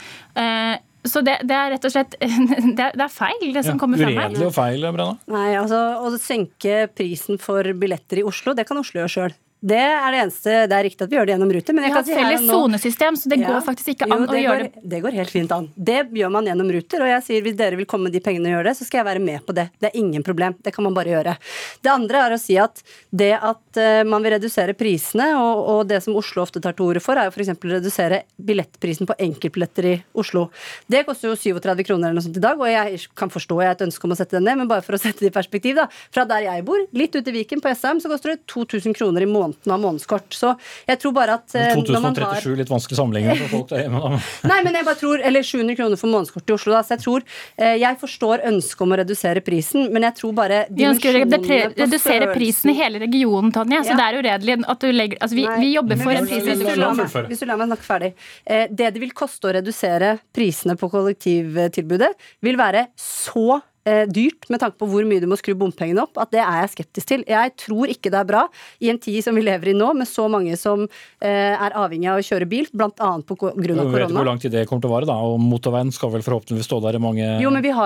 Så 1.07 1.23
det, 1.23 1.37
det, 1.47 1.55
er 1.55 1.73
rett 1.77 1.87
og 1.87 1.93
slett 1.95 2.17
det 2.19 2.83
er, 2.83 2.95
det 2.99 3.05
er 3.05 3.13
feil, 3.13 3.49
det 3.55 3.63
som 3.63 3.77
ja, 3.77 3.81
kommer 3.81 4.01
frem 4.01 4.13
her. 4.13 4.31
Uredelig 4.33 4.49
og 4.49 4.55
feil, 4.57 4.87
Brenna? 4.91 5.17
Nei, 5.31 5.49
altså 5.59 5.81
å 6.03 6.13
senke 6.19 6.87
prisen 6.97 7.39
for 7.43 7.69
billetter 7.79 8.23
i 8.23 8.27
Oslo, 8.27 8.57
det 8.59 8.67
kan 8.69 8.81
Oslo 8.83 9.03
gjøre 9.03 9.15
sjøl. 9.15 9.37
Det 9.65 9.79
er 9.81 10.13
det 10.13 10.19
eneste 10.21 10.55
Det 10.69 10.77
er 10.77 10.85
riktig 10.85 11.07
at 11.07 11.11
vi 11.11 11.17
gjør 11.17 11.29
det 11.29 11.33
gjennom 11.33 11.53
Ruter. 11.55 11.77
Men 11.77 11.87
jeg 11.87 11.93
vi 11.93 11.97
har 11.97 12.05
et 12.05 12.19
felles 12.21 12.51
sonesystem, 12.51 13.17
så 13.17 13.31
det 13.33 13.39
ja. 13.41 13.49
går 13.49 13.63
faktisk 13.65 13.93
ikke 13.95 14.09
an 14.09 14.27
jo, 14.27 14.29
å 14.29 14.41
gjøre 14.41 14.67
det. 14.67 14.83
Det 14.93 15.01
går 15.05 15.17
helt 15.17 15.33
fint 15.33 15.55
an. 15.57 15.69
Det 15.75 15.99
gjør 16.21 16.33
man 16.35 16.51
gjennom 16.51 16.73
Ruter. 16.77 17.05
Og 17.07 17.11
jeg 17.11 17.25
sier 17.27 17.47
hvis 17.47 17.57
dere 17.59 17.79
vil 17.81 17.89
komme 17.89 18.09
med 18.11 18.17
de 18.17 18.21
pengene 18.23 18.51
og 18.51 18.59
gjøre 18.59 18.69
det, 18.69 18.75
så 18.79 18.87
skal 18.87 19.01
jeg 19.01 19.09
være 19.09 19.23
med 19.25 19.47
på 19.47 19.57
det. 19.57 19.67
Det 19.81 19.89
er 19.89 19.97
ingen 19.99 20.27
problem. 20.27 20.59
Det 20.63 20.75
kan 20.77 20.87
man 20.87 20.97
bare 20.97 21.15
gjøre. 21.15 21.37
Det 21.83 21.93
andre 21.93 22.23
er 22.27 22.37
å 22.37 22.41
si 22.41 22.59
at 22.61 22.83
det 23.11 23.33
at 23.37 23.81
uh, 23.81 24.03
man 24.09 24.25
vil 24.25 24.37
redusere 24.37 24.77
prisene, 24.77 25.31
og, 25.41 25.63
og, 25.73 25.81
det 25.89 26.03
som 26.05 26.17
Oslo 26.19 26.45
ofte 26.45 26.61
tar 26.63 26.77
til 26.77 26.91
orde 26.91 27.03
for, 27.03 27.17
er 27.17 27.31
jo 27.31 27.35
f.eks. 27.35 27.55
å 27.57 27.73
redusere 27.73 28.23
billettprisen 28.37 29.09
på 29.09 29.17
enkeltbilletter 29.27 29.91
i 29.91 29.97
Oslo. 30.21 30.47
Det 30.91 31.05
koster 31.09 31.33
jo 31.33 31.39
37 31.39 31.87
kroner 31.87 32.11
eller 32.11 32.21
noe 32.21 32.27
sånt 32.27 32.39
i 32.39 32.45
dag, 32.45 32.61
og 32.61 32.71
jeg 32.71 33.03
kan 33.17 33.33
forstå 33.33 33.61
jeg 33.63 33.73
har 33.73 33.79
et 33.79 33.87
ønske 33.89 34.09
om 34.09 34.15
å 34.15 34.19
sette 34.19 34.37
den 34.37 34.47
ned, 34.49 34.61
men 34.61 34.71
bare 34.71 34.85
for 34.85 34.99
å 34.99 35.01
sette 35.07 35.25
det 35.25 35.33
i 35.33 35.35
perspektiv, 35.35 35.81
da. 35.81 35.89
Fra 36.15 36.27
der 36.29 36.47
jeg 36.49 36.67
bor, 36.67 36.83
litt 36.97 37.17
ute 37.17 37.33
i 37.33 37.39
Viken 37.41 37.65
på 37.65 37.73
SM, 37.73 38.03
så 38.05 38.13
koster 38.13 38.35
det 38.35 38.45
2000 38.53 38.97
kroner 38.97 39.25
i 39.25 39.31
måneden 39.31 39.46
av 39.47 39.83
månedskort. 39.83 40.29
Så 40.35 40.55
jeg 40.89 41.01
tror 41.03 41.15
bare 41.17 41.39
at 41.41 41.47
2037, 41.53 42.23
eh, 42.23 42.27
har... 42.27 42.57
litt 42.63 42.73
vanskelig 42.73 42.99
sammenligning 42.99 43.41
for 43.45 43.55
folk 43.55 43.71
der 43.71 43.85
hjemme, 43.85 44.21
Nei, 44.51 44.59
men 44.67 44.79
jeg 44.79 44.87
bare 44.87 44.99
tror 45.01 45.23
Eller 45.29 45.47
700 45.47 45.79
kroner 45.79 46.01
for 46.01 46.13
månedskort 46.13 46.51
i 46.51 46.55
Oslo, 46.57 46.75
da. 46.75 46.83
Så 46.87 46.97
jeg 46.97 47.03
tror 47.05 47.25
eh, 47.27 47.77
Jeg 47.83 48.01
forstår 48.01 48.45
ønsket 48.51 48.85
om 48.87 48.95
å 48.95 49.01
redusere 49.03 49.43
prisen, 49.47 49.89
men 49.95 50.07
jeg 50.09 50.19
tror 50.21 50.35
bare 50.37 50.65
Vi 50.71 50.89
ønsker 50.89 51.13
å 51.13 51.23
redusere 51.23 52.31
prisen 52.35 52.73
i 52.73 52.77
hele 52.79 53.01
regionen, 53.03 53.53
Tonje. 53.55 53.83
Så 53.87 53.95
ja. 53.95 54.01
det 54.01 54.09
er 54.09 54.21
uredelig 54.23 54.59
at 54.67 54.83
du 54.83 54.91
legger 54.93 55.23
Altså, 55.23 55.39
vi, 55.39 55.47
vi 55.61 55.73
jobber 55.75 56.01
for 56.01 56.17
en 56.17 56.29
prisreduksjon. 56.29 57.27
Hvis 57.31 57.43
du 57.43 57.49
lar 57.49 57.61
meg 57.61 57.71
snakke 57.71 57.87
ferdig. 57.87 58.13
Eh, 58.45 58.67
det 58.71 58.97
det 58.97 59.03
vil 59.03 59.15
koste 59.17 59.51
å 59.51 59.55
redusere 59.59 60.17
prisene 60.35 60.77
på 60.81 60.89
kollektivtilbudet, 60.93 62.13
vil 62.45 62.59
være 62.61 62.87
så 63.01 63.59
eh, 63.59 63.67
dyrt 64.11 64.49
med 64.53 64.61
tanke 64.63 64.79
på 64.81 64.89
hvor 64.91 65.07
mye 65.07 65.23
du 65.23 65.29
må 65.31 65.39
skru 65.39 65.55
bompengene 65.59 66.03
opp, 66.03 66.19
at 66.21 66.33
det 66.35 66.41
er 66.43 66.63
jeg 66.63 66.73
skeptisk 66.75 67.11
til. 67.11 67.25
Jeg 67.31 67.53
tror 67.61 67.93
ikke 67.93 68.11
det 68.13 68.21
er 68.21 68.29
bra 68.29 68.45
i 68.83 68.91
en 68.93 68.99
tid 69.03 69.23
som 69.25 69.37
vi 69.37 69.45
lever 69.47 69.73
i 69.73 69.77
nå, 69.77 69.93
med 69.97 70.09
så 70.11 70.27
mange 70.33 70.57
som 70.59 70.85
eh, 70.87 71.55
er 71.55 71.77
avhengig 71.77 72.11
av 72.11 72.21
å 72.21 72.27
kjøre 72.27 72.49
bil, 72.51 72.69
bl.a. 72.73 72.91
pga. 72.91 73.37
korona. 73.37 73.87
Vi 73.87 73.95
vet 73.95 74.15
hvor 74.17 74.29
lang 74.29 74.43
tid 74.43 74.55
det 74.55 74.67
kommer 74.69 74.85
til 74.85 74.91
å 74.91 74.95
vare, 74.95 75.09
da, 75.09 75.19
og 75.27 75.39
motorveien 75.43 75.93
skal 75.95 76.13
vel 76.15 76.25
forhåpentligvis 76.27 76.69
stå 76.69 76.81
der 76.85 76.99
i 76.99 77.03
mange 77.03 77.29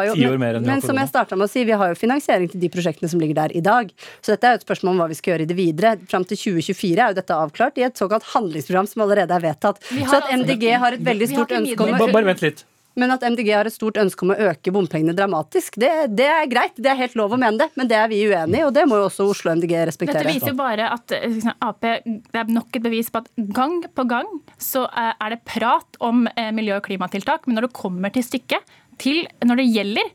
jo, 0.09 0.17
tiår 0.17 0.41
mer 0.41 0.59
enn 0.59 0.67
vi 0.67 0.73
har 0.73 0.79
Men 0.79 0.85
som 0.85 1.01
jeg 1.01 1.11
starta 1.13 1.39
med 1.39 1.49
å 1.49 1.53
si, 1.53 1.65
vi 1.69 1.77
har 1.83 1.93
jo 1.93 1.99
finansiering 1.99 2.51
til 2.53 2.63
de 2.63 2.73
prosjektene 2.73 3.11
som 3.13 3.23
ligger 3.23 3.43
der 3.43 3.57
i 3.57 3.65
dag. 3.65 3.93
Så 4.21 4.35
dette 4.35 4.49
er 4.49 4.57
jo 4.57 4.63
et 4.63 4.67
spørsmål 4.67 4.95
om 4.95 5.05
hva 5.05 5.11
vi 5.13 5.19
skal 5.19 5.35
gjøre 5.35 5.47
i 5.47 5.51
det 5.51 5.59
videre. 5.59 5.95
Fram 6.11 6.27
til 6.29 6.41
2024 6.41 6.91
er 6.97 7.15
jo 7.15 7.21
dette 7.21 7.39
avklart 7.45 7.81
i 7.81 7.87
et 7.89 8.01
såkalt 8.01 8.27
handlingsprogram 8.33 8.89
som 8.91 9.07
allerede 9.07 9.37
er 9.37 9.47
vedtatt. 9.51 9.83
Så 9.85 10.21
at 10.21 10.33
MDG 10.33 10.69
har 10.83 10.97
et 10.97 11.07
veldig 11.07 11.33
stort 11.35 11.57
ønske 11.61 11.87
om 11.87 11.97
å 11.97 12.11
Bare 12.11 12.27
vent 12.27 12.43
litt. 12.43 12.65
Men 13.01 13.15
at 13.15 13.25
MDG 13.25 13.51
har 13.55 13.69
et 13.69 13.75
stort 13.75 13.99
ønske 14.01 14.27
om 14.27 14.35
å 14.35 14.39
øke 14.51 14.73
bompengene 14.75 15.15
dramatisk, 15.17 15.79
det, 15.81 15.91
det, 16.19 16.29
er 16.29 16.49
greit. 16.51 16.77
Det 16.77 16.93
er 16.93 16.99
helt 17.01 17.17
lov 17.19 17.35
å 17.35 17.41
mene 17.41 17.63
det, 17.63 17.71
men 17.81 17.89
det 17.91 17.97
er 17.97 18.11
vi 18.13 18.23
uenig 18.29 18.61
i, 18.61 18.65
og 18.67 18.75
det 18.77 18.87
må 18.91 19.01
jo 19.01 19.07
også 19.09 19.29
Oslo 19.33 19.55
MDG 19.57 19.77
respektere. 19.89 20.25
Dette 20.27 20.35
viser 20.35 20.53
jo 20.53 20.59
bare 20.61 20.91
at 20.95 21.17
liksom, 21.17 21.57
Ap 21.65 21.81
det 21.81 22.37
er 22.37 22.51
nok 22.53 22.77
et 22.77 22.85
bevis 22.85 23.09
på 23.13 23.23
at 23.23 23.31
gang 23.57 23.79
på 23.97 24.05
gang 24.11 24.29
så 24.61 24.85
er 24.93 25.33
det 25.33 25.41
prat 25.49 25.97
om 26.05 26.27
eh, 26.35 26.51
miljø- 26.55 26.77
og 26.77 26.85
klimatiltak, 26.85 27.49
men 27.49 27.57
når 27.57 27.69
det 27.69 27.79
kommer 27.79 28.13
til 28.13 28.27
stykket, 28.27 28.77
til 29.01 29.25
når 29.47 29.63
det 29.63 29.71
gjelder 29.71 30.13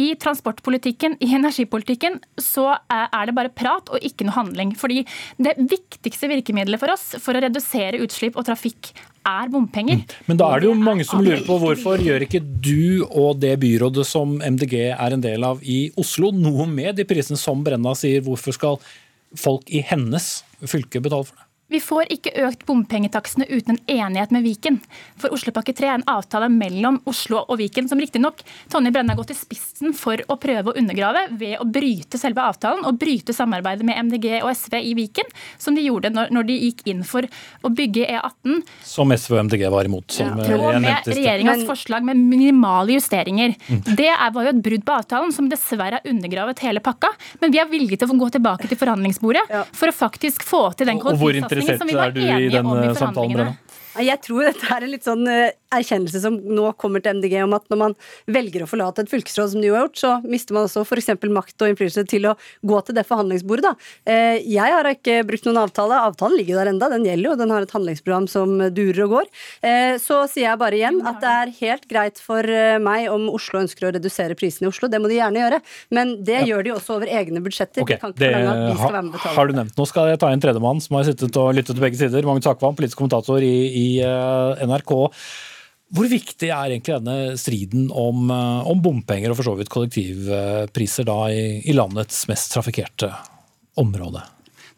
i 0.00 0.14
transportpolitikken, 0.20 1.18
i 1.20 1.28
energipolitikken, 1.36 2.18
så 2.40 2.70
er 2.88 3.28
det 3.28 3.36
bare 3.36 3.52
prat 3.52 3.90
og 3.92 4.04
ikke 4.06 4.24
noe 4.26 4.36
handling. 4.38 4.72
Fordi 4.78 5.02
det 5.42 5.56
viktigste 5.58 6.30
virkemidlet 6.30 6.80
for 6.80 6.94
oss 6.94 7.10
for 7.20 7.36
å 7.36 7.42
redusere 7.44 8.00
utslipp 8.04 8.38
og 8.40 8.46
trafikk 8.48 8.94
er 9.26 9.50
bompenger. 9.52 10.00
Mm. 10.00 10.24
Men 10.30 10.40
da 10.40 10.48
er 10.54 10.62
det 10.62 10.70
jo 10.70 10.78
mange 10.78 11.04
som 11.08 11.22
lurer 11.24 11.42
på 11.46 11.58
hvorfor 11.60 12.00
gjør 12.02 12.24
ikke 12.26 12.40
du 12.40 13.04
og 13.08 13.40
det 13.42 13.56
byrådet 13.62 14.06
som 14.08 14.38
MDG 14.38 14.76
er 14.94 15.16
en 15.16 15.24
del 15.24 15.44
av 15.46 15.60
i 15.62 15.90
Oslo, 16.00 16.32
noe 16.32 16.66
med 16.70 16.96
de 17.00 17.06
prisene 17.08 17.38
som 17.40 17.64
Brenna 17.66 17.94
sier? 17.98 18.24
Hvorfor 18.24 18.56
skal 18.56 18.80
folk 19.38 19.68
i 19.70 19.84
hennes 19.86 20.40
fylke 20.64 21.02
betale 21.04 21.28
for 21.28 21.36
det? 21.36 21.49
Vi 21.70 21.78
får 21.80 22.08
ikke 22.10 22.32
økt 22.48 22.64
bompengetakstene 22.66 23.46
uten 23.46 23.76
en 23.76 23.80
enighet 23.86 24.32
med 24.34 24.42
Viken. 24.42 24.80
For 25.20 25.30
Oslopakke 25.34 25.70
3 25.76 25.86
er 25.86 25.98
en 26.00 26.06
avtale 26.10 26.48
mellom 26.50 26.98
Oslo 27.10 27.44
og 27.44 27.60
Viken, 27.60 27.86
som 27.86 28.00
riktignok 28.02 28.42
Tonje 28.72 28.90
Brenna 28.90 29.14
har 29.14 29.20
gått 29.20 29.30
i 29.30 29.38
spissen 29.38 29.94
for 29.94 30.18
å 30.26 30.36
prøve 30.40 30.72
å 30.72 30.78
undergrave 30.80 31.28
ved 31.38 31.60
å 31.62 31.66
bryte 31.70 32.18
selve 32.18 32.42
avtalen 32.42 32.82
og 32.88 32.98
bryte 32.98 33.34
samarbeidet 33.36 33.86
med 33.86 34.00
MDG 34.08 34.40
og 34.40 34.50
SV 34.50 34.80
i 34.80 34.96
Viken, 34.98 35.30
som 35.62 35.78
de 35.78 35.84
gjorde 35.86 36.10
når, 36.10 36.48
de 36.50 36.56
gikk 36.58 36.82
inn 36.90 37.04
for 37.06 37.28
å 37.62 37.70
bygge 37.70 38.08
E18. 38.08 38.64
Som 38.90 39.14
SV 39.14 39.36
og 39.36 39.44
MDG 39.46 39.64
var 39.70 39.86
imot, 39.86 40.08
som 40.10 40.42
ja. 40.42 40.48
jeg. 40.50 40.82
Med 40.82 41.06
regjeringas 41.06 41.62
forslag 41.68 42.06
med 42.06 42.18
minimale 42.18 42.96
justeringer. 42.96 43.54
Mm. 43.68 43.82
Det 43.94 44.10
var 44.10 44.48
jo 44.48 44.54
et 44.56 44.62
brudd 44.66 44.86
på 44.88 44.98
avtalen 44.98 45.30
som 45.36 45.46
dessverre 45.52 46.00
har 46.00 46.10
undergravet 46.10 46.64
hele 46.66 46.82
pakka, 46.82 47.12
men 47.38 47.54
vi 47.54 47.62
er 47.62 47.70
villige 47.70 48.00
til 48.00 48.10
å 48.10 48.18
gå 48.24 48.32
tilbake 48.34 48.66
til 48.66 48.80
forhandlingsbordet 48.80 49.46
ja. 49.54 49.62
for 49.70 49.92
å 49.92 49.94
faktisk 49.94 50.42
få 50.46 50.64
til 50.74 50.90
den 50.90 50.98
kollektivsatsingen 50.98 51.59
interessert 51.66 52.06
er 52.06 52.14
du 52.16 52.20
i 52.24 52.50
den 52.52 52.94
samtalen, 52.98 53.36
Brenna? 53.36 53.56
Jeg 54.00 54.22
tror 54.22 54.46
dette 54.46 54.68
er 54.70 54.86
en 54.86 54.92
litt 54.92 55.06
sånn 55.06 55.26
eh, 55.28 55.50
erkjennelse 55.74 56.22
som 56.22 56.36
nå 56.36 56.70
kommer 56.80 57.02
til 57.02 57.18
MDG 57.18 57.36
om 57.44 57.54
at 57.56 57.66
når 57.72 57.80
man 57.80 57.96
velger 58.30 58.64
å 58.64 58.68
forlate 58.70 59.04
et 59.04 59.12
fylkesråd, 59.12 59.52
som 59.52 59.62
de 59.62 59.70
jo 59.70 59.76
har 59.76 59.86
gjort, 59.86 60.00
så 60.00 60.12
mister 60.24 60.56
man 60.56 60.66
også 60.66 60.84
f.eks. 60.84 61.12
makt 61.30 61.64
og 61.64 61.72
innflytelse 61.72 62.04
til 62.10 62.28
å 62.30 62.34
gå 62.66 62.80
til 62.86 62.96
det 62.98 63.06
forhandlingsbordet. 63.08 63.70
Da. 63.70 63.90
Eh, 64.12 64.40
jeg 64.50 64.74
har 64.76 64.88
ikke 64.90 65.20
brukt 65.28 65.46
noen 65.48 65.62
avtale. 65.62 66.00
Avtalen 66.10 66.38
ligger 66.40 66.60
der 66.60 66.72
enda, 66.72 66.90
den 66.92 67.06
gjelder 67.06 67.30
jo. 67.30 67.36
Den 67.40 67.54
har 67.54 67.66
et 67.66 67.74
handlingsprogram 67.76 68.28
som 68.30 68.56
durer 68.74 69.04
og 69.06 69.16
går. 69.16 69.30
Eh, 69.66 69.94
så 70.02 70.22
sier 70.30 70.50
jeg 70.50 70.60
bare 70.60 70.78
igjen 70.78 71.00
at 71.06 71.20
det 71.22 71.34
er 71.44 71.54
helt 71.60 71.88
greit 71.90 72.20
for 72.22 72.46
meg 72.82 73.08
om 73.12 73.28
Oslo 73.32 73.62
ønsker 73.62 73.88
å 73.88 73.94
redusere 73.94 74.36
prisene 74.38 74.68
i 74.68 74.72
Oslo. 74.72 74.90
Det 74.90 75.00
må 75.02 75.10
de 75.10 75.18
gjerne 75.18 75.42
gjøre. 75.42 75.62
Men 75.94 76.16
det 76.26 76.40
ja. 76.40 76.46
gjør 76.52 76.66
de 76.66 76.74
også 76.76 76.98
over 76.98 77.10
egne 77.20 77.42
budsjetter. 77.44 77.84
Okay, 77.84 78.00
de 78.00 78.30
det 78.30 79.30
har 79.30 79.50
du 79.50 79.56
nevnt. 79.56 79.76
Nå 79.78 79.86
skal 79.88 80.10
jeg 80.10 80.20
ta 80.22 80.30
en 80.32 80.42
tredjemann 80.42 80.82
som 80.82 80.98
har 80.98 81.06
sittet 81.08 81.36
og 81.40 81.54
lyttet 81.56 81.76
til 81.76 81.84
begge 81.84 82.00
sider. 82.00 82.26
Magnus 82.26 82.48
Akvam, 82.50 82.76
politisk 82.78 83.00
kommentator 83.00 83.42
i, 83.44 83.54
i 83.70 83.88
Eh, 84.00 84.66
NRK. 84.66 84.92
Hvor 85.90 86.06
viktig 86.06 86.50
er 86.50 86.70
egentlig 86.70 86.98
denne 87.00 87.38
striden 87.40 87.88
om, 87.90 88.28
eh, 88.30 88.68
om 88.70 88.82
bompenger 88.82 89.32
og 89.32 89.40
for 89.40 89.50
så 89.50 89.56
vidt 89.58 89.72
kollektivpriser 89.72 91.08
da 91.08 91.22
i, 91.34 91.46
i 91.66 91.74
landets 91.74 92.28
mest 92.30 92.52
trafikkerte 92.54 93.10
område? 93.80 94.22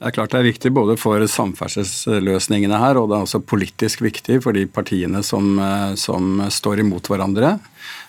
Det 0.02 0.08
er 0.08 0.14
klart 0.16 0.32
det 0.34 0.38
er 0.40 0.48
viktig 0.48 0.70
både 0.74 0.96
for 0.98 1.22
samferdselsløsningene 1.30 2.78
her, 2.80 2.98
og 2.98 3.10
det 3.10 3.18
er 3.20 3.26
også 3.26 3.38
politisk 3.46 4.00
viktig 4.02 4.40
for 4.42 4.56
de 4.56 4.64
partiene 4.66 5.20
som, 5.22 5.52
eh, 5.62 5.92
som 6.00 6.40
står 6.50 6.82
imot 6.82 7.12
hverandre. 7.12 7.52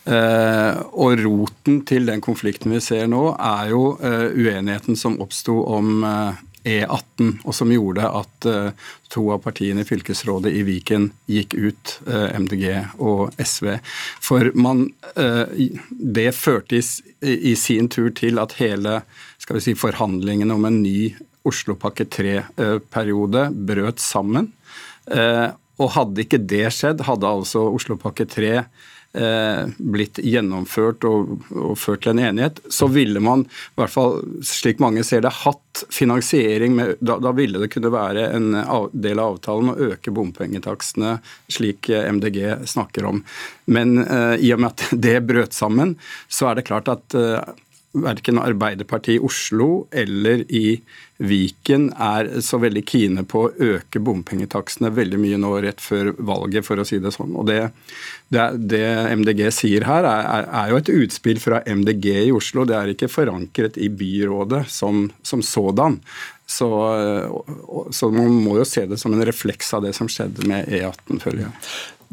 Eh, 0.10 0.80
og 0.98 1.22
roten 1.22 1.84
til 1.86 2.10
den 2.10 2.24
konflikten 2.24 2.74
vi 2.74 2.82
ser 2.82 3.06
nå, 3.12 3.36
er 3.36 3.70
jo 3.76 3.94
eh, 4.02 4.32
uenigheten 4.32 4.98
som 5.00 5.20
oppsto 5.22 5.60
om 5.76 6.02
eh, 6.08 6.42
E18, 6.64 7.42
og 7.44 7.56
som 7.56 7.72
gjorde 7.74 8.08
at 8.08 8.48
uh, 8.48 8.92
to 9.12 9.26
av 9.36 9.42
partiene 9.44 9.84
i 9.84 9.88
fylkesrådet 9.88 10.54
i 10.56 10.64
Viken 10.68 11.10
gikk 11.30 11.54
ut, 11.54 11.92
eh, 12.08 12.32
MDG 12.40 12.64
og 13.04 13.36
SV. 13.38 13.76
For 14.24 14.50
man, 14.58 14.88
uh, 15.20 15.46
det 15.92 16.32
førte 16.38 16.80
i, 16.80 17.54
sin 17.60 17.92
tur 17.94 18.10
til 18.16 18.42
at 18.42 18.56
hele 18.58 19.02
skal 19.44 19.60
vi 19.60 19.66
si, 19.68 19.76
forhandlingene 19.78 20.56
om 20.56 20.66
en 20.70 20.82
ny 20.86 21.14
Oslopakke 21.44 22.08
3-periode 22.08 23.50
brøt 23.68 24.00
sammen. 24.00 24.48
Og 25.82 25.94
hadde 25.96 26.24
ikke 26.24 26.42
det 26.42 26.68
skjedd, 26.76 27.04
hadde 27.08 27.30
altså 27.30 27.66
Oslopakke 27.74 28.28
3 28.30 28.52
eh, 28.60 28.90
blitt 29.14 30.18
gjennomført 30.26 31.06
og, 31.06 31.36
og, 31.54 31.76
ført 31.78 32.02
til 32.02 32.16
en 32.16 32.22
enighet, 32.32 32.64
så 32.74 32.88
ville 32.90 33.22
man, 33.22 33.44
i 33.46 33.78
hvert 33.78 33.94
fall 33.94 34.16
slik 34.48 34.82
mange 34.82 35.04
ser 35.06 35.22
det, 35.22 35.30
hatt 35.44 35.84
finansiering 35.94 36.76
med 36.78 36.96
Da, 37.02 37.18
da 37.22 37.32
ville 37.36 37.62
det 37.62 37.70
kunne 37.74 37.92
være 37.94 38.28
en 38.36 38.50
del 38.94 39.22
av 39.22 39.36
avtalen 39.36 39.74
å 39.74 39.90
øke 39.92 40.14
bompengetakstene, 40.14 41.18
slik 41.52 41.90
eh, 41.90 42.06
MDG 42.12 42.66
snakker 42.70 43.08
om. 43.10 43.24
Men 43.66 43.98
eh, 44.04 44.36
i 44.42 44.54
og 44.56 44.64
med 44.64 44.74
at 44.74 44.88
det 45.06 45.20
brøt 45.28 45.54
sammen, 45.58 45.98
så 46.28 46.52
er 46.52 46.60
det 46.60 46.68
klart 46.70 46.92
at 46.92 47.18
eh, 47.18 47.40
verken 47.94 48.40
Arbeiderpartiet 48.42 49.20
i 49.20 49.24
Oslo 49.24 49.86
eller 49.94 50.44
i 50.50 50.82
Viken 51.24 51.92
er 52.02 52.30
så 52.44 52.58
veldig 52.60 52.82
kine 52.90 53.24
på 53.30 53.46
å 53.46 53.52
øke 53.54 54.02
bompengetakstene 54.04 54.92
veldig 54.96 55.20
mye 55.22 55.40
nå 55.40 55.54
rett 55.64 55.82
før 55.82 56.12
valget, 56.18 56.66
for 56.66 56.82
å 56.82 56.88
si 56.88 57.00
det 57.00 57.14
sånn. 57.16 57.36
Og 57.38 57.48
Det, 57.48 57.60
det, 58.34 58.48
det 58.74 58.84
MDG 59.14 59.46
sier 59.54 59.86
her, 59.88 60.08
er, 60.10 60.48
er, 60.50 60.72
jo 60.74 60.82
et 60.82 60.94
utspill 60.98 61.40
fra 61.40 61.62
MDG 61.70 62.10
i 62.26 62.34
Oslo. 62.36 62.66
Det 62.68 62.78
er 62.80 62.94
ikke 62.96 63.12
forankret 63.14 63.78
i 63.78 63.92
byrådet 63.94 64.66
som, 64.74 65.06
som 65.22 65.46
sådan. 65.46 66.02
Så, 66.50 66.68
så, 67.96 68.10
man 68.12 68.34
må 68.44 68.58
jo 68.60 68.66
se 68.68 68.84
det 68.90 68.98
som 69.00 69.14
en 69.16 69.24
refleks 69.26 69.72
av 69.74 69.86
det 69.86 69.94
som 69.96 70.10
skjedde 70.12 70.44
med 70.50 70.68
E18, 70.68 71.22
føler 71.24 71.46
jeg. 71.46 71.54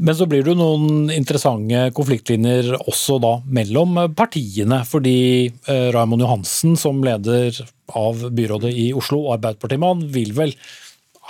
Men 0.00 0.16
så 0.16 0.24
blir 0.26 0.40
det 0.40 0.54
jo 0.54 0.56
noen 0.56 1.10
interessante 1.12 1.90
konfliktlinjer 1.92 2.72
også 2.78 3.18
da 3.20 3.34
mellom 3.52 3.98
partiene. 4.16 4.80
Fordi 4.88 5.18
eh, 5.44 5.88
Raymond 5.92 6.24
Johansen 6.24 6.78
som 6.80 7.02
leder 7.04 7.58
av 7.98 8.22
byrådet 8.32 8.72
i 8.72 8.86
Oslo 8.96 9.26
Arbeiderpartimann 9.34 10.06
vil 10.14 10.32
vel 10.38 10.54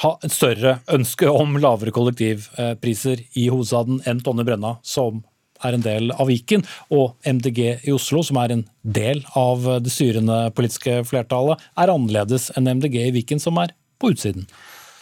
ha 0.04 0.12
et 0.22 0.32
større 0.32 0.78
ønske 0.94 1.28
om 1.28 1.58
lavere 1.60 1.92
kollektivpriser 1.92 3.24
i 3.36 3.48
hovedstaden 3.50 4.00
enn 4.08 4.22
Tonje 4.24 4.46
Brenna, 4.46 4.76
som 4.86 5.24
er 5.66 5.76
en 5.76 5.84
del 5.84 6.14
av 6.14 6.30
Viken, 6.30 6.62
og 6.94 7.18
MDG 7.26 7.60
i 7.84 7.92
Oslo, 7.92 8.22
som 8.24 8.38
er 8.40 8.54
en 8.54 8.62
del 8.80 9.20
av 9.36 9.66
det 9.84 9.92
styrende 9.92 10.46
politiske 10.56 11.02
flertallet, 11.10 11.60
er 11.76 11.92
annerledes 11.92 12.48
enn 12.56 12.70
MDG 12.78 12.96
i 13.02 13.12
Viken, 13.18 13.42
som 13.42 13.60
er 13.60 13.74
på 14.00 14.14
utsiden. 14.14 14.46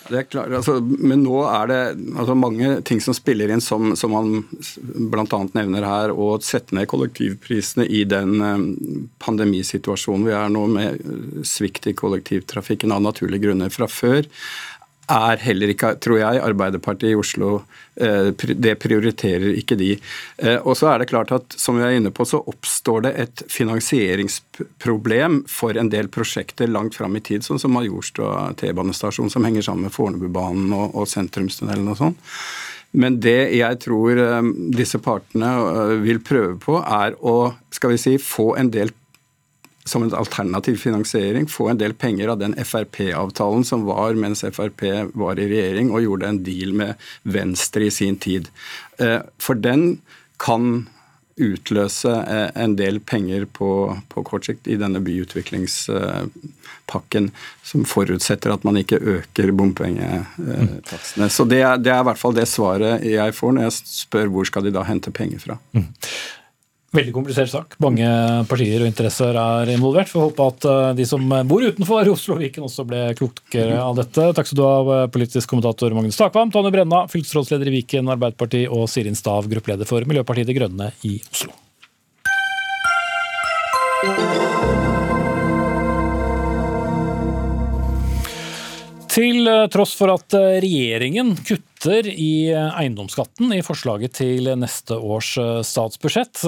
Det 0.08 0.16
er 0.16 0.28
klart, 0.28 0.52
altså, 0.56 0.78
men 0.80 1.20
nå 1.20 1.42
er 1.44 1.68
det 1.68 1.80
altså, 2.16 2.36
mange 2.38 2.70
ting 2.88 3.00
som 3.04 3.16
spiller 3.16 3.52
inn, 3.52 3.60
som, 3.64 3.92
som 3.98 4.14
man 4.14 4.30
bl.a. 5.12 5.40
nevner 5.52 5.84
her. 5.84 6.12
Å 6.12 6.30
sette 6.44 6.76
ned 6.76 6.88
kollektivprisene 6.88 7.84
i 7.84 8.04
den 8.08 8.40
um, 8.40 8.64
pandemisituasjonen 9.20 10.24
vi 10.28 10.34
er 10.36 10.48
nå, 10.54 10.64
med 10.72 11.44
svikt 11.48 11.90
i 11.90 11.96
kollektivtrafikken 11.98 12.94
av 12.94 13.04
naturlige 13.04 13.48
grunner 13.48 13.72
fra 13.74 13.90
før, 13.90 14.24
er 15.08 15.40
heller 15.42 15.72
ikke, 15.72 15.94
tror 16.02 16.20
jeg, 16.20 16.40
Arbeiderpartiet 16.44 17.12
i 17.12 17.18
Oslo 17.18 17.62
eh, 18.00 18.30
Det 18.36 18.74
prioriterer 18.80 19.56
ikke 19.58 19.78
de. 19.80 19.94
Eh, 20.42 20.58
og 20.58 20.76
så 20.78 20.92
er 20.92 21.02
det 21.02 21.08
klart 21.10 21.32
at 21.34 21.56
som 21.58 21.78
vi 21.78 21.86
er 21.86 21.96
inne 21.98 22.12
på, 22.14 22.26
så 22.28 22.40
oppstår 22.40 23.06
det 23.08 23.12
et 23.24 23.44
finansieringsproblem 23.52 25.42
for 25.50 25.78
en 25.80 25.90
del 25.92 26.10
prosjekter 26.12 26.70
langt 26.70 26.98
fram 26.98 27.16
i 27.16 27.24
tid, 27.24 27.46
sånn 27.46 27.60
som 27.62 27.74
Majorstua 27.76 28.52
T-banestasjon, 28.60 29.32
som 29.32 29.46
henger 29.48 29.68
sammen 29.68 29.88
med 29.88 29.96
Fornebubanen 29.96 30.72
og, 30.76 30.96
og 30.98 31.10
Sentrumstunnelen 31.10 31.92
og 31.94 32.00
sånn. 32.02 32.18
Men 32.98 33.18
det 33.20 33.52
jeg 33.58 33.80
tror 33.84 34.20
eh, 34.22 34.52
disse 34.76 35.00
partene 35.04 35.52
vil 36.04 36.22
prøve 36.24 36.56
på, 36.62 36.80
er 36.82 37.18
å 37.20 37.52
skal 37.74 37.94
vi 37.94 38.00
si, 38.00 38.16
få 38.22 38.54
en 38.60 38.72
del 38.74 38.92
som 39.88 40.04
en 40.04 40.14
alternativ 40.14 40.78
finansiering 40.82 41.48
få 41.50 41.70
en 41.72 41.80
del 41.80 41.94
penger 41.98 42.32
av 42.32 42.38
den 42.42 42.54
Frp-avtalen 42.58 43.64
som 43.64 43.86
var 43.88 44.18
mens 44.18 44.44
Frp 44.44 44.84
var 45.18 45.40
i 45.40 45.48
regjering 45.50 45.90
og 45.92 46.04
gjorde 46.04 46.28
en 46.28 46.44
deal 46.46 46.74
med 46.76 47.08
Venstre 47.22 47.88
i 47.88 47.94
sin 47.94 48.16
tid. 48.20 48.48
Eh, 48.98 49.20
for 49.38 49.54
den 49.58 50.00
kan 50.38 50.86
utløse 51.38 52.10
eh, 52.10 52.62
en 52.62 52.76
del 52.78 53.00
penger 53.00 53.44
på, 53.52 53.98
på 54.08 54.22
kort 54.26 54.44
sikt 54.48 54.66
i 54.70 54.76
denne 54.80 55.00
byutviklingspakken, 55.04 57.30
som 57.66 57.84
forutsetter 57.88 58.50
at 58.54 58.64
man 58.66 58.76
ikke 58.80 58.98
øker 58.98 59.52
bompengetakstene. 59.56 61.28
Så 61.30 61.44
det 61.48 61.60
er, 61.62 61.76
det 61.82 61.90
er, 61.94 62.00
i 62.02 62.06
hvert 62.10 62.20
fall 62.20 62.34
det 62.36 62.48
svaret 62.50 63.04
jeg 63.06 63.34
får 63.36 63.50
når 63.54 63.62
jeg 63.68 63.74
spør 63.92 64.26
hvor 64.34 64.44
skal 64.50 64.62
de 64.66 64.72
da 64.74 64.82
hente 64.88 65.10
penger 65.14 65.38
fra. 65.44 65.54
Veldig 66.96 67.12
komplisert 67.12 67.50
sak. 67.52 67.74
Mange 67.84 68.08
partier 68.48 68.80
og 68.80 68.88
interesser 68.88 69.36
er 69.36 69.72
involvert. 69.74 70.08
Får 70.08 70.30
håpe 70.30 70.46
at 70.54 70.66
eh, 70.70 70.94
de 70.96 71.04
som 71.08 71.20
bor 71.50 71.60
utenfor 71.60 72.08
Oslo 72.14 72.38
og 72.38 72.40
Viken 72.40 72.64
også 72.64 72.86
ble 72.88 73.02
klokere 73.18 73.76
av 73.82 73.98
dette. 74.00 74.30
Takk 74.38 74.48
skal 74.48 74.60
du 74.60 74.64
ha, 74.64 74.78
eh, 74.96 75.10
politisk 75.12 75.52
kommentator 75.52 75.92
Magnus 75.96 76.16
Takvam, 76.16 76.52
Tonje 76.54 76.72
Brenna, 76.72 77.04
fylkesrådsleder 77.12 77.68
i 77.68 77.76
Viken 77.76 78.08
Arbeiderparti, 78.16 78.64
og 78.72 78.88
Sirin 78.88 79.18
Stav, 79.18 79.50
gruppeleder 79.52 79.88
for 79.88 80.08
Miljøpartiet 80.08 80.48
De 80.48 80.56
Grønne 80.56 80.92
i 81.04 81.18
Oslo. 81.28 81.52
Til 89.18 89.48
eh, 89.50 89.64
tross 89.72 89.96
for 89.98 90.12
at 90.12 90.34
eh, 90.38 90.60
regjeringen 90.62 91.32
kutter 91.42 92.06
i 92.06 92.52
eh, 92.52 92.76
eiendomsskatten 92.78 93.50
i 93.56 93.64
forslaget 93.66 94.14
til 94.20 94.46
neste 94.60 94.94
års 94.94 95.32
statsbudsjett, 95.66 96.44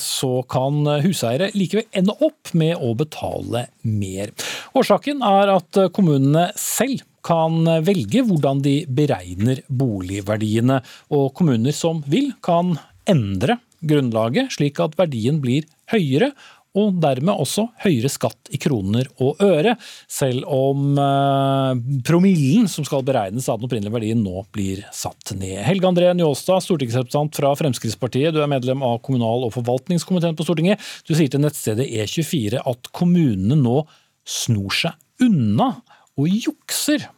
så 0.00 0.30
kan 0.50 0.82
huseiere 1.04 1.48
likevel 1.56 1.86
ende 1.96 2.12
opp 2.20 2.52
med 2.52 2.76
å 2.76 2.92
betale 2.98 3.64
mer. 3.88 4.34
Årsaken 4.76 5.24
er 5.24 5.54
at 5.54 5.80
kommunene 5.96 6.50
selv 6.60 7.06
kan 7.24 7.64
velge 7.84 8.24
hvordan 8.28 8.60
de 8.64 8.76
beregner 8.84 9.64
boligverdiene, 9.68 10.80
og 11.16 11.32
kommuner 11.36 11.76
som 11.76 12.04
vil, 12.08 12.34
kan 12.44 12.76
endre 13.08 13.60
grunnlaget 13.80 14.56
slik 14.58 14.80
at 14.84 14.96
verdien 15.00 15.40
blir 15.40 15.68
høyere 15.92 16.34
og 16.78 16.98
dermed 17.02 17.34
også 17.42 17.64
høyere 17.82 18.10
skatt 18.12 18.50
i 18.54 18.58
kroner 18.62 19.08
og 19.22 19.40
øre, 19.42 19.74
selv 20.10 20.46
om 20.50 20.98
eh, 21.02 21.80
promillen 22.06 22.68
som 22.70 22.86
skal 22.86 23.04
beregnes 23.06 23.48
av 23.50 23.58
den 23.58 23.66
opprinnelige 23.66 23.96
verdien 23.96 24.22
nå 24.22 24.44
blir 24.54 24.84
satt 24.94 25.34
ned. 25.38 25.58
Helge 25.66 25.90
André 25.90 26.12
Njåstad, 26.14 26.62
stortingsrepresentant 26.66 27.40
fra 27.40 27.52
Fremskrittspartiet, 27.58 28.34
du 28.34 28.42
er 28.44 28.50
medlem 28.50 28.84
av 28.86 29.00
kommunal- 29.06 29.48
og 29.48 29.54
forvaltningskomiteen 29.58 30.38
på 30.38 30.46
Stortinget. 30.46 30.82
Du 31.08 31.16
sier 31.16 31.30
til 31.32 31.42
nettstedet 31.42 31.88
E24 31.90 32.62
at 32.62 32.92
kommunene 32.96 33.58
nå 33.58 33.82
snor 34.28 34.74
seg 34.74 35.26
unna 35.26 35.72
og 36.20 36.30
jukser. 36.30 37.10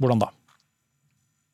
Hvordan 0.00 0.26
da? 0.26 0.35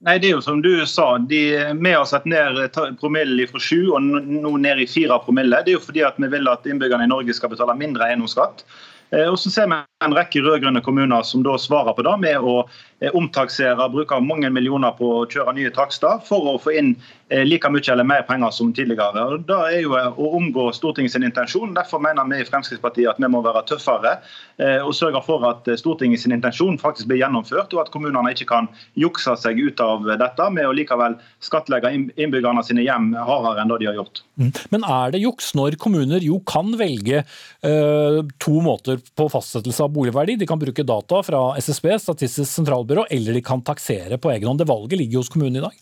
Nei, 0.03 0.17
det 0.19 0.33
er 0.33 0.33
jo 0.35 0.43
som 0.43 0.59
du 0.63 0.71
sa. 0.91 1.15
De, 1.31 1.41
vi 1.79 1.91
har 1.95 2.07
satt 2.11 2.25
ned 2.27 2.59
promillen 2.99 3.47
fra 3.51 3.61
7 3.63 3.77
og 3.95 4.03
nå 4.03 4.57
ned 4.65 4.81
i 4.83 4.87
4 4.91 5.21
promille. 5.23 5.61
Det 5.63 5.71
er 5.71 5.79
jo 5.79 5.85
fordi 5.85 6.03
at 6.03 6.19
vi 6.19 6.31
vil 6.33 6.51
at 6.51 6.67
innbyggerne 6.67 7.07
i 7.07 7.13
Norge 7.13 7.37
skal 7.39 7.53
betale 7.53 7.77
mindre 7.79 8.09
eiendomsskatt. 8.09 8.65
Eh, 9.13 9.29
og 9.29 9.39
så 9.39 9.51
ser 9.53 9.69
vi 9.69 9.79
en 10.03 10.15
rekke 10.17 10.41
rød-grønne 10.43 10.83
kommuner 10.85 11.25
som 11.27 11.45
da 11.45 11.59
svarer 11.61 11.95
på 11.97 12.05
det 12.07 12.15
med 12.23 12.41
å 12.41 12.63
eh, 12.65 13.13
omtaksere, 13.19 13.91
bruke 13.93 14.19
mange 14.25 14.49
millioner 14.51 14.95
på 14.97 15.11
å 15.19 15.27
kjøre 15.29 15.55
nye 15.59 15.73
takster 15.75 16.23
for 16.27 16.55
å 16.55 16.55
få 16.63 16.73
inn 16.81 16.95
eh, 17.29 17.45
like 17.45 17.69
mye 17.69 17.85
eller 17.93 18.09
mer 18.09 18.25
penger 18.29 18.55
som 18.57 18.73
tidligere. 18.73 19.27
Og 19.37 19.45
Det 19.49 19.59
er 19.69 19.85
jo 19.85 19.93
å 19.99 20.31
omgå 20.39 20.71
Stortingets 20.75 21.19
intensjon. 21.21 21.75
Derfor 21.77 22.01
mener 22.03 22.29
vi 22.31 22.41
i 22.41 22.49
Fremskrittspartiet 22.49 23.13
at 23.13 23.21
vi 23.21 23.31
må 23.31 23.43
være 23.45 23.65
tøffere 23.69 24.17
og 24.83 24.93
sørge 24.95 25.19
for 25.27 25.43
at 25.49 25.67
Stortingets 25.81 26.25
intensjon 26.29 26.77
faktisk 26.79 27.09
blir 27.11 27.19
gjennomført, 27.23 27.73
og 27.75 27.81
at 27.83 27.91
kommunene 27.91 28.31
ikke 28.35 28.47
kan 28.51 28.69
jukse 28.99 29.33
seg 29.41 29.59
ut 29.59 29.81
av 29.83 30.07
dette 30.21 30.47
med 30.55 30.69
å 30.69 30.75
likevel 30.77 31.17
skattlegge 31.43 31.91
innbyggerne 31.93 32.63
sine 32.67 32.85
hjem 32.85 33.11
hardere 33.17 33.65
enn 33.65 33.73
det 33.73 33.81
de 33.83 33.89
har 33.91 33.99
gjort. 33.99 34.23
Mm. 34.39 34.53
Men 34.75 34.87
er 34.87 35.15
det 35.15 35.23
juks 35.25 35.51
når 35.59 35.77
kommuner 35.83 36.23
jo 36.23 36.39
kan 36.47 36.77
velge 36.79 37.25
to 38.43 38.55
måter 38.63 39.02
på 39.17 39.29
fastsettelse 39.33 39.83
av 39.85 39.93
boligverdi. 39.93 40.37
De 40.37 40.47
kan 40.47 40.61
bruke 40.61 40.83
data 40.83 41.23
fra 41.23 41.45
SSB, 41.59 41.99
Statistisk 41.99 42.51
sentralbyrå, 42.51 43.07
eller 43.11 43.39
de 43.39 43.43
kan 43.43 43.63
taksere 43.63 44.19
på 44.19 44.31
egen 44.35 44.49
hånd. 44.49 44.63
Det 44.63 44.71
valget 44.71 44.99
ligger 44.99 45.23
hos 45.23 45.33
kommunen 45.33 45.57
i 45.57 45.65
dag. 45.65 45.81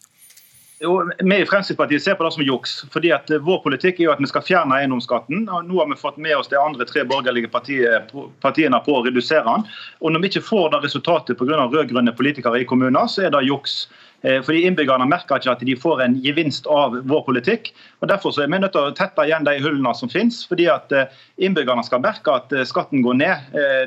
Jo, 0.82 0.94
vi 1.18 1.36
i 1.36 1.46
Fremskrittspartiet 1.46 2.02
ser 2.02 2.14
på 2.16 2.24
det 2.24 2.32
som 2.32 2.42
juks. 2.42 2.84
fordi 2.92 3.10
at 3.12 3.28
Vår 3.44 3.58
politikk 3.60 3.98
er 4.00 4.04
jo 4.06 4.12
at 4.14 4.20
vi 4.22 4.28
skal 4.30 4.44
fjerne 4.46 4.78
eiendomsskatten. 4.78 5.42
og 5.52 5.66
Nå 5.68 5.76
har 5.76 5.90
vi 5.90 5.98
fått 6.00 6.16
med 6.16 6.36
oss 6.36 6.48
de 6.48 6.56
andre 6.56 6.86
tre 6.88 7.04
borgerlige 7.04 7.50
partiene 7.52 8.80
på 8.80 8.94
å 8.96 9.04
redusere 9.04 9.44
den. 9.44 9.66
Og 10.00 10.12
Når 10.12 10.20
vi 10.20 10.30
ikke 10.32 10.48
får 10.48 10.70
det 10.70 10.84
resultatet 10.84 11.36
pga. 11.36 11.68
rød-grønne 11.68 12.16
politikere 12.16 12.62
i 12.62 12.64
kommuner, 12.64 13.06
så 13.06 13.26
er 13.26 13.30
det 13.30 13.44
juks. 13.44 13.88
Eh, 14.22 14.40
fordi 14.44 14.66
Innbyggerne 14.68 15.06
merker 15.08 15.40
ikke 15.40 15.54
at 15.54 15.62
de 15.64 15.76
får 15.80 16.02
en 16.04 16.16
gevinst 16.20 16.66
av 16.70 16.96
vår 17.08 17.22
politikk. 17.24 17.72
og 18.00 18.10
Derfor 18.10 18.36
er 18.36 18.50
vi 18.52 18.58
nødt 18.60 18.74
til 18.76 18.90
å 18.90 18.94
tette 18.96 19.24
igjen 19.24 19.46
de 19.46 19.56
hullene 19.64 19.94
som 19.96 20.12
finnes. 20.12 20.42
fordi 20.48 20.68
at 20.68 20.92
eh, 20.92 21.08
Innbyggerne 21.38 21.84
skal 21.84 22.02
merke 22.04 22.34
at 22.34 22.52
eh, 22.52 22.66
skatten 22.68 23.02
går 23.02 23.16
ned. 23.16 23.36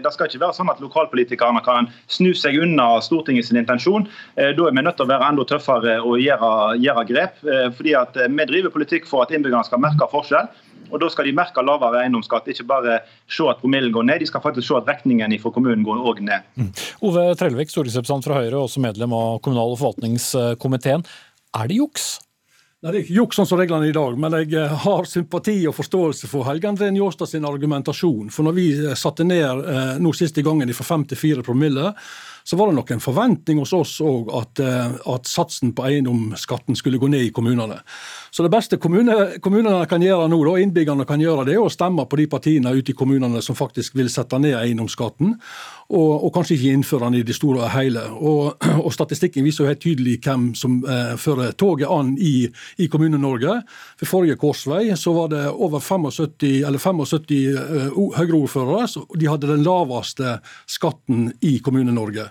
Det 0.04 0.14
skal 0.14 0.28
ikke 0.28 0.42
være 0.42 0.58
sånn 0.58 0.72
at 0.72 0.82
lokalpolitikerne 0.82 1.62
kan 1.64 1.90
snu 2.08 2.34
seg 2.34 2.58
unna 2.58 3.00
Stortingets 3.02 3.52
intensjon. 3.54 4.08
Da 4.36 4.50
er 4.50 4.74
vi 4.74 4.82
nødt 4.82 4.98
til 4.98 5.06
å 5.06 5.12
være 5.12 5.30
enda 5.30 5.46
tøffere 5.48 6.00
og 6.02 6.20
gjøre, 6.22 6.78
gjøre 6.82 7.06
grep. 7.10 7.40
fordi 7.78 7.94
at 7.96 8.18
Vi 8.18 8.46
driver 8.50 8.74
politikk 8.74 9.06
for 9.08 9.24
at 9.24 9.32
innbyggerne 9.32 9.66
skal 9.66 9.82
merke 9.82 10.10
forskjell. 10.12 10.50
Og 10.92 11.00
Da 11.02 11.10
skal 11.10 11.26
de 11.28 11.36
merke 11.36 11.64
lavere 11.66 12.04
eiendomsskatt, 12.04 12.50
ikke 12.52 12.68
bare 12.70 13.00
se 13.32 13.48
at 13.50 13.62
promillen 13.62 13.94
går 13.94 14.08
ned, 14.10 14.20
de 14.24 14.30
skal 14.30 14.44
faktisk 14.44 14.68
se 14.68 14.80
at 14.80 14.90
regningen 14.90 15.38
fra 15.42 15.54
kommunen 15.54 15.86
går 15.86 16.04
òg 16.04 16.22
ned. 16.26 16.50
Mm. 16.56 16.74
Ove 17.08 17.30
Trellevik, 17.40 17.72
stortingsrepresentant 17.74 18.28
fra 18.28 18.42
Høyre 18.42 18.60
og 18.60 18.68
også 18.68 18.84
medlem 18.84 19.16
av 19.18 19.40
kommunal- 19.46 19.74
og 19.74 19.82
forvaltningskomiteen. 19.82 21.06
Er 21.54 21.70
det 21.70 21.80
juks? 21.80 22.20
Nei, 22.84 22.92
Det 22.92 22.98
er 22.98 23.04
ikke 23.06 23.16
juks 23.16 23.38
sånn 23.40 23.48
som 23.48 23.60
reglene 23.62 23.88
er 23.88 23.94
i 23.94 23.96
dag, 23.96 24.18
men 24.20 24.34
jeg 24.42 24.54
eh, 24.60 24.76
har 24.84 25.06
sympati 25.08 25.56
og 25.70 25.78
forståelse 25.78 26.28
for 26.28 26.44
Helge 26.44 26.68
André 26.68 26.90
Njåstad 26.92 27.32
sin 27.32 27.48
argumentasjon. 27.48 28.28
For 28.34 28.44
når 28.44 28.58
vi 28.58 28.68
satte 29.00 29.24
ned 29.24 29.62
eh, 29.64 29.94
nå 30.04 30.12
siste 30.18 30.44
gangen 30.44 30.74
fra 30.76 30.90
5 30.90 31.06
til 31.14 31.22
4 31.22 31.46
promille, 31.48 31.94
så 32.44 32.60
var 32.60 32.70
det 32.70 32.78
nok 32.78 32.92
en 32.92 33.04
forventning 33.04 33.62
hos 33.62 33.74
oss 33.76 33.96
òg 34.04 34.32
at, 34.36 34.60
at, 34.60 35.30
satsen 35.30 35.72
på 35.76 35.86
eiendomsskatten 35.88 36.78
skulle 36.78 37.00
gå 37.02 37.10
ned 37.12 37.28
i 37.28 37.32
kommunene. 37.36 37.80
Så 38.34 38.44
det 38.46 38.52
beste 38.54 38.80
kommune, 38.82 39.40
kommunene 39.44 39.86
kan 39.90 40.04
gjøre 40.04 40.28
nå, 40.32 40.40
da, 40.48 40.58
innbyggerne 40.64 41.08
kan 41.10 41.22
gjøre 41.24 41.48
det, 41.48 41.56
er 41.58 41.64
å 41.64 41.72
stemme 41.72 42.06
på 42.10 42.20
de 42.20 42.28
partiene 42.32 42.74
ute 42.76 42.94
i 42.94 42.98
kommunene 42.98 43.42
som 43.46 43.58
faktisk 43.58 43.96
vil 44.00 44.12
sette 44.12 44.40
ned 44.42 44.58
eiendomsskatten 44.60 45.38
og, 45.94 46.12
og, 46.24 46.30
kanskje 46.34 46.56
ikke 46.58 46.74
innføre 46.78 47.08
den 47.10 47.20
i 47.20 47.26
det 47.28 47.36
store 47.38 47.66
og 47.66 47.72
hele. 47.74 48.04
Og, 48.16 48.66
og 48.86 48.90
Statistikken 48.96 49.46
viser 49.46 49.66
jo 49.66 49.72
helt 49.72 49.84
tydelig 49.84 50.18
hvem 50.24 50.50
som 50.58 50.80
eh, 50.88 51.14
fører 51.20 51.54
toget 51.60 51.92
an 51.92 52.14
i, 52.18 52.48
i 52.82 52.90
Kommune-Norge. 52.92 53.60
Ved 54.02 54.10
forrige 54.10 54.40
korsvei 54.42 54.88
så 55.00 55.14
var 55.16 55.32
det 55.34 55.44
over 55.52 55.84
75, 55.84 56.64
eller 56.68 56.82
75 56.82 57.34
uh, 57.94 58.18
Høyre-ordførere. 58.18 58.88
De 59.20 59.30
hadde 59.30 59.52
den 59.52 59.66
laveste 59.66 60.38
skatten 60.70 61.30
i 61.46 61.58
Kommune-Norge. 61.64 62.30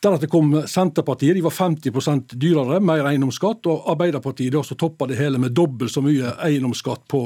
Deretter 0.00 0.30
kom 0.32 0.62
Senterpartiet, 0.66 1.34
de 1.36 1.42
var 1.44 1.52
50% 1.52 2.30
dyrere, 2.40 2.78
mer 2.80 3.04
eiendomsskatt. 3.04 3.66
Og 3.68 3.88
Arbeiderpartiet 3.92 4.54
også 4.56 4.72
toppa 4.80 5.04
det 5.10 5.18
hele 5.18 5.36
med 5.36 5.52
dobbelt 5.52 5.92
så 5.92 6.00
mye 6.00 6.30
eiendomsskatt 6.40 7.02
på, 7.10 7.20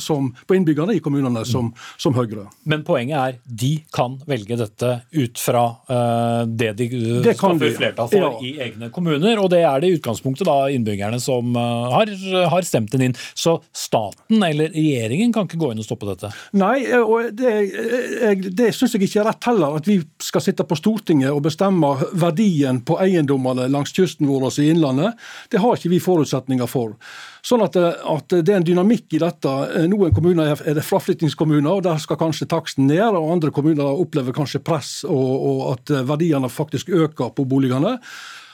som, 0.00 0.30
på 0.48 0.56
innbyggerne 0.56 0.94
i 0.96 1.02
kommunene 1.04 1.42
som, 1.44 1.68
som, 2.00 2.16
Høyre. 2.16 2.46
Men 2.64 2.80
poenget 2.86 3.18
er 3.20 3.36
de 3.44 3.74
kan 3.92 4.16
velge 4.26 4.56
dette 4.56 4.94
ut 5.12 5.42
fra 5.42 5.66
uh, 5.90 6.48
det 6.48 6.70
de 6.78 6.88
det 7.26 7.34
skaffer 7.36 7.76
flertall 7.76 8.08
for 8.08 8.24
ja. 8.24 8.32
i 8.40 8.54
egne 8.64 8.88
kommuner. 8.94 9.36
Og 9.42 9.52
det 9.52 9.60
er 9.68 9.84
det 9.84 9.92
i 9.92 9.98
utgangspunktet 9.98 10.48
da 10.48 10.56
innbyggerne 10.72 11.20
som 11.20 11.52
uh, 11.60 11.92
har, 11.92 12.14
har, 12.54 12.64
stemt 12.64 12.96
den 12.96 13.10
inn. 13.10 13.18
Så 13.36 13.58
staten 13.76 14.40
eller 14.48 14.72
regjeringen 14.72 15.36
kan 15.36 15.44
ikke 15.44 15.60
gå 15.60 15.74
inn 15.74 15.84
og 15.84 15.90
stoppe 15.90 16.08
dette? 16.08 16.32
Nei, 16.56 16.88
og 16.96 17.36
det, 17.36 17.54
jeg, 17.68 18.56
det 18.56 18.72
syns 18.72 18.96
jeg 18.96 19.10
ikke 19.10 19.26
er 19.26 19.30
rett 19.34 19.52
heller. 19.52 19.76
At 19.82 19.92
vi 19.92 20.00
skal 20.24 20.48
sitte 20.48 20.64
på 20.64 20.80
Stortinget 20.80 21.36
og 21.36 21.44
bestemme 21.44 21.97
verdien 22.12 22.80
på 22.86 22.98
eiendommene 23.02 23.68
langs 23.72 23.92
kysten 23.96 24.28
vår 24.28 24.48
i 24.60 24.70
Innlandet, 24.72 25.18
det 25.52 25.62
har 25.62 25.76
ikke 25.76 25.92
vi 25.92 26.00
forutsetninger 26.02 26.70
for. 26.70 26.96
Sånn 27.44 27.62
at, 27.64 27.76
at, 27.76 28.32
Det 28.32 28.52
er 28.52 28.58
en 28.60 28.66
dynamikk 28.66 29.14
i 29.16 29.22
dette. 29.22 29.52
Noen 29.88 30.14
kommuner 30.14 30.52
er 30.56 30.74
det 30.76 30.84
fraflyttingskommuner, 30.86 31.70
og 31.70 31.86
der 31.86 32.00
skal 32.02 32.20
kanskje 32.20 32.50
taksten 32.50 32.88
ned. 32.90 33.14
og 33.14 33.32
Andre 33.36 33.54
kommuner 33.54 33.88
opplever 33.88 34.36
kanskje 34.36 34.64
press 34.64 35.00
og, 35.08 35.30
og 35.52 35.62
at 35.76 35.94
verdiene 36.08 36.50
faktisk 36.52 36.90
øker 36.90 37.32
på 37.34 37.46
boligene. 37.48 37.98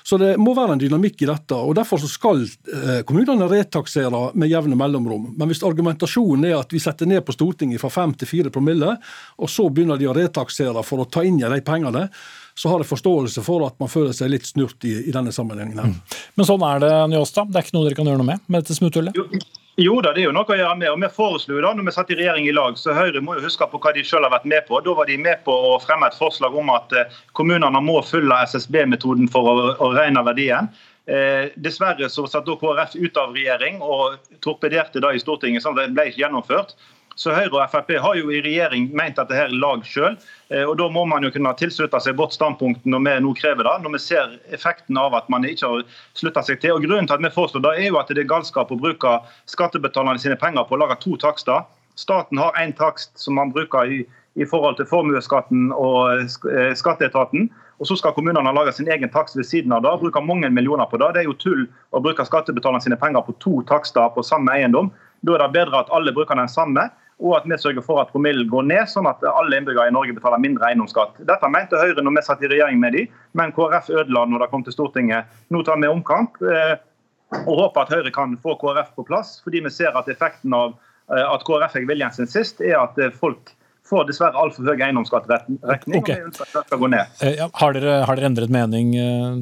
Så 0.04 0.18
det 0.20 0.34
må 0.36 0.52
være 0.52 0.74
en 0.74 0.80
dynamikk 0.82 1.22
i 1.24 1.28
dette. 1.30 1.56
og 1.56 1.72
Derfor 1.78 2.02
skal 2.04 2.42
eh, 2.44 3.00
kommunene 3.08 3.46
retaksere 3.48 4.34
med 4.36 4.50
jevne 4.52 4.76
mellomrom. 4.76 5.30
Men 5.38 5.48
hvis 5.48 5.64
argumentasjonen 5.64 6.44
er 6.50 6.58
at 6.58 6.74
vi 6.76 6.82
setter 6.82 7.08
ned 7.08 7.24
på 7.24 7.32
Stortinget 7.32 7.80
fra 7.80 7.88
5 7.88 8.12
til 8.20 8.28
4 8.28 8.52
promille, 8.52 8.98
og 9.40 9.48
så 9.48 9.70
begynner 9.72 10.00
de 10.00 10.10
å 10.10 10.16
retaksere 10.16 10.84
for 10.84 11.00
å 11.00 11.08
ta 11.08 11.24
inn 11.24 11.40
igjen 11.40 11.56
de 11.56 11.64
pengene, 11.64 12.04
så 12.54 12.70
har 12.70 12.82
jeg 12.82 12.90
forståelse 12.92 13.42
for 13.42 13.66
at 13.66 13.76
man 13.82 13.90
føler 13.90 14.14
seg 14.14 14.30
litt 14.30 14.46
snurt 14.46 14.86
i, 14.86 14.94
i 15.08 15.12
denne 15.14 15.34
sammenhengen. 15.34 15.80
her. 15.80 15.90
Mm. 15.90 16.22
Men 16.38 16.48
sånn 16.48 16.64
er 16.68 16.84
det, 16.84 16.94
Njåstad. 17.10 17.50
Det 17.50 17.60
er 17.60 17.66
ikke 17.66 17.76
noe 17.78 17.88
dere 17.88 17.98
kan 17.98 18.10
gjøre 18.10 18.22
noe 18.22 18.30
med 18.30 18.48
med 18.48 18.62
dette 18.62 18.78
smutthullet? 18.78 19.18
Jo. 19.18 19.28
Jo 19.76 19.96
da, 19.98 20.12
det 20.14 20.22
er 20.22 20.28
jo 20.28 20.34
noe 20.34 20.46
å 20.46 20.56
gjøre 20.56 20.76
med. 20.78 20.86
og 20.92 21.00
Vi 21.02 21.08
foreslo 21.16 21.58
da, 21.58 21.72
når 21.74 21.88
vi 21.88 21.94
satt 21.96 22.10
i 22.14 22.18
regjering 22.20 22.46
i 22.46 22.54
lag, 22.54 22.76
så 22.78 22.94
Høyre 22.94 23.22
må 23.24 23.34
jo 23.34 23.42
huske 23.42 23.66
på 23.66 23.80
hva 23.82 23.90
de 23.96 24.04
selv 24.06 24.28
har 24.28 24.34
vært 24.36 24.46
med 24.46 24.66
på. 24.68 24.78
Da 24.86 24.94
var 24.94 25.08
de 25.10 25.16
med 25.18 25.42
på 25.46 25.54
å 25.70 25.72
fremme 25.82 26.06
et 26.06 26.18
forslag 26.18 26.54
om 26.54 26.70
at 26.70 26.94
eh, 26.94 27.16
kommunene 27.34 27.80
må 27.82 27.98
følge 28.06 28.38
SSB-metoden 28.52 29.26
for 29.34 29.50
å, 29.50 29.54
å, 29.74 29.88
regne 29.96 30.22
verdien. 30.26 30.70
Eh, 31.10 31.50
dessverre 31.58 32.06
så 32.08 32.28
satt 32.30 32.46
da 32.46 32.54
KrF 32.60 32.94
ut 32.94 33.18
av 33.18 33.34
regjering 33.34 33.82
og 33.82 34.20
torpederte 34.46 35.02
det 35.02 35.16
i 35.16 35.24
Stortinget, 35.24 35.66
sånn 35.66 35.74
at 35.74 35.88
det 35.88 35.98
ble 35.98 36.06
ikke 36.12 36.22
gjennomført. 36.22 36.76
Så 37.14 37.30
Høyre 37.30 37.60
og 37.60 37.70
Frp 37.70 37.92
har 38.02 38.16
jo 38.18 38.30
i 38.34 38.40
regjering 38.42 38.88
ment 38.96 39.20
at 39.22 39.30
det 39.30 39.38
her 39.38 39.52
er 39.52 39.60
lag 39.62 39.84
sjøl. 39.86 40.16
Eh, 40.50 40.64
og 40.64 40.74
da 40.80 40.88
må 40.90 41.04
man 41.06 41.22
jo 41.22 41.30
kunne 41.34 41.52
tilslutte 41.58 42.00
seg 42.02 42.18
vårt 42.18 42.34
standpunkt 42.34 42.86
når 42.88 43.04
vi 43.06 43.14
nå 43.22 43.34
krever 43.38 43.66
det. 43.68 43.76
Når 43.84 43.94
vi 43.94 44.02
ser 44.02 44.34
effekten 44.56 44.98
av 44.98 45.14
at 45.14 45.30
man 45.32 45.46
ikke 45.46 45.70
har 45.70 45.84
slutta 46.18 46.42
seg 46.46 46.60
til. 46.62 46.74
Og 46.74 46.86
Grunnen 46.86 47.06
til 47.10 47.16
at 47.18 47.24
vi 47.24 47.32
foreslår 47.34 47.64
det, 47.68 47.74
er 47.78 47.92
jo 47.92 48.00
at 48.02 48.10
det 48.10 48.24
er 48.24 48.30
galskap 48.30 48.74
å 48.74 48.80
bruke 48.80 49.16
skattebetalerne 49.50 50.22
sine 50.22 50.38
penger 50.40 50.66
på 50.66 50.74
å 50.76 50.82
lage 50.82 50.98
to 51.04 51.14
takster. 51.22 51.62
Staten 51.94 52.40
har 52.42 52.56
én 52.58 52.74
takst 52.74 53.14
som 53.22 53.38
man 53.38 53.54
bruker 53.54 53.86
i, 53.86 54.00
i 54.34 54.48
forhold 54.50 54.80
til 54.80 54.90
formuesskatten 54.90 55.70
og 55.76 56.26
eh, 56.50 56.74
skatteetaten. 56.74 57.46
Og 57.82 57.88
så 57.90 57.96
skal 57.98 58.14
kommunene 58.14 58.54
lage 58.54 58.74
sin 58.74 58.90
egen 58.90 59.10
takst 59.10 59.38
ved 59.38 59.46
siden 59.46 59.72
av 59.74 59.82
det, 59.86 59.94
bruke 60.02 60.22
mange 60.22 60.50
millioner 60.50 60.86
på 60.90 60.98
det. 60.98 61.12
Det 61.14 61.22
er 61.22 61.30
jo 61.30 61.38
tull 61.38 61.64
å 61.94 62.02
bruke 62.02 62.26
skattebetalerne 62.26 62.82
sine 62.82 62.98
penger 62.98 63.22
på 63.26 63.34
to 63.42 63.62
takster 63.70 64.10
på 64.14 64.26
samme 64.26 64.54
eiendom. 64.54 64.90
Da 65.26 65.38
er 65.38 65.46
det 65.46 65.54
bedre 65.56 65.82
at 65.82 65.90
alle 65.94 66.14
bruker 66.14 66.38
den 66.38 66.50
samme 66.50 66.88
og 67.22 67.36
at 67.38 67.46
vi 67.46 67.58
sørger 67.58 67.84
for 67.84 68.00
at 68.02 68.10
promillen 68.12 68.48
går 68.50 68.66
ned, 68.66 68.88
sånn 68.90 69.06
at 69.06 69.22
alle 69.28 69.58
innbyggere 69.58 69.90
i 69.90 69.94
Norge 69.94 70.16
betaler 70.16 70.42
mindre 70.42 70.66
eiendomsskatt. 70.68 71.20
Dette 71.28 71.50
mente 71.52 71.78
Høyre 71.78 72.02
når 72.02 72.16
vi 72.16 72.24
satt 72.26 72.42
i 72.42 72.50
regjering 72.50 72.80
med 72.82 72.96
dem, 72.96 73.12
men 73.38 73.54
KrF 73.54 73.90
ødela 73.92 74.24
når 74.30 74.44
det 74.44 74.50
kom 74.52 74.64
til 74.66 74.74
Stortinget. 74.74 75.30
Nå 75.54 75.62
tar 75.66 75.78
vi 75.82 75.90
omkamp 75.90 76.40
eh, 76.42 76.76
og 77.44 77.54
håper 77.62 77.84
at 77.84 77.94
Høyre 77.94 78.14
kan 78.14 78.34
få 78.42 78.56
KrF 78.60 78.94
på 78.98 79.06
plass, 79.06 79.38
fordi 79.44 79.62
vi 79.64 79.74
ser 79.74 79.94
at 79.98 80.10
effekten 80.10 80.56
av 80.56 80.74
eh, 81.14 81.22
at 81.22 81.46
KrF 81.46 81.78
fikk 81.78 81.90
viljen 81.92 82.14
sin 82.16 82.30
sist, 82.30 82.62
er 82.64 82.80
at 82.82 82.98
eh, 82.98 83.14
folk 83.14 83.54
får 83.84 84.08
dessverre 84.08 84.40
altfor 84.40 84.64
høy 84.64 84.78
eiendomsskatteregning. 84.80 85.60
Okay. 85.60 85.98
og 86.00 86.08
vi 86.08 86.30
ønsker 86.30 86.48
at 86.48 86.54
det 86.56 86.62
skal 86.70 86.80
gå 86.80 86.88
ned. 86.88 87.18
Har 87.60 87.76
dere, 87.76 87.98
har 88.08 88.16
dere 88.16 88.30
endret 88.32 88.52
mening, 88.52 88.94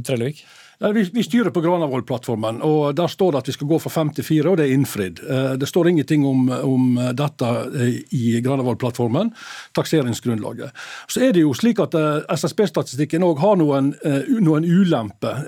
Trellevik? 0.04 0.42
Vi, 0.82 1.02
vi 1.12 1.22
styrer 1.22 1.50
på 1.54 1.60
Granavolden-plattformen, 1.60 2.58
og 2.66 2.96
der 2.98 3.06
står 3.06 3.32
det 3.32 3.42
at 3.42 3.50
vi 3.50 3.54
skal 3.54 3.68
gå 3.70 3.78
fra 3.84 3.92
fem 3.94 4.08
til 4.16 4.26
fire, 4.26 4.50
og 4.50 4.58
det 4.58 4.66
er 4.66 4.74
innfridd. 4.74 5.20
Eh, 5.22 5.52
det 5.60 5.68
står 5.70 5.92
ingenting 5.92 6.26
om, 6.26 6.48
om 6.50 6.98
dette 7.14 7.50
eh, 7.70 8.00
i 8.18 8.40
Granavolden-plattformen, 8.42 9.30
takseringsgrunnlaget. 9.78 10.74
Så 11.06 11.22
er 11.22 11.36
det 11.36 11.44
jo 11.44 11.54
slik 11.54 11.78
at 11.84 11.94
eh, 11.98 12.26
SSB-statistikken 12.34 13.22
òg 13.22 13.38
har 13.44 13.62
noen, 13.62 13.92
noen 14.42 14.66
ulemper, 14.66 15.42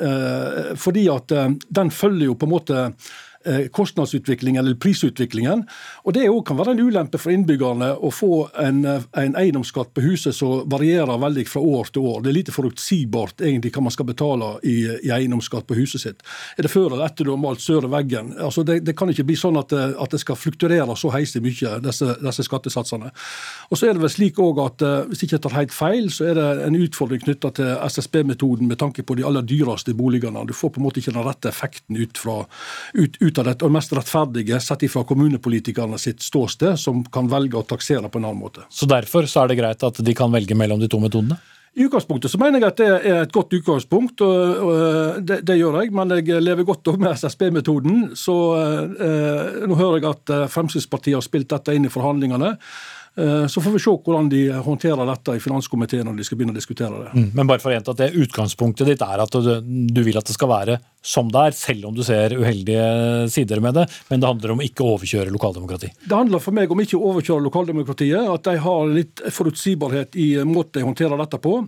fordi 0.78 1.09
at 1.11 1.32
den 1.74 1.91
følger 1.95 2.28
jo 2.28 2.39
på 2.39 2.47
en 2.47 2.53
måte 2.55 2.82
Eh, 2.87 3.34
kostnadsutviklingen 3.72 4.64
eller 4.64 4.74
prisutviklingen. 4.80 5.64
Og 6.05 6.12
Det 6.14 6.28
kan 6.47 6.57
være 6.57 6.74
en 6.74 6.80
ulempe 6.80 7.18
for 7.20 7.32
innbyggerne 7.32 7.90
å 7.97 8.11
få 8.12 8.49
en, 8.61 8.84
eh, 8.84 9.03
en 9.16 9.36
eiendomsskatt 9.36 9.95
på 9.95 10.03
huset 10.05 10.34
som 10.34 10.68
varierer 10.68 11.18
veldig 11.20 11.47
fra 11.49 11.61
år 11.61 11.92
til 11.92 12.03
år. 12.03 12.22
Det 12.22 12.28
er 12.28 12.38
lite 12.38 12.53
forutsigbart 12.53 13.40
egentlig 13.40 13.72
hva 13.72 13.82
man 13.82 13.95
skal 13.95 14.07
betale 14.07 14.59
i, 14.62 14.76
i 15.07 15.11
eiendomsskatt 15.11 15.66
på 15.66 15.74
huset 15.78 16.01
sitt. 16.01 16.22
Er 16.59 16.62
det 16.62 16.70
før 16.70 16.92
eller 16.92 17.07
etter 17.07 17.24
du 17.24 17.30
har 17.30 17.40
malt 17.40 17.61
søre 17.61 17.90
veggen? 17.90 18.34
Altså 18.38 18.64
det, 18.64 18.84
det, 18.84 18.97
kan 18.97 19.09
ikke 19.09 19.26
bli 19.26 19.36
sånn 19.36 19.59
at 19.61 19.68
det, 19.72 19.95
at 20.01 20.11
det 20.11 20.20
skal 20.20 20.38
flukturere 20.38 20.97
så 20.97 21.11
heisig 21.14 21.42
mye, 21.42 21.78
disse, 21.84 22.16
disse, 22.20 22.45
skattesatsene. 22.45 23.11
Og 23.70 23.78
så 23.78 23.88
er 23.88 23.95
det 23.95 24.05
vel 24.05 24.12
slik 24.12 24.38
også 24.38 24.66
at 24.66 24.82
eh, 24.82 25.01
Hvis 25.09 25.24
ikke 25.24 25.36
jeg 25.36 25.42
tar 25.45 25.57
helt 25.59 25.72
feil, 25.74 26.11
så 26.11 26.28
er 26.30 26.38
det 26.38 26.49
en 26.66 26.76
utfordring 26.78 27.20
knytta 27.24 27.51
til 27.57 27.72
SSB-metoden 27.88 28.68
med 28.68 28.78
tanke 28.80 29.03
på 29.03 29.16
de 29.18 29.24
aller 29.26 29.45
dyreste 29.45 29.95
boligene. 29.95 30.47
Du 30.47 30.55
får 30.57 30.74
på 30.74 30.80
en 30.80 30.86
måte 30.86 31.01
ikke 31.01 31.14
den 31.14 31.26
rette 31.26 31.51
effekten 31.51 31.99
ut 31.99 32.18
fra 32.18 32.45
ut, 32.95 33.16
ut 33.20 33.34
ut 33.35 33.43
av 33.43 33.51
dette, 33.51 33.66
og 33.66 33.74
mest 33.74 33.95
rettferdige 33.97 34.61
sett 34.62 34.87
ifra 34.87 35.05
kommunepolitikerne 35.09 35.99
sitt 36.01 36.22
ståsted, 36.24 36.78
som 36.80 37.03
kan 37.12 37.28
velge 37.30 37.59
å 37.59 37.66
taksere 37.66 38.09
på 38.09 38.22
en 38.22 38.30
annen 38.30 38.45
måte. 38.45 38.68
Så 38.70 38.89
derfor 38.91 39.28
så 39.30 39.45
er 39.45 39.53
det 39.53 39.59
greit 39.61 39.85
at 39.87 40.01
de 40.05 40.16
kan 40.16 40.32
velge 40.32 40.57
mellom 40.59 40.80
de 40.82 40.91
to 40.91 41.03
metodene? 41.03 41.41
I 41.74 41.89
utgangspunktet 41.89 42.30
så 42.30 42.39
mener 42.39 42.62
jeg 42.62 42.70
at 42.70 42.78
det 42.78 42.87
er 42.87 43.16
et 43.24 43.32
godt 43.35 43.55
utgangspunkt, 43.57 44.22
og 44.22 45.22
det, 45.26 45.41
det 45.43 45.57
gjør 45.59 45.80
jeg. 45.80 45.91
Men 45.99 46.12
jeg 46.14 46.39
lever 46.39 46.66
godt 46.68 46.93
med 47.03 47.16
SSB-metoden. 47.18 48.12
Så 48.14 48.35
eh, 48.55 49.64
nå 49.66 49.78
hører 49.80 49.99
jeg 49.99 50.07
at 50.12 50.35
eh, 50.37 50.45
Fremskrittspartiet 50.53 51.18
har 51.18 51.24
spilt 51.26 51.51
dette 51.51 51.74
inn 51.74 51.89
i 51.89 51.91
forhandlingene. 51.91 52.53
Eh, 53.18 53.47
så 53.51 53.62
får 53.62 53.74
vi 53.74 53.82
se 53.82 53.91
hvordan 53.95 54.30
de 54.30 54.45
håndterer 54.68 55.07
dette 55.11 55.35
i 55.35 55.43
finanskomiteen 55.43 56.07
når 56.07 56.16
de 56.18 56.26
skal 56.26 56.39
begynne 56.39 56.55
å 56.55 56.59
diskutere 56.59 57.03
det. 57.05 57.11
Mm, 57.14 57.28
men 57.41 57.51
bare 57.51 57.62
for 57.62 57.70
å 57.70 57.76
gjenta 57.76 57.95
at 57.95 58.03
det 58.05 58.22
Utgangspunktet 58.22 58.91
ditt 58.91 59.05
er 59.07 59.22
at 59.22 59.35
du, 59.35 59.53
du, 59.62 60.01
vil 60.07 60.18
at 60.18 60.30
det 60.30 60.35
skal 60.35 60.51
være 60.51 60.78
som 61.05 61.28
det 61.28 61.40
er, 61.50 61.57
selv 61.57 61.90
om 61.90 61.96
du 61.96 62.00
ser 62.05 62.32
uheldige 62.32 62.84
sider 63.32 63.61
med 63.61 63.76
det. 63.76 63.84
Men 64.09 64.22
det 64.22 64.28
handler 64.30 64.55
om 64.55 64.62
ikke 64.64 64.84
å 64.84 64.94
overkjøre 64.94 65.32
lokaldemokrati? 65.34 65.90
Det 66.00 66.16
handler 66.16 66.40
for 66.40 66.57
meg 66.57 66.72
om 66.72 66.80
ikke 66.80 66.96
å 66.96 67.11
overkjøre 67.11 67.44
lokaldemokratiet. 67.44 68.30
At 68.32 68.46
de 68.48 68.55
har 68.64 68.88
litt 68.88 69.20
forutsigbarhet 69.34 70.16
i 70.16 70.30
måten 70.48 70.80
de 70.80 70.86
håndterer 70.86 71.20
dette 71.20 71.38
på. 71.44 71.59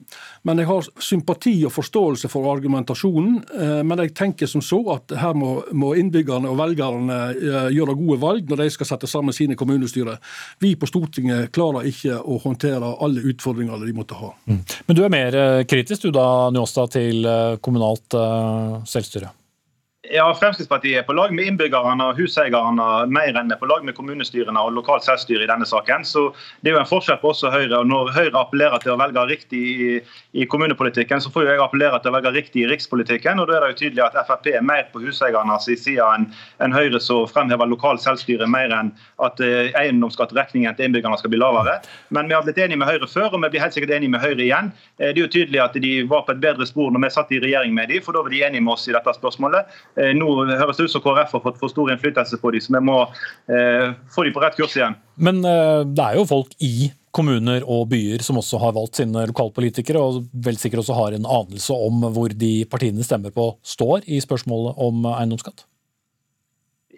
Men 0.49 0.63
jeg 0.63 0.71
har 0.71 0.89
sympati 1.03 1.55
og 1.69 1.75
forståelse 1.75 2.31
for 2.33 2.49
argumentasjonen. 2.55 3.37
Eh, 3.61 3.83
men 3.85 4.03
jeg 4.05 4.15
tenker 4.17 4.49
som 4.51 4.65
så 4.65 4.81
at 4.97 5.13
her 5.21 5.37
må, 5.37 5.59
må 5.77 5.93
innbyggerne 6.01 6.49
og 6.51 6.57
velgerne 6.63 7.21
eh, 7.35 7.69
gjøre 7.77 7.99
gode 7.99 8.19
valg 8.23 8.49
når 8.49 8.65
de 8.65 8.71
skal 8.73 8.91
sette 8.95 9.11
sammen 9.11 9.37
sine 9.37 9.59
kommunestyrer. 9.59 10.17
Vi 10.65 10.73
på 10.81 10.89
Stortinget 10.89 11.53
klarer 11.57 11.89
ikke 11.93 12.17
å 12.23 12.41
håndtere 12.41 12.95
alle 13.05 13.25
utfordringer 13.35 13.85
de 13.85 13.97
måtte 13.97 14.17
ha. 14.17 14.33
Mm. 14.49 14.63
Men 14.89 14.99
du 14.99 15.05
er 15.05 15.13
mer 15.13 15.41
eh, 15.43 15.63
kritisk 15.69 16.09
du 16.09 16.13
da, 16.17 16.27
Njåstad, 16.57 16.97
til 16.97 17.27
kommunalt 17.61 18.15
selvstyre? 18.89 19.26
Ja, 20.11 20.27
Fremskrittspartiet 20.35 20.99
er 20.99 21.05
på 21.07 21.15
lag 21.17 21.33
med 21.35 21.49
innbyggerne 21.49 22.05
og 22.11 22.19
huseierne 22.21 22.87
mer 23.11 23.39
enn 23.41 23.53
på 23.59 23.67
lag 23.67 23.85
med 23.87 23.97
kommunestyrene 23.97 24.61
og 24.61 24.75
lokalt 24.77 25.05
selvstyre 25.07 25.47
i 25.47 25.49
denne 25.51 25.67
saken. 25.67 26.05
Så 26.05 26.29
Det 26.63 26.71
er 26.71 26.77
jo 26.77 26.81
en 26.81 26.89
forskjell 26.89 27.19
på 27.23 27.31
oss 27.31 27.43
og 27.45 27.53
Høyre. 27.53 27.79
og 27.79 27.87
Når 27.87 28.13
Høyre 28.15 28.39
appellerer 28.39 28.79
til 28.83 28.93
å 28.93 28.99
velge 29.01 29.27
riktig 29.27 29.59
i, 29.59 30.01
i 30.33 30.47
kommunepolitikken, 30.47 31.21
så 31.21 31.31
får 31.31 31.43
jo 31.43 31.51
jeg 31.51 31.63
appellere 31.65 32.01
til 32.03 32.11
å 32.11 32.15
velge 32.17 32.33
riktig 32.35 32.63
i 32.63 32.69
rikspolitikken. 32.71 33.41
og 33.41 33.49
Da 33.49 33.57
er 33.57 33.61
det 33.61 33.71
jo 33.73 33.79
tydelig 33.83 34.05
at 34.05 34.27
Frp 34.29 34.47
er 34.47 34.63
mer 34.63 34.87
på 34.93 35.03
huseiernes 35.03 35.67
side 35.67 36.03
enn 36.03 36.29
en 36.61 36.73
Høyre 36.73 37.01
som 37.01 37.27
fremhever 37.27 37.67
lokalt 37.67 38.05
selvstyre 38.05 38.47
mer 38.47 38.71
enn 38.71 38.93
at 39.19 39.41
eh, 39.41 39.73
eiendomsskatteregningen 39.75 40.77
til 40.77 40.87
innbyggerne 40.87 41.19
skal 41.19 41.31
bli 41.31 41.41
lavere. 41.41 41.81
Men 42.11 42.29
vi 42.29 42.35
har 42.35 42.45
blitt 42.45 42.59
enige 42.59 42.79
med 42.79 42.89
Høyre 42.89 43.09
før, 43.09 43.33
og 43.33 43.43
vi 43.43 43.51
blir 43.55 43.65
helt 43.65 43.75
sikkert 43.75 43.97
enige 43.97 44.15
med 44.15 44.21
Høyre 44.21 44.45
igjen. 44.45 44.73
Eh, 44.99 45.11
det 45.11 45.19
er 45.19 45.25
jo 45.25 45.35
tydelig 45.35 45.63
at 45.65 45.75
de 45.75 45.95
var 46.07 46.27
på 46.27 46.37
et 46.37 46.43
bedre 46.43 46.67
spor 46.67 46.93
når 46.93 47.07
vi 47.07 47.13
satt 47.17 47.33
i 47.33 47.43
regjering 47.43 47.75
med 47.75 47.91
dem, 47.91 48.05
for 48.05 48.13
da 48.13 48.23
var 48.23 48.31
de 48.31 48.45
enige 48.47 48.63
med 48.63 48.77
oss 48.77 48.87
i 48.89 48.95
dette 48.95 49.17
spørsmålet. 49.19 49.67
Eh, 49.97 50.13
nå 50.17 50.29
høres 50.45 50.77
det 50.77 50.89
ut 50.89 50.93
som 50.93 51.05
KrF 51.05 51.33
har 51.39 51.43
fått 51.45 51.59
for 51.61 51.73
stor 51.73 51.91
innflytelse 51.93 52.39
på 52.43 52.53
dem, 52.53 52.65
så 52.65 52.75
vi 52.77 52.83
må 52.85 53.01
eh, 53.49 53.95
få 54.13 54.27
dem 54.27 54.37
på 54.37 54.43
rett 54.45 54.59
kurs 54.59 54.77
igjen. 54.77 54.99
Men 55.17 55.41
eh, 55.49 55.83
det 55.89 56.05
er 56.05 56.19
jo 56.21 56.27
folk 56.29 56.53
i 56.65 56.91
kommuner 57.17 57.65
og 57.65 57.87
byer 57.95 58.21
som 58.25 58.37
også 58.37 58.61
har 58.61 58.75
valgt 58.77 59.01
sine 59.01 59.25
lokalpolitikere, 59.31 60.03
og 60.03 60.27
vel 60.45 60.61
sikkert 60.61 60.85
også 60.85 60.99
har 60.99 61.17
en 61.17 61.29
anelse 61.39 61.79
om 61.89 62.05
hvor 62.13 62.35
de 62.45 62.53
partiene 62.69 63.07
stemmer 63.07 63.33
på 63.33 63.55
står 63.65 64.05
i 64.05 64.21
spørsmålet 64.21 64.77
om 64.85 65.09
eiendomsskatt? 65.15 65.65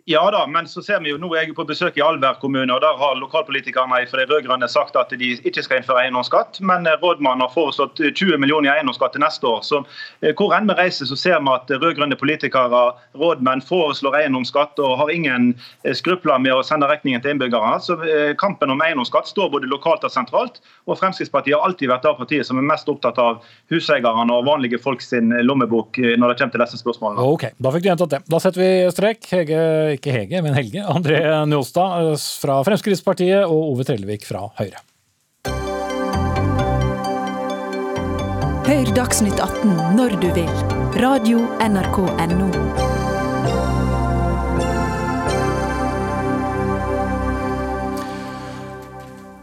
Ja 0.08 0.30
da, 0.30 0.46
men 0.46 0.68
så 0.68 0.80
ser 0.82 1.02
vi 1.04 1.10
jo 1.10 1.18
nå 1.20 1.28
er 1.36 1.42
jeg 1.42 1.52
på 1.52 1.66
besøk 1.68 1.98
i 1.98 2.00
Alver 2.00 2.38
kommune, 2.40 2.72
og 2.72 2.80
der 2.80 2.94
har 2.96 3.18
lokalpolitikerne 3.20 3.98
for 4.08 4.16
de 4.16 4.24
rød-grønne 4.30 4.64
sagt 4.72 4.94
at 4.96 5.10
de 5.12 5.34
ikke 5.36 5.60
skal 5.66 5.82
innføre 5.82 6.06
eiendomsskatt. 6.06 6.62
Men 6.64 6.88
eh, 6.88 6.96
rådmannen 7.02 7.44
har 7.44 7.50
foreslått 7.52 8.00
20 8.00 8.38
millioner 8.40 8.70
i 8.70 8.78
eiendomsskatt 8.78 9.12
til 9.12 9.20
neste 9.20 9.44
år. 9.44 9.58
Så 9.68 9.82
eh, 10.22 10.32
hvor 10.32 10.54
enn 10.56 10.70
vi 10.70 10.78
reiser, 10.78 11.04
så 11.10 11.18
ser 11.20 11.42
vi 11.44 11.52
at 11.52 11.68
rød-grønne 11.74 12.16
politikere, 12.16 12.80
rådmenn, 13.20 13.60
foreslår 13.68 14.16
eiendomsskatt 14.22 14.80
og 14.80 14.94
har 15.02 15.12
ingen 15.12 15.50
eh, 15.84 15.92
skrupler 15.92 16.40
med 16.40 16.56
å 16.56 16.64
sende 16.64 16.88
regningen 16.88 17.20
til 17.20 17.36
innbyggerne. 17.36 17.76
Så 17.84 17.98
kampen 18.40 18.72
om 18.72 18.80
eiendomsskatt 18.80 19.28
står 19.28 19.52
både 19.58 19.68
lokalt 19.68 20.08
og 20.08 20.14
sentralt. 20.14 20.56
Og 20.88 20.96
Fremskrittspartiet 21.02 21.58
har 21.58 21.68
alltid 21.68 21.92
vært 21.92 22.08
det 22.08 22.14
partiet 22.22 22.48
som 22.48 22.56
er 22.56 22.64
mest 22.70 22.88
opptatt 22.88 23.20
av 23.20 23.44
huseierne 23.68 24.32
og 24.32 24.48
vanlige 24.48 24.80
folk 24.80 25.04
sin 25.04 25.36
lommebok 25.44 26.00
når 26.00 26.32
det 26.32 26.40
kommer 26.40 26.56
til 26.56 26.64
disse 26.64 26.80
spørsmålene. 26.80 27.28
Ok, 27.28 27.50
Da 27.60 27.76
fikk 27.76 27.84
du 27.84 27.92
gjentatt 27.92 28.16
det. 28.16 28.24
Da 28.24 28.40
setter 28.40 28.64
vi 28.64 28.72
strek. 28.96 29.28
Hege 29.28 29.62
ikke 29.98 30.14
Hege, 30.14 30.42
men 30.44 30.56
Helge. 30.56 30.84
André 30.86 31.22
Njåstad 31.48 32.12
eh, 32.12 32.28
fra 32.42 32.60
Fremskrittspartiet 32.66 33.44
og 33.46 33.74
Ove 33.74 33.88
Trellevik 33.88 34.26
fra 34.28 34.48
Høyre. 34.60 34.82
Hør 38.68 38.90
Dagsnytt 38.92 39.40
18 39.40 39.96
når 39.96 40.18
du 40.20 40.28
vil. 40.36 40.50
Radio 41.00 41.40
NRK 41.64 42.02
Radio.nrk.no. 42.04 42.96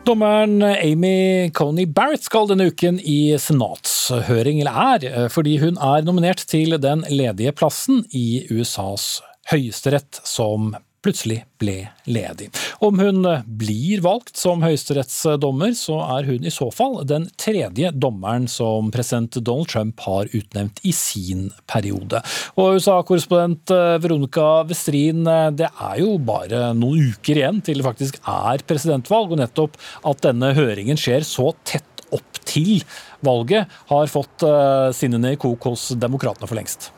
Dommeren 0.06 0.62
Amy 0.62 1.50
Coney 1.50 1.88
Barrett 1.90 2.28
skal 2.28 2.46
denne 2.52 2.68
uken 2.70 3.00
i 3.02 3.34
senatshøring, 3.42 4.60
eller 4.62 4.78
er, 4.94 5.08
eh, 5.10 5.30
fordi 5.34 5.58
hun 5.58 5.80
er 5.82 6.06
nominert 6.06 6.46
til 6.46 6.78
den 6.78 7.02
ledige 7.10 7.52
plassen 7.58 8.04
i 8.14 8.46
USAs 8.54 9.24
Høyesterett 9.52 10.22
som 10.26 10.74
plutselig 11.06 11.44
ble 11.62 11.76
ledig. 12.10 12.50
Om 12.84 13.00
hun 13.00 13.28
blir 13.60 14.02
valgt 14.06 14.40
som 14.42 14.64
høyesterettsdommer, 14.66 15.76
så 15.78 16.00
er 16.18 16.30
hun 16.30 16.46
i 16.48 16.54
så 16.54 16.72
fall 16.74 16.98
den 17.08 17.28
tredje 17.42 17.92
dommeren 17.94 18.48
som 18.52 18.90
president 18.94 19.38
Donald 19.38 19.70
Trump 19.72 20.02
har 20.08 20.32
utnevnt 20.34 20.82
i 20.84 20.94
sin 20.96 21.50
periode. 21.70 22.24
Og 22.58 22.80
USA-korrespondent 22.80 23.74
eh, 23.76 23.98
Veronica 24.02 24.48
Westrin, 24.70 25.22
eh, 25.30 25.52
det 25.62 25.70
er 25.70 26.02
jo 26.02 26.16
bare 26.26 26.72
noen 26.78 27.14
uker 27.14 27.42
igjen 27.42 27.62
til 27.66 27.82
det 27.82 27.88
faktisk 27.88 28.20
er 28.22 28.66
presidentvalg, 28.66 29.36
og 29.36 29.44
nettopp 29.44 29.78
at 30.10 30.26
denne 30.26 30.56
høringen 30.58 31.00
skjer 31.00 31.26
så 31.28 31.52
tett 31.68 32.06
opp 32.16 32.44
til 32.46 32.80
valget, 33.26 33.70
har 33.92 34.10
fått 34.10 34.46
eh, 34.46 34.92
sinnene 34.96 35.36
i 35.36 35.42
kok 35.42 35.70
hos 35.70 35.92
demokratene 36.02 36.50
for 36.50 36.58
lengst. 36.58 36.90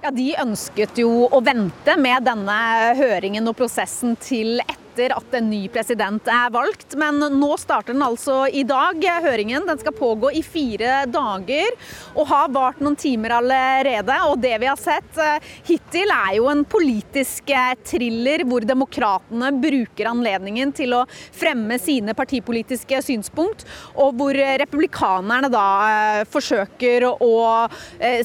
Ja, 0.00 0.10
De 0.10 0.30
ønsket 0.40 0.96
jo 1.02 1.26
å 1.28 1.42
vente 1.44 1.92
med 2.00 2.24
denne 2.24 2.54
høringen 2.96 3.50
og 3.50 3.58
prosessen 3.58 4.14
til 4.16 4.62
etter 4.62 4.78
etter 4.90 5.14
at 5.14 5.34
en 5.38 5.50
ny 5.50 5.68
president 5.72 6.26
er 6.28 6.50
valgt. 6.52 6.96
Men 6.98 7.20
nå 7.38 7.50
starter 7.60 7.94
den 7.94 8.04
altså 8.04 8.46
i 8.48 8.64
dag, 8.66 8.98
høringen. 9.24 9.66
Den 9.68 9.78
skal 9.80 9.94
pågå 9.96 10.32
i 10.34 10.42
fire 10.42 11.04
dager 11.10 11.74
og 12.14 12.26
har 12.30 12.50
vart 12.52 12.80
noen 12.82 12.98
timer 12.98 13.36
allerede. 13.38 14.16
Og 14.28 14.38
det 14.42 14.56
vi 14.60 14.68
har 14.68 14.80
sett 14.80 15.18
eh, 15.20 15.38
hittil 15.68 16.10
er 16.14 16.36
jo 16.38 16.48
en 16.50 16.64
politisk 16.68 17.50
eh, 17.54 17.74
thriller 17.86 18.44
hvor 18.48 18.64
demokratene 18.66 19.52
bruker 19.60 20.10
anledningen 20.10 20.74
til 20.76 20.94
å 20.98 21.04
fremme 21.10 21.78
sine 21.80 22.14
partipolitiske 22.16 23.00
synspunkt, 23.04 23.66
og 23.94 24.16
hvor 24.18 24.36
republikanerne 24.60 25.50
da 25.52 25.66
eh, 25.90 26.22
forsøker 26.30 27.06
å 27.10 27.32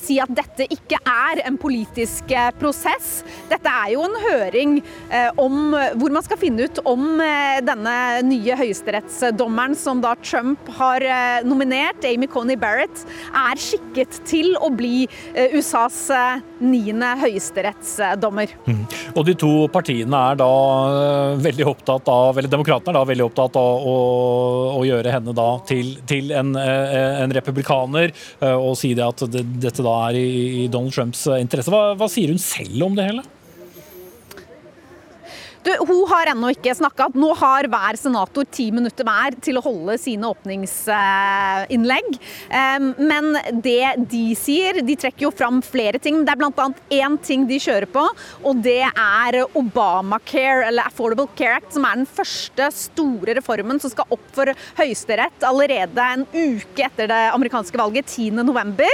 si 0.02 0.18
at 0.22 0.32
dette 0.36 0.66
ikke 0.72 0.98
er 1.10 1.42
en 1.46 1.58
politisk 1.60 2.32
prosess. 2.60 3.24
Dette 3.50 3.70
er 3.70 3.92
jo 3.94 4.04
en 4.06 4.16
høring 4.24 4.76
om 5.42 5.76
hvor 6.00 6.14
man 6.14 6.26
skal 6.26 6.40
finne 6.40 6.55
ut 6.60 6.80
om 6.88 7.20
eh, 7.24 7.60
denne 7.66 7.96
nye 8.28 8.58
høyesterettsdommeren 8.60 9.76
som 9.78 10.02
da 10.04 10.14
Trump 10.24 10.70
har 10.78 11.04
eh, 11.04 11.46
nominert, 11.48 12.06
Amy 12.08 12.28
Coney 12.32 12.58
Barrett, 12.60 13.04
er 13.32 13.60
skikket 13.62 14.20
til 14.28 14.54
å 14.64 14.70
bli 14.74 15.06
eh, 15.34 15.56
USAs 15.58 15.98
niende 16.64 17.12
høyesterettsdommer. 17.20 18.56
Mm. 18.68 18.82
Og 19.16 19.28
de 19.28 19.36
to 19.40 19.52
partiene 19.74 20.22
er 20.32 20.40
da 20.40 20.50
veldig 21.42 21.68
opptatt 21.72 22.10
av, 22.12 22.38
eller 22.38 22.52
demokratene 22.52 22.94
er 22.94 23.00
da 23.00 23.06
veldig 23.12 23.28
opptatt 23.28 23.60
av 23.60 23.88
å, 23.92 23.96
å 24.80 24.84
gjøre 24.88 25.14
henne 25.18 25.36
da 25.36 25.50
til, 25.68 25.96
til 26.08 26.32
en, 26.36 26.56
en, 26.56 27.36
republikaner, 27.36 28.14
og 28.56 28.76
si 28.80 28.94
det 28.96 29.06
at 29.06 29.26
dette 29.34 29.84
da 29.84 29.96
er 30.10 30.20
i 30.20 30.68
Donald 30.72 30.96
Trumps 30.96 31.26
interesse. 31.36 31.74
Hva, 31.74 31.96
hva 32.00 32.10
sier 32.12 32.32
hun 32.32 32.42
selv 32.42 32.88
om 32.88 32.96
det 32.98 33.10
hele? 33.10 33.26
Du, 35.66 35.72
hun 35.88 36.04
har 36.12 36.30
ennå 36.30 36.52
ikke 36.54 36.76
snakka. 36.78 37.08
Nå 37.18 37.32
har 37.40 37.66
hver 37.74 37.98
senator 37.98 38.46
ti 38.54 38.68
minutter 38.74 39.08
hver 39.08 39.34
til 39.42 39.58
å 39.58 39.64
holde 39.66 39.96
sine 39.98 40.30
åpningsinnlegg. 40.30 42.20
Men 43.02 43.32
det 43.66 43.96
de 44.12 44.24
sier 44.38 44.82
De 44.86 44.96
trekker 45.00 45.26
jo 45.26 45.32
fram 45.34 45.62
flere 45.66 45.98
ting. 46.02 46.22
Det 46.26 46.36
er 46.36 46.42
bl.a. 46.44 46.68
én 46.94 47.18
ting 47.26 47.48
de 47.50 47.58
kjører 47.62 47.90
på, 47.90 48.04
og 48.46 48.62
det 48.66 48.84
er 48.86 49.40
Obamacare, 49.58 50.68
eller 50.68 50.86
Affordable 50.92 51.28
Care 51.38 51.58
Act, 51.58 51.74
som 51.74 51.88
er 51.88 51.98
den 52.02 52.10
første 52.10 52.70
store 52.76 53.36
reformen 53.40 53.82
som 53.82 53.90
skal 53.94 54.14
opp 54.14 54.28
for 54.36 54.52
Høyesterett 54.78 55.46
allerede 55.48 56.06
en 56.16 56.28
uke 56.30 56.86
etter 56.86 57.10
det 57.10 57.22
amerikanske 57.34 57.80
valget, 57.80 58.12
10.11. 58.14 58.86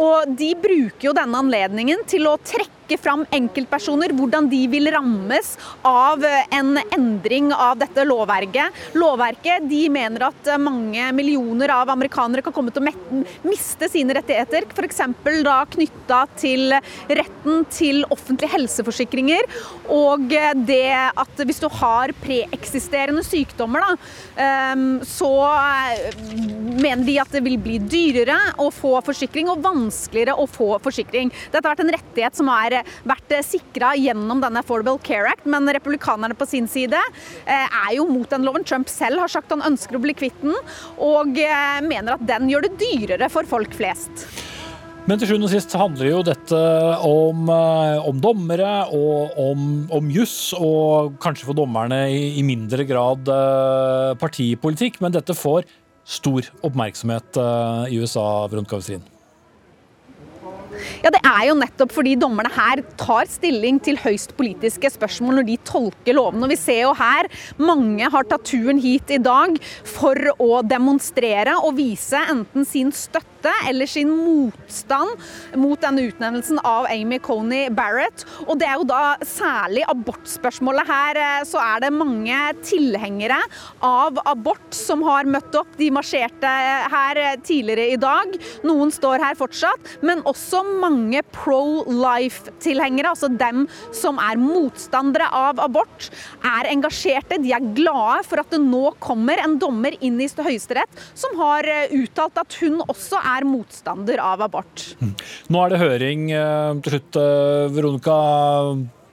Og 0.00 0.32
de 0.38 0.50
bruker 0.64 1.10
jo 1.10 1.16
denne 1.16 1.44
anledningen 1.44 2.06
til 2.08 2.28
å 2.30 2.38
trekke 2.40 2.72
trekke 2.86 3.02
fram 3.02 3.24
enkeltpersoner, 3.34 4.12
hvordan 4.14 4.48
de 4.50 4.66
vil 4.70 4.90
rammes 4.92 5.56
av 5.82 6.22
en 6.24 6.78
endring 6.94 7.52
av 7.52 7.78
dette 7.78 8.04
lovverket. 8.06 8.94
Lovverket 8.94 9.66
de 9.68 9.88
mener 9.90 10.28
at 10.28 10.50
mange 10.60 11.10
millioner 11.12 11.72
av 11.74 11.90
amerikanere 11.90 12.42
kan 12.42 12.54
komme 12.54 12.70
til 12.70 12.84
å 12.84 13.24
miste 13.46 13.88
sine 13.90 14.14
rettigheter, 14.14 14.66
f.eks. 14.70 15.02
da 15.46 15.56
knytta 15.66 16.20
til 16.38 16.74
retten 17.08 17.64
til 17.70 18.04
offentlige 18.10 18.54
helseforsikringer, 18.54 19.46
og 19.90 20.30
det 20.66 20.94
at 20.94 21.42
hvis 21.46 21.60
du 21.62 21.68
har 21.80 22.14
preeksisterende 22.22 23.24
sykdommer, 23.26 23.82
da, 23.82 23.96
ehm, 24.42 24.86
så 25.06 25.32
mener 26.76 27.04
de 27.06 27.18
at 27.20 27.32
det 27.34 27.42
vil 27.44 27.58
bli 27.58 27.78
dyrere 27.82 28.36
å 28.62 28.70
få 28.74 28.96
forsikring 29.06 29.50
og 29.50 29.62
vanskeligere 29.64 30.36
å 30.36 30.46
få 30.50 30.76
forsikring. 30.82 31.32
Dette 31.50 31.62
har 31.64 31.74
vært 31.74 31.84
en 31.86 31.94
rettighet 31.96 32.38
som 32.38 32.50
er 32.52 32.75
vært 33.06 33.36
sikra 33.46 33.94
gjennom 33.98 34.42
denne 34.42 34.62
Affordable 34.62 35.00
Care 35.06 35.30
Act, 35.32 35.46
men 35.50 35.68
republikanerne 35.76 36.36
på 36.38 36.48
sin 36.48 36.68
side 36.70 36.98
eh, 36.98 37.66
er 37.66 37.94
jo 37.98 38.08
mot 38.10 38.28
den 38.30 38.46
loven. 38.46 38.66
Trump 38.66 38.90
selv 38.92 39.22
har 39.22 39.32
sagt 39.32 39.52
han 39.54 39.64
ønsker 39.66 39.98
å 39.98 40.02
bli 40.02 40.16
kvitt 40.16 40.38
den, 40.42 40.56
og 41.02 41.38
eh, 41.40 41.80
mener 41.86 42.16
at 42.16 42.26
den 42.28 42.50
gjør 42.50 42.66
det 42.66 42.76
dyrere 42.82 43.30
for 43.32 43.48
folk 43.48 43.74
flest. 43.76 44.26
Men 45.06 45.20
til 45.22 45.30
sjuende 45.30 45.46
og 45.46 45.52
sist 45.52 45.74
handler 45.78 46.08
jo 46.08 46.22
dette 46.26 46.60
om, 47.06 47.46
eh, 47.54 48.08
om 48.10 48.22
dommere 48.22 48.72
og 48.90 49.36
om, 49.38 49.66
om 49.94 50.10
juss, 50.10 50.50
og 50.58 51.18
kanskje 51.22 51.46
for 51.46 51.58
dommerne 51.58 52.06
i, 52.10 52.22
i 52.40 52.46
mindre 52.46 52.86
grad 52.88 53.30
partipolitikk. 54.22 54.98
Men 55.04 55.14
dette 55.14 55.36
får 55.36 55.68
stor 56.06 56.50
oppmerksomhet 56.66 57.38
i 57.90 57.98
USA, 57.98 58.26
Veronica 58.50 58.78
Westrin. 58.78 59.06
Ja, 61.04 61.12
Det 61.14 61.22
er 61.22 61.44
jo 61.48 61.58
nettopp 61.58 61.94
fordi 61.96 62.16
dommerne 62.20 62.52
her 62.52 62.82
tar 63.00 63.28
stilling 63.30 63.80
til 63.82 64.00
høyst 64.02 64.36
politiske 64.38 64.90
spørsmål 64.92 65.40
når 65.40 65.48
de 65.50 65.58
tolker 65.68 66.16
lovene. 66.16 66.46
Og 66.46 66.54
vi 66.54 66.60
ser 66.60 66.82
jo 66.86 66.94
her 66.96 67.30
mange 67.60 68.10
har 68.12 68.28
tatt 68.28 68.46
turen 68.46 68.80
hit 68.82 69.10
i 69.14 69.22
dag 69.22 69.56
for 69.86 70.18
å 70.42 70.60
demonstrere 70.66 71.56
og 71.62 71.76
vise 71.78 72.20
enten 72.32 72.66
sin 72.68 72.92
støtte 72.94 73.35
støtte 73.46 73.68
eller 73.68 73.86
sin 73.86 74.10
motstand 74.10 75.10
mot 75.56 75.80
denne 75.80 76.06
utnevnelsen 76.08 76.60
av 76.64 76.86
Amy 76.90 77.18
Coney 77.18 77.70
Barrett. 77.70 78.24
Og 78.46 78.58
det 78.58 78.66
er 78.66 78.78
jo 78.80 78.86
da 78.88 79.16
særlig 79.24 79.84
abortspørsmålet 79.88 80.86
her. 80.86 81.16
Eh, 81.16 81.44
så 81.46 81.60
er 81.62 81.80
det 81.84 81.92
mange 81.94 82.36
tilhengere 82.62 83.38
av 83.84 84.18
abort 84.26 84.74
som 84.74 85.02
har 85.06 85.26
møtt 85.26 85.54
opp. 85.56 85.76
De 85.78 85.90
marsjerte 85.90 86.46
her 86.46 87.20
tidligere 87.44 87.92
i 87.94 88.00
dag. 88.00 88.36
Noen 88.66 88.92
står 88.92 89.22
her 89.22 89.38
fortsatt. 89.38 89.96
Men 90.02 90.24
også 90.26 90.62
mange 90.80 91.22
pro 91.32 91.84
life-tilhengere, 91.86 93.12
altså 93.14 93.30
dem 93.30 93.66
som 93.94 94.18
er 94.22 94.40
motstandere 94.40 95.28
av 95.32 95.60
abort, 95.62 96.10
er 96.42 96.70
engasjerte. 96.72 97.40
De 97.42 97.52
er 97.54 97.72
glade 97.76 98.24
for 98.26 98.42
at 98.42 98.52
det 98.52 98.62
nå 98.62 98.90
kommer 99.02 99.40
en 99.42 99.58
dommer 99.60 99.96
inn 100.04 100.18
i 100.20 100.26
Høyesterett 100.36 100.98
som 101.16 101.36
har 101.38 101.66
eh, 101.70 101.92
uttalt 101.96 102.36
at 102.40 102.56
hun 102.60 102.80
også 102.84 103.18
er 103.20 103.35
motstander 103.44 104.22
av 104.22 104.44
abort. 104.46 104.84
Mm. 105.00 105.12
Nå 105.52 105.64
er 105.64 105.72
det 105.72 105.82
høring 105.82 106.30
eh, 106.32 106.78
til 106.84 106.96
slutt, 106.96 107.18
eh, 107.20 107.66
Veronica. 107.76 108.20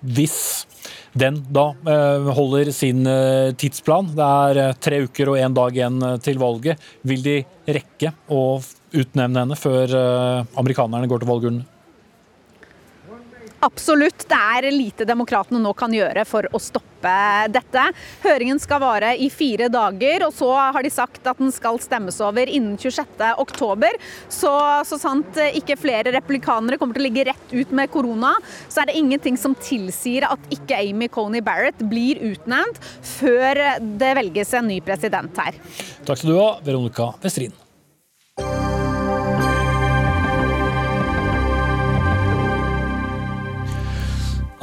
Hvis 0.04 0.38
den 1.16 1.38
da 1.56 1.70
holder 2.36 2.72
sin 2.76 3.06
tidsplan, 3.56 4.10
det 4.18 4.26
er 4.26 4.74
tre 4.84 4.98
uker 5.06 5.30
og 5.32 5.38
én 5.40 5.54
dag 5.56 5.78
igjen 5.78 6.02
til 6.26 6.42
valget, 6.42 6.82
vil 7.08 7.22
de 7.24 7.36
rekke 7.70 8.12
å 8.34 8.58
utnevne 8.92 9.46
henne 9.46 9.56
før 9.56 9.94
amerikanerne 10.60 11.08
går 11.08 11.24
til 11.24 11.32
valgurnen? 11.32 11.64
Absolutt. 13.64 14.26
Det 14.28 14.40
er 14.58 14.68
lite 14.74 15.06
demokratene 15.08 15.62
nå 15.64 15.72
kan 15.78 15.94
gjøre 15.94 16.26
for 16.28 16.48
å 16.52 16.60
stoppe 16.60 17.14
dette. 17.52 17.84
Høringen 18.24 18.60
skal 18.64 18.82
vare 18.84 19.14
i 19.20 19.30
fire 19.32 19.70
dager, 19.72 20.26
og 20.28 20.36
så 20.36 20.50
har 20.56 20.84
de 20.84 20.92
sagt 20.92 21.28
at 21.28 21.40
den 21.40 21.52
skal 21.52 21.80
stemmes 21.84 22.20
over 22.24 22.50
innen 22.50 22.76
26.10. 22.80 23.98
Så, 24.32 24.52
så 24.88 25.00
sant 25.00 25.40
ikke 25.46 25.80
flere 25.80 26.14
replikanere 26.16 26.80
kommer 26.80 26.98
til 26.98 27.06
å 27.06 27.08
ligge 27.08 27.28
rett 27.32 27.56
ut 27.56 27.74
med 27.76 27.92
korona, 27.94 28.36
så 28.68 28.84
er 28.84 28.92
det 28.92 29.00
ingenting 29.00 29.40
som 29.40 29.56
tilsier 29.56 30.28
at 30.28 30.52
ikke 30.54 30.80
Amy 30.80 31.10
Coney 31.12 31.44
Barrett 31.44 31.84
blir 31.88 32.20
utnevnt 32.34 32.80
før 33.16 33.64
det 34.00 34.16
velges 34.20 34.56
en 34.60 34.72
ny 34.72 34.80
president 34.84 35.44
her. 35.44 35.60
Takk 36.04 36.20
skal 36.20 36.34
du 36.34 36.40
ha, 36.40 36.50
Veronica 36.64 37.14
Westrin. 37.24 37.63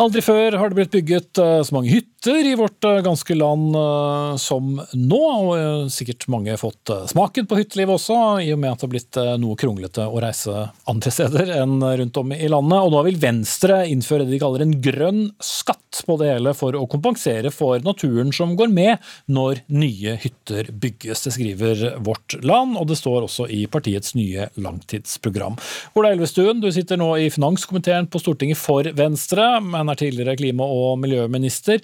Aldri 0.00 0.22
før 0.24 0.54
har 0.56 0.70
det 0.70 0.78
blitt 0.78 0.94
bygget 0.94 1.40
eh, 1.42 1.58
så 1.66 1.74
mange 1.76 1.90
hytter 1.92 2.19
i 2.26 2.54
vårt 2.54 2.84
eh, 2.84 3.00
ganske 3.00 3.34
land 3.34 3.76
eh, 3.76 4.36
som 4.36 4.80
nå. 4.92 5.20
Og 5.20 5.90
sikkert 5.92 6.26
mange 6.28 6.52
har 6.52 6.60
fått 6.60 6.92
smaken 7.10 7.48
på 7.48 7.56
hytteliv 7.60 7.94
også, 7.96 8.16
i 8.44 8.50
og 8.52 8.60
med 8.60 8.74
at 8.74 8.80
det 8.82 8.86
har 8.86 8.92
blitt 8.92 9.20
noe 9.40 9.58
kronglete 9.58 10.04
å 10.04 10.20
reise 10.22 10.66
andre 10.90 11.12
steder 11.16 11.54
enn 11.60 11.78
rundt 11.80 12.20
om 12.20 12.34
i 12.36 12.50
landet. 12.50 12.78
Og 12.84 12.92
nå 12.92 13.04
vil 13.08 13.20
Venstre 13.22 13.82
innføre 13.88 14.26
det 14.26 14.34
de 14.36 14.42
kaller 14.42 14.66
en 14.66 14.76
grønn 14.82 15.22
skatt 15.40 16.02
på 16.06 16.16
det 16.20 16.30
hele 16.30 16.52
for 16.56 16.76
å 16.76 16.86
kompensere 16.90 17.50
for 17.54 17.80
naturen 17.84 18.30
som 18.34 18.52
går 18.58 18.70
med 18.72 19.10
når 19.32 19.62
nye 19.72 20.16
hytter 20.20 20.70
bygges. 20.70 21.24
Det 21.24 21.34
skriver 21.34 21.84
Vårt 22.04 22.36
Land, 22.44 22.76
og 22.78 22.88
det 22.90 22.98
står 23.00 23.26
også 23.26 23.48
i 23.50 23.64
partiets 23.70 24.14
nye 24.18 24.50
langtidsprogram. 24.60 25.58
Ola 25.98 26.12
Elvestuen, 26.14 26.62
du 26.62 26.70
sitter 26.74 27.00
nå 27.00 27.10
i 27.18 27.30
finanskomiteen 27.32 28.10
på 28.10 28.22
Stortinget 28.22 28.60
for 28.60 28.86
Venstre. 28.96 29.48
men 29.60 29.88
er 29.88 29.98
tidligere 29.98 30.36
klima- 30.36 30.68
og 30.68 30.98
miljøminister. 31.02 31.80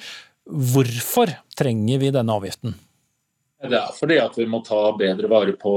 Hvorfor 0.46 1.32
trenger 1.58 1.98
vi 1.98 2.12
denne 2.14 2.34
avgiften? 2.38 2.76
Det 3.66 3.78
er 3.78 3.94
fordi 3.96 4.18
at 4.20 4.34
vi 4.36 4.44
må 4.46 4.60
ta 4.64 4.92
bedre 4.98 5.28
vare 5.32 5.54
på 5.58 5.74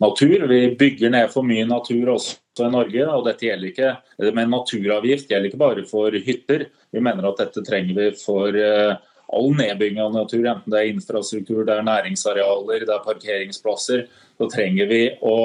natur. 0.00 0.46
Vi 0.48 0.60
bygger 0.78 1.12
ned 1.12 1.32
for 1.32 1.44
mye 1.44 1.66
natur 1.68 2.14
også 2.14 2.66
i 2.66 2.70
Norge. 2.72 3.06
og 3.06 3.26
dette 3.26 3.46
gjelder 3.46 3.68
ikke, 3.68 3.96
Men 4.32 4.50
naturavgift 4.50 5.28
gjelder 5.28 5.50
ikke 5.50 5.64
bare 5.64 5.84
for 5.84 6.10
hytter. 6.10 6.68
Vi 6.92 7.00
mener 7.00 7.28
at 7.28 7.38
dette 7.38 7.64
trenger 7.66 7.94
vi 7.94 8.10
for 8.16 8.48
eh, 8.54 8.96
all 9.32 9.52
nedbygging 9.56 10.00
av 10.00 10.12
natur, 10.12 10.44
enten 10.46 10.72
det 10.72 10.78
er 10.78 10.92
infrastruktur, 10.92 11.64
det 11.64 11.74
er 11.74 11.86
næringsarealer, 11.86 12.84
det 12.84 12.94
er 12.94 13.04
parkeringsplasser. 13.04 14.06
Så 14.38 14.48
trenger 14.52 14.86
vi 14.90 15.02
å 15.20 15.36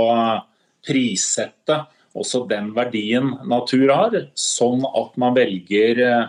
prissette 0.86 1.86
også 2.18 2.46
den 2.50 2.72
verdien 2.76 3.34
natur 3.48 3.92
har, 3.94 4.18
sånn 4.34 4.84
at 4.88 5.18
man 5.18 5.36
velger 5.38 6.04
eh, 6.04 6.26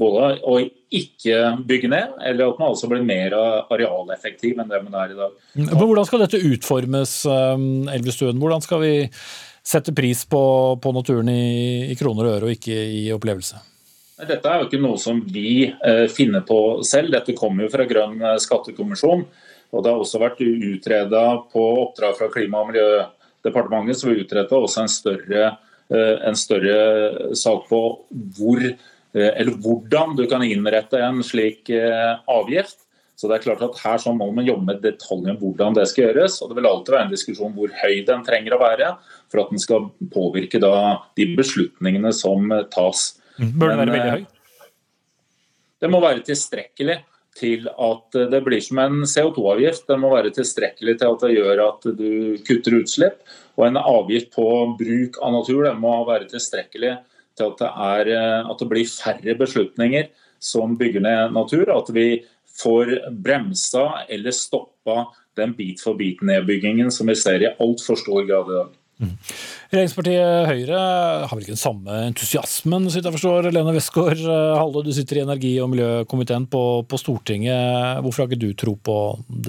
både 0.00 0.30
å 0.48 0.56
ikke 0.60 1.38
bygge 1.68 1.90
ned, 1.92 2.16
eller 2.26 2.50
at 2.50 2.60
man 2.60 2.72
også 2.72 2.88
blir 2.90 3.04
mer 3.06 3.36
arealeffektiv 3.36 4.58
enn 4.58 4.70
det 4.70 4.80
man 4.86 4.96
er 5.02 5.12
i 5.12 5.18
dag. 5.18 5.36
Men 5.60 5.76
hvordan 5.76 6.08
skal 6.08 6.24
dette 6.24 6.40
utformes, 6.40 7.14
eh, 7.28 7.66
Elvestuen? 7.94 8.40
Hvordan 8.42 8.64
skal 8.64 8.82
vi 8.84 8.94
sette 9.70 9.94
pris 9.94 10.24
på, 10.26 10.42
på 10.82 10.94
naturen 10.96 11.28
i, 11.30 11.90
i, 11.92 11.98
kroner 12.00 12.26
og 12.26 12.38
øre, 12.38 12.48
og 12.48 12.56
ikke 12.56 12.74
i 12.74 13.04
opplevelse? 13.14 13.60
Dette 14.20 14.50
er 14.50 14.60
jo 14.60 14.66
ikke 14.68 14.82
noe 14.82 14.98
som 15.00 15.22
vi 15.24 15.62
eh, 15.70 16.06
finner 16.12 16.42
på 16.48 16.80
selv. 16.84 17.14
Dette 17.14 17.36
kommer 17.36 17.64
jo 17.64 17.72
fra 17.72 17.86
Grønn 17.88 18.18
skattekommisjon. 18.42 19.24
Og 19.70 19.84
Det 19.84 19.92
har 19.92 20.02
også 20.02 20.18
vært 20.18 20.42
utreda 20.42 21.24
på 21.52 21.64
oppdrag 21.84 22.16
fra 22.18 22.26
Klima- 22.32 22.64
og 22.64 22.72
miljødepartementet 22.72 23.16
departementet 23.46 24.00
som 24.00 24.10
vil 24.10 24.24
utrette 24.24 24.56
også 24.56 24.84
en 24.84 24.92
større, 24.92 25.44
eh, 25.90 26.16
en 26.28 26.36
større 26.36 27.34
sak 27.36 27.68
på 27.68 27.80
hvor, 28.36 28.64
eh, 28.64 28.76
eller 29.18 29.56
hvordan 29.58 30.14
du 30.18 30.24
kan 30.30 30.44
innrette 30.46 31.00
en 31.02 31.22
slik 31.26 31.70
eh, 31.74 32.14
avgift. 32.30 32.86
Så 33.20 33.28
det 33.28 33.36
er 33.36 33.44
klart 33.44 33.62
at 33.66 33.80
Her 33.82 33.98
så 34.00 34.14
må 34.16 34.30
man 34.32 34.46
jobbe 34.46 34.64
med 34.70 34.78
detaljen 34.84 35.36
hvordan 35.40 35.74
det 35.76 35.84
skal 35.90 36.06
gjøres. 36.06 36.38
og 36.40 36.50
Det 36.50 36.56
vil 36.56 36.68
alltid 36.70 36.94
være 36.94 37.08
en 37.08 37.12
diskusjon 37.12 37.52
hvor 37.56 37.74
høy 37.82 37.98
den 38.08 38.22
trenger 38.24 38.56
å 38.56 38.62
være 38.62 38.94
for 39.28 39.42
at 39.42 39.52
den 39.52 39.60
skal 39.60 39.90
påvirke 40.14 40.60
de 40.62 41.26
beslutningene 41.36 42.14
som 42.16 42.48
tas. 42.72 43.10
Mm, 43.36 43.52
bør 43.60 43.74
den 43.74 43.82
være 43.82 43.96
veldig 43.96 44.14
høy? 44.14 44.24
Det 45.80 45.90
må 45.92 46.00
være 46.00 46.24
tilstrekkelig 46.24 46.96
til 47.36 47.68
at 47.68 48.16
det 48.32 48.40
blir 48.44 48.64
som 48.64 48.80
en 48.82 49.04
CO2-avgift. 49.08 49.86
Den 49.88 50.00
må 50.02 50.14
være 50.14 50.32
tilstrekkelig 50.36 50.96
til 51.00 51.12
at 51.12 51.22
det 51.24 51.36
gjør 51.36 51.62
at 51.66 51.86
du 52.00 52.10
kutter 52.46 52.80
utslipp. 52.80 53.20
Og 53.60 53.68
en 53.68 53.80
avgift 53.80 54.32
på 54.32 54.48
bruk 54.80 55.20
av 55.20 55.36
natur 55.36 55.66
den 55.68 55.80
må 55.82 55.92
være 56.08 56.28
tilstrekkelig 56.32 56.96
til 57.40 57.48
at 57.48 57.62
det, 57.62 57.70
er, 57.90 58.12
at 58.44 58.60
det 58.60 58.68
blir 58.70 58.92
færre 58.92 59.36
beslutninger 59.40 60.10
som 60.40 60.76
bygger 60.80 61.04
ned 61.04 61.34
natur. 61.36 61.72
At 61.74 61.88
vi 61.96 62.20
får 62.60 62.92
bremsa 63.24 63.86
eller 64.08 64.36
stoppa 64.36 65.06
den 65.38 65.54
bit-for-bit-nedbyggingen 65.56 66.92
som 66.92 67.08
vi 67.08 67.16
ser 67.18 67.42
i 67.42 67.54
altfor 67.56 67.98
stor 67.98 68.26
grad 68.28 68.52
i 68.52 68.58
dag. 68.58 68.76
Mm. 69.00 69.14
Regjeringspartiet 69.70 70.48
Høyre 70.50 70.80
har 71.24 71.30
vel 71.32 71.44
ikke 71.46 71.54
den 71.54 71.62
samme 71.62 72.00
entusiasmen, 72.10 72.88
så 72.90 73.00
jeg 73.00 73.14
forstår. 73.14 73.48
Lene 73.54 73.72
Westgård 73.72 74.20
Halle, 74.28 74.82
du 74.84 74.92
sitter 74.92 75.20
i 75.20 75.24
energi- 75.24 75.56
og 75.62 75.70
miljøkomiteen 75.72 76.44
på, 76.52 76.64
på 76.84 77.00
Stortinget. 77.00 78.02
Hvorfor 78.04 78.24
har 78.24 78.28
ikke 78.28 78.42
du 78.44 78.52
tro 78.52 78.76
på 78.76 78.96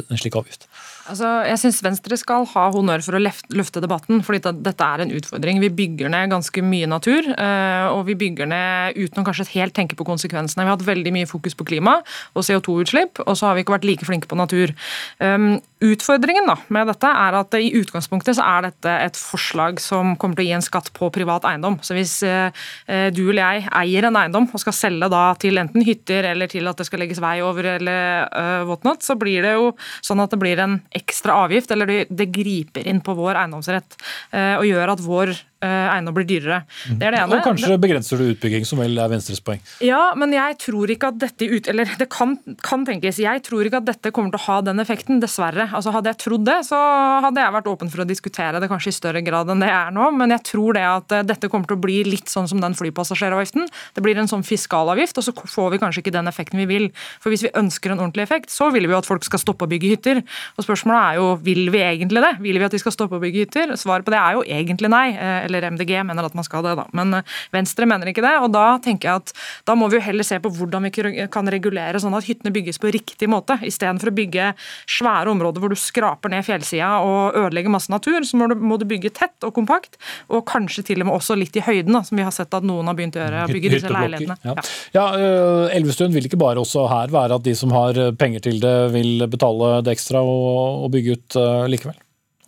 en 0.05 0.21
slik 0.21 0.37
avgift? 0.39 0.69
Altså, 1.12 1.28
jeg 1.43 1.59
syns 1.59 1.82
Venstre 1.84 2.18
skal 2.20 2.45
ha 2.53 2.66
honnør 2.72 3.01
for 3.03 3.18
å 3.18 3.22
løfte 3.22 3.82
debatten, 3.84 4.22
fordi 4.24 4.53
dette 4.64 4.86
er 4.86 5.03
en 5.03 5.12
utfordring. 5.18 5.59
Vi 5.59 5.72
bygger 5.76 6.12
ned 6.14 6.32
ganske 6.32 6.64
mye 6.64 6.88
natur, 6.88 7.28
eh, 7.36 7.88
og 7.91 8.05
vi 8.07 8.16
bygger 8.16 8.47
ned 8.47 8.95
uten 8.95 9.20
å 9.20 9.26
kanskje 9.28 9.49
helt 9.57 9.76
tenke 9.76 9.97
på 9.99 10.07
konsekvensene. 10.07 10.64
Vi 10.64 10.72
har 10.72 10.78
hatt 10.78 10.88
veldig 10.88 11.12
mye 11.12 11.28
fokus 11.28 11.57
på 11.57 11.68
klima 11.68 11.97
og 11.99 12.45
CO2-utslipp, 12.47 13.20
og 13.26 13.36
så 13.36 13.49
har 13.49 13.57
vi 13.57 13.66
ikke 13.66 13.76
vært 13.76 13.88
like 13.89 14.07
flinke 14.07 14.30
på 14.32 14.39
natur. 14.39 14.72
Um, 15.20 15.59
utfordringen 15.84 16.47
da, 16.47 16.55
med 16.70 16.88
dette 16.88 17.09
er 17.09 17.39
at 17.41 17.59
i 17.59 17.74
utgangspunktet 17.82 18.38
så 18.38 18.45
er 18.45 18.70
dette 18.70 18.95
et 19.09 19.20
forslag 19.20 19.82
som 19.84 20.16
kommer 20.16 20.39
til 20.39 20.45
å 20.45 20.47
gi 20.47 20.55
en 20.59 20.64
skatt 20.64 20.91
på 20.95 21.12
privat 21.12 21.47
eiendom. 21.49 21.80
Så 21.84 21.97
hvis 21.97 22.22
eh, 22.24 22.55
eh, 22.88 23.09
du 23.12 23.26
eller 23.26 23.57
jeg 23.57 23.68
eier 23.82 24.07
en 24.07 24.22
eiendom 24.22 24.47
og 24.47 24.64
skal 24.64 24.78
selge 24.78 25.12
da 25.12 25.26
til 25.41 25.59
enten 25.59 25.84
hytter 25.84 26.32
eller 26.32 26.47
til 26.51 26.72
at 26.72 26.80
det 26.80 26.88
skal 26.88 27.03
legges 27.03 27.20
vei 27.24 27.39
over 27.43 27.74
eller 27.76 28.64
whatnot, 28.70 29.03
så 29.03 29.18
blir 29.20 29.43
det 29.43 29.55
jo 29.57 29.72
sånn 30.05 30.22
at 30.24 30.32
det 30.32 30.39
blir 30.39 30.59
en 30.62 30.80
ekstra 30.95 31.00
avgift, 31.33 31.71
eller 31.71 31.89
det, 31.89 32.31
griper 32.31 32.87
inn 32.87 33.01
på 33.01 33.15
vår 33.17 33.35
eiendomsrett 33.43 33.97
uh, 34.33 34.57
og 34.59 34.67
gjør 34.69 34.93
at 34.95 35.05
vår 35.05 35.33
Eh, 35.33 35.50
eiendom 35.68 36.16
blir 36.16 36.28
dyrere. 36.30 36.62
Det 36.88 37.07
er 37.07 37.16
det 37.16 37.22
ene. 37.22 37.38
Og 37.38 37.45
kanskje 37.45 37.78
begrenser 37.82 38.22
du 38.22 38.32
utbygging, 38.32 38.66
som 38.68 38.82
vel 38.82 38.97
er 38.97 39.12
Venstres 39.12 39.41
poeng? 39.43 39.62
Ja, 39.84 40.12
men 40.18 40.34
jeg 40.36 40.57
tror 40.62 40.91
ikke 40.93 41.12
at 41.12 41.20
dette 41.22 41.47
ut, 41.51 41.70
eller 41.72 41.89
det 41.99 42.07
kan, 42.14 42.36
kan, 42.66 42.86
tenkes. 42.88 43.20
Jeg 43.22 43.43
tror 43.45 43.68
ikke 43.68 43.82
at 43.82 43.89
dette 43.89 44.14
kommer 44.16 44.34
til 44.34 44.41
å 44.41 44.45
ha 44.47 44.59
den 44.66 44.82
effekten, 44.84 45.22
dessverre. 45.24 45.70
Altså 45.70 45.93
Hadde 45.93 46.14
jeg 46.14 46.22
trodd 46.24 46.45
det, 46.47 46.57
så 46.66 46.78
hadde 47.26 47.43
jeg 47.43 47.53
vært 47.57 47.70
åpen 47.70 47.91
for 47.91 48.03
å 48.03 48.07
diskutere 48.07 48.62
det 48.64 48.70
kanskje 48.72 48.93
i 48.93 48.95
større 48.95 49.22
grad 49.26 49.51
enn 49.51 49.62
det 49.62 49.70
jeg 49.70 49.78
er 49.78 49.95
nå. 49.95 50.07
Men 50.18 50.34
jeg 50.36 50.45
tror 50.51 50.78
det 50.78 50.86
at 50.88 51.16
eh, 51.18 51.26
dette 51.28 51.49
kommer 51.51 51.70
til 51.70 51.78
å 51.78 51.84
bli 51.84 51.99
litt 52.07 52.32
sånn 52.32 52.49
som 52.49 52.62
den 52.64 52.78
flypassasjeravgiften. 52.78 53.68
Det 53.95 54.05
blir 54.05 54.20
en 54.20 54.30
sånn 54.32 54.45
fiskalavgift, 54.47 55.20
og 55.20 55.28
så 55.28 55.36
får 55.36 55.76
vi 55.76 55.82
kanskje 55.84 56.05
ikke 56.05 56.16
den 56.16 56.32
effekten 56.32 56.62
vi 56.64 56.70
vil. 56.70 56.89
For 57.22 57.34
hvis 57.34 57.45
vi 57.47 57.53
ønsker 57.59 57.93
en 57.93 58.01
ordentlig 58.01 58.26
effekt, 58.26 58.53
så 58.53 58.72
vil 58.74 58.88
vi 58.88 58.95
jo 58.95 59.01
at 59.01 59.09
folk 59.09 59.26
skal 59.28 59.41
stoppe 59.43 59.68
å 59.68 59.72
bygge 59.72 59.93
hytter. 59.93 60.24
Og 60.57 60.66
spørsmålet 60.66 61.01
er 61.01 61.20
jo 61.22 61.28
vil 61.45 61.68
vi 61.74 61.84
egentlig 61.86 62.24
det? 62.24 62.34
Vil 62.41 62.59
vi 62.62 62.68
at 62.68 62.76
de 62.76 62.82
skal 62.82 62.95
stoppe 62.95 63.20
å 63.20 63.24
bygge 63.24 63.45
hytter? 63.45 63.76
Svaret 63.80 64.07
på 64.07 64.14
det 64.14 64.22
er 64.22 64.38
jo 64.38 64.45
egentlig 64.47 64.91
nei. 64.91 65.07
Eh, 65.51 65.61
eller 65.61 65.71
MDG 65.71 66.03
mener 66.03 66.25
at 66.25 66.33
man 66.33 66.43
skal 66.43 66.63
det, 66.63 66.75
da. 66.79 66.85
Men 66.93 67.21
Venstre 67.51 67.87
mener 67.89 68.11
ikke 68.11 68.23
det. 68.23 68.33
og 68.41 68.51
Da 68.53 68.77
tenker 68.83 69.09
jeg 69.09 69.21
at 69.21 69.33
da 69.67 69.75
må 69.75 69.89
vi 69.91 69.99
jo 69.99 70.05
heller 70.05 70.27
se 70.27 70.39
på 70.41 70.51
hvordan 70.55 70.87
vi 70.87 71.27
kan 71.31 71.49
regulere 71.51 71.99
sånn 72.01 72.15
at 72.17 72.27
hyttene 72.27 72.53
bygges 72.53 72.79
på 72.81 72.91
riktig 72.93 73.29
måte. 73.31 73.59
Istedenfor 73.67 74.11
å 74.11 74.15
bygge 74.15 74.51
svære 74.89 75.31
områder 75.31 75.61
hvor 75.61 75.73
du 75.73 75.79
skraper 75.79 76.31
ned 76.33 76.45
fjellsida 76.47 76.93
og 77.05 77.37
ødelegger 77.37 77.73
masse 77.73 77.91
natur, 77.91 78.21
så 78.27 78.39
må 78.39 78.49
du, 78.51 78.55
må 78.55 78.79
du, 78.79 78.87
bygge 78.91 79.13
tett 79.15 79.45
og 79.47 79.53
kompakt, 79.55 79.95
og 80.27 80.43
kanskje 80.49 80.83
til 80.89 81.03
og 81.03 81.07
med 81.07 81.15
også 81.15 81.37
litt 81.39 81.55
i 81.55 81.63
høyden, 81.63 81.93
da, 81.95 82.01
som 82.03 82.19
vi 82.19 82.25
har 82.25 82.33
sett 82.35 82.51
at 82.57 82.65
noen 82.67 82.89
har 82.89 82.97
begynt 82.97 83.15
å 83.15 83.23
gjøre. 83.23 83.45
bygge 83.51 83.73
disse 83.75 83.91
leilighetene. 83.93 84.37
Ja. 84.43 84.55
ja, 84.97 85.05
uh, 85.15 85.75
Elvestuen 85.75 86.11
vil 86.15 86.27
ikke 86.27 86.39
bare 86.41 86.59
også 86.59 86.87
her 86.91 87.13
være 87.13 87.39
at 87.39 87.47
de 87.47 87.55
som 87.57 87.71
har 87.75 87.99
penger 88.19 88.47
til 88.49 88.59
det, 88.63 88.75
vil 88.95 89.27
betale 89.31 89.77
det 89.85 89.95
ekstra 89.95 90.23
og, 90.25 90.87
og 90.87 90.95
bygge 90.95 91.19
ut 91.19 91.39
likevel? 91.71 91.99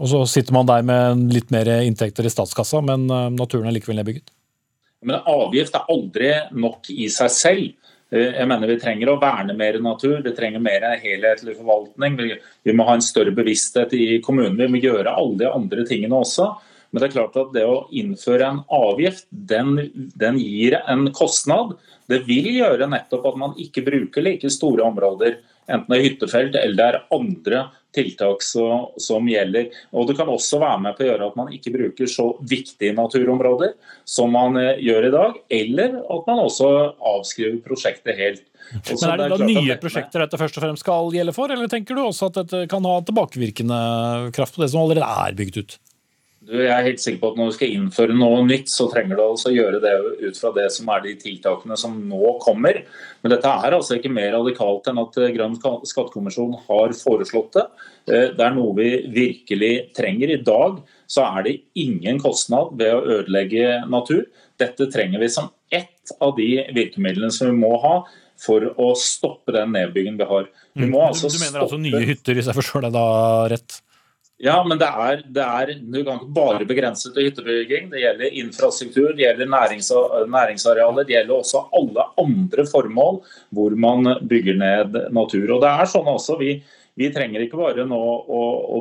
Og 0.03 0.09
så 0.11 0.19
sitter 0.27 0.55
man 0.55 0.67
der 0.67 0.83
med 0.83 1.29
litt 1.31 1.51
mer 1.53 1.69
inntekter 1.79 2.27
i 2.27 2.31
statskassa, 2.31 2.81
men 2.83 3.07
uh, 3.07 3.29
naturen 3.31 3.69
er 3.69 3.77
likevel 3.77 4.01
nedbygget? 4.01 4.33
Men 5.07 5.23
avgift 5.27 5.77
er 5.77 5.87
aldri 5.91 6.33
nok 6.59 6.89
i 6.91 7.07
seg 7.11 7.31
selv. 7.31 7.93
Eh, 8.11 8.35
jeg 8.37 8.47
mener 8.47 8.71
Vi 8.71 8.79
trenger 8.81 9.13
å 9.13 9.17
verne 9.21 9.55
mer 9.55 9.79
natur, 9.83 10.19
vi 10.23 10.35
trenger 10.35 10.63
mer 10.63 10.85
helhetlig 10.99 11.55
forvaltning. 11.57 12.19
Vi 12.63 12.75
må 12.75 12.87
ha 12.87 12.97
en 12.97 13.03
større 13.03 13.33
bevissthet 13.35 13.95
i 13.95 14.19
kommunen. 14.23 14.59
Vi 14.59 14.69
må 14.71 14.83
gjøre 14.83 15.15
alle 15.15 15.39
de 15.43 15.49
andre 15.51 15.87
tingene 15.87 16.19
også. 16.19 16.51
Men 16.91 17.01
det 17.01 17.07
er 17.09 17.15
klart 17.15 17.39
at 17.41 17.55
det 17.55 17.63
å 17.65 17.87
innføre 17.95 18.47
en 18.47 18.61
avgift, 18.75 19.25
den, 19.31 19.79
den 20.19 20.37
gir 20.39 20.77
en 20.83 21.07
kostnad. 21.15 21.73
Det 22.11 22.21
vil 22.27 22.51
gjøre 22.59 22.91
nettopp 22.91 23.31
at 23.31 23.39
man 23.39 23.55
ikke 23.59 23.85
bruker 23.87 24.23
like 24.27 24.51
store 24.51 24.85
områder 24.85 25.39
enten 25.71 25.93
det 25.93 25.99
er 25.99 26.05
hyttefelt 26.07 26.57
eller 26.59 26.75
det 26.77 26.87
er 26.89 27.01
andre 27.15 27.61
tiltak 27.95 28.43
som, 28.45 28.87
som, 29.01 29.27
gjelder. 29.29 29.69
Og 29.93 30.07
Det 30.09 30.17
kan 30.19 30.31
også 30.31 30.59
være 30.61 30.81
med 30.85 30.97
på 30.97 31.05
å 31.05 31.09
gjøre 31.11 31.29
at 31.29 31.37
man 31.39 31.51
ikke 31.55 31.73
bruker 31.75 32.09
så 32.09 32.29
viktige 32.39 32.95
naturområder 32.97 33.75
som 34.05 34.33
man 34.33 34.57
eh, 34.59 34.81
gjør 34.83 35.09
i 35.09 35.13
dag, 35.13 35.37
eller 35.61 35.99
at 36.01 36.27
man 36.29 36.43
også 36.43 36.71
avskriver 37.13 37.61
prosjektet 37.65 38.19
helt. 38.19 38.43
Også 38.79 39.05
Men 39.05 39.13
Er 39.13 39.17
det, 39.17 39.29
det 39.29 39.39
da 39.39 39.47
nye 39.49 39.79
prosjekter 39.81 40.23
dette 40.23 40.39
først 40.39 40.59
og 40.59 40.65
fremst 40.65 40.85
skal 40.85 41.09
gjelde 41.13 41.35
for, 41.35 41.51
eller 41.53 41.71
tenker 41.71 41.97
du 41.97 42.05
også 42.05 42.31
at 42.31 42.43
dette 42.43 42.65
kan 42.71 42.85
ha 42.87 42.99
tilbakevirkende 43.05 43.79
kraft 44.35 44.55
på 44.55 44.63
det 44.63 44.71
som 44.73 44.83
allerede 44.83 45.09
er 45.27 45.37
bygd 45.37 45.59
ut? 45.61 45.79
Du, 46.43 46.57
jeg 46.59 46.71
er 46.73 46.83
helt 46.83 46.99
sikker 46.99 47.21
på 47.21 47.29
at 47.31 47.37
Når 47.39 47.49
du 47.49 47.55
skal 47.55 47.71
innføre 47.71 48.15
noe 48.17 48.41
nytt, 48.43 48.67
så 48.71 48.89
trenger 48.91 49.15
du 49.15 49.23
altså 49.23 49.53
gjøre 49.53 49.79
det 49.83 49.93
ut 50.25 50.39
fra 50.39 50.51
det 50.57 50.65
som 50.75 50.89
er 50.91 51.03
de 51.05 51.13
tiltakene 51.21 51.77
som 51.79 51.95
nå 52.09 52.33
kommer. 52.43 52.81
Men 53.23 53.31
dette 53.31 53.53
er 53.63 53.77
altså 53.77 53.95
ikke 53.95 54.11
mer 54.11 54.33
radikalt 54.35 54.89
enn 54.91 54.99
at 54.99 55.19
Grønn 55.37 55.55
skattekommisjon 55.59 56.57
har 56.65 56.95
foreslått 56.99 57.55
det. 57.55 57.63
Eh, 58.11 58.27
det 58.35 58.43
er 58.43 58.57
noe 58.57 58.75
vi 58.75 58.89
virkelig 59.15 59.71
trenger. 59.95 60.35
I 60.35 60.41
dag 60.43 60.81
så 61.07 61.29
er 61.29 61.47
det 61.47 61.55
ingen 61.79 62.19
kostnad 62.23 62.75
ved 62.79 62.91
å 62.91 63.05
ødelegge 63.19 63.85
natur. 63.91 64.25
Dette 64.59 64.89
trenger 64.91 65.23
vi 65.23 65.31
som 65.31 65.47
ett 65.73 66.11
av 66.19 66.35
de 66.35 66.49
virkemidlene 66.75 67.31
som 67.31 67.53
vi 67.53 67.63
må 67.63 67.77
ha 67.79 67.95
for 68.43 68.65
å 68.81 68.91
stoppe 68.99 69.55
den 69.55 69.71
nedbyggingen 69.77 70.19
vi 70.19 70.27
har. 70.27 70.51
Vi 70.75 70.91
må 70.91 71.05
altså 71.07 71.31
du, 71.31 71.37
du 71.37 71.43
mener 71.45 71.63
altså 71.63 71.79
nye 71.79 72.03
hytter, 72.03 72.35
hvis 72.35 72.51
jeg 72.51 72.57
forstår 72.57 72.87
deg 72.87 72.95
da 72.97 73.07
rett? 73.53 73.79
Ja, 74.43 74.57
men 74.67 74.75
det 74.75 74.89
er, 74.89 75.21
det 75.31 75.43
er, 75.43 75.69
du 75.79 76.01
kan 76.03 76.17
ikke 76.17 76.33
bare 76.35 76.65
begrense 76.67 77.13
til 77.15 77.29
hyttebygging. 77.29 77.85
Det 77.93 78.01
gjelder 78.01 78.33
infrastruktur, 78.41 79.13
det 79.15 79.23
gjelder 79.23 79.47
nærings, 79.47 79.87
næringsarealer, 80.33 81.07
det 81.07 81.15
gjelder 81.15 81.37
også 81.37 81.61
alle 81.79 82.03
andre 82.19 82.65
formål 82.67 83.21
hvor 83.55 83.77
man 83.79 84.17
bygger 84.27 84.59
ned 84.59 84.97
natur. 85.15 85.47
Og 85.55 85.63
det 85.63 85.71
er 85.71 85.91
sånn 85.93 86.11
også, 86.11 86.35
vi, 86.41 86.57
vi 86.99 87.09
trenger 87.13 87.41
ikke 87.41 87.57
bare 87.57 87.85
nå 87.89 87.97
å, 87.97 88.41
å, 88.77 88.79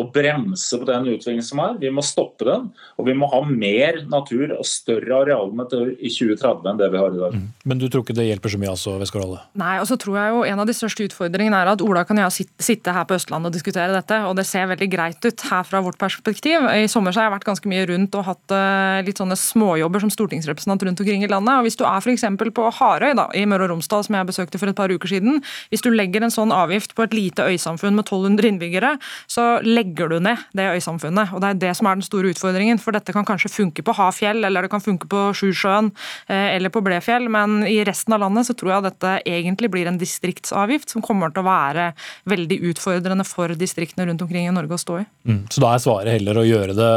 å, 0.00 0.04
bremse 0.12 0.78
på 0.80 0.86
den 0.88 1.08
utviklingen 1.12 1.44
som 1.44 1.60
er, 1.60 1.74
vi 1.80 1.90
må 1.92 2.04
stoppe 2.04 2.46
den. 2.48 2.70
Og 2.96 3.08
vi 3.08 3.14
må 3.16 3.28
ha 3.28 3.42
mer 3.44 3.98
natur 4.08 4.54
og 4.56 4.64
større 4.68 5.18
arealmeter 5.20 5.90
i 5.96 6.08
2030 6.12 6.70
enn 6.70 6.80
det 6.80 6.88
vi 6.94 7.02
har 7.02 7.12
i 7.12 7.20
dag. 7.20 7.36
Mm. 7.36 7.50
Men 7.68 7.82
du 7.82 7.88
tror 7.92 8.06
ikke 8.06 8.16
det 8.16 8.28
hjelper 8.30 8.54
så 8.54 8.60
mye 8.62 8.72
altså, 8.72 8.96
Westgård 9.02 9.34
Nei, 9.60 9.74
og 9.82 9.88
så 9.90 9.98
tror 10.00 10.16
jeg 10.20 10.32
jo 10.32 10.42
en 10.48 10.62
av 10.62 10.68
de 10.68 10.76
største 10.76 11.04
utfordringene 11.10 11.60
er 11.60 11.72
at 11.74 11.84
Ola 11.84 12.06
kan 12.08 12.20
jeg 12.22 12.46
sitte 12.62 12.94
her 12.96 13.04
på 13.08 13.18
Østlandet 13.18 13.50
og 13.50 13.58
diskutere 13.58 13.92
dette, 13.92 14.22
og 14.28 14.36
det 14.38 14.46
ser 14.48 14.70
veldig 14.72 14.88
greit 14.92 15.28
ut 15.28 15.46
her 15.50 15.68
fra 15.68 15.82
vårt 15.84 16.00
perspektiv. 16.00 16.64
I 16.72 16.88
sommer 16.88 17.12
så 17.12 17.22
har 17.22 17.28
jeg 17.28 17.36
vært 17.36 17.48
ganske 17.50 17.72
mye 17.72 17.84
rundt 17.92 18.16
og 18.16 18.26
hatt 18.30 18.56
uh, 18.56 19.04
litt 19.04 19.20
sånne 19.20 19.36
småjobber 19.40 20.06
som 20.06 20.12
stortingsrepresentant 20.14 20.86
rundt 20.88 21.04
omkring 21.04 21.26
i 21.26 21.30
landet. 21.30 21.52
og 21.58 21.68
Hvis 21.68 21.76
du 21.76 21.84
er 21.84 22.00
f.eks. 22.00 22.24
på 22.56 22.72
Harøy 22.80 23.12
da, 23.18 23.28
i 23.36 23.44
Møre 23.48 23.68
og 23.68 23.74
Romsdal, 23.74 24.06
som 24.06 24.16
jeg 24.16 24.30
besøkte 24.32 24.62
for 24.62 24.72
et 24.72 24.78
par 24.78 24.92
uker 24.92 25.16
siden, 25.16 25.42
hvis 25.72 25.84
du 25.84 25.90
legger 25.92 26.24
en 26.24 26.32
sånn 26.34 26.54
avgift 26.54 26.96
på 26.96 27.04
et 27.04 27.16
lite 27.16 27.25
øysamfunn 27.34 27.96
med 27.96 28.06
1200 28.06 28.50
innbyggere, 28.52 28.94
så 29.26 29.58
legger 29.64 30.10
du 30.12 30.18
ned 30.20 30.46
det 30.56 30.68
øysamfunnet. 30.76 31.32
Og 31.34 31.40
Det 31.40 31.48
er 31.48 31.60
det 31.66 31.76
som 31.76 31.86
er 31.86 31.98
den 31.98 32.06
store 32.06 32.30
utfordringen. 32.30 32.78
For 32.78 32.92
dette 32.92 33.12
kan 33.12 33.26
kanskje 33.26 33.52
funke 33.52 33.82
på 33.82 33.94
Hafjell, 33.96 34.44
eller 34.44 34.62
det 34.62 34.70
kan 34.70 34.84
funke 34.84 35.08
på 35.10 35.32
Sjusjøen 35.36 35.92
eh, 36.28 36.56
eller 36.56 36.70
på 36.70 36.82
Blefjell, 36.84 37.28
men 37.28 37.64
i 37.66 37.82
resten 37.84 38.14
av 38.14 38.20
landet 38.20 38.46
så 38.46 38.54
tror 38.54 38.76
jeg 38.76 38.86
dette 38.86 39.14
egentlig 39.26 39.70
blir 39.72 39.90
en 39.90 39.98
distriktsavgift 39.98 40.92
som 40.92 41.04
kommer 41.04 41.32
til 41.32 41.42
å 41.42 41.48
være 41.48 41.90
veldig 42.28 42.60
utfordrende 42.70 43.26
for 43.26 43.54
distriktene 43.58 44.06
rundt 44.08 44.22
omkring 44.22 44.48
i 44.48 44.54
Norge 44.54 44.76
å 44.76 44.80
stå 44.80 45.00
i. 45.02 45.06
Mm. 45.28 45.42
Så 45.50 45.62
da 45.62 45.72
er 45.74 45.82
svaret 45.82 46.16
heller 46.18 46.40
å 46.40 46.46
gjøre 46.46 46.76
det 46.76 46.92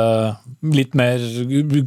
litt 0.75 0.95
mer 0.97 1.23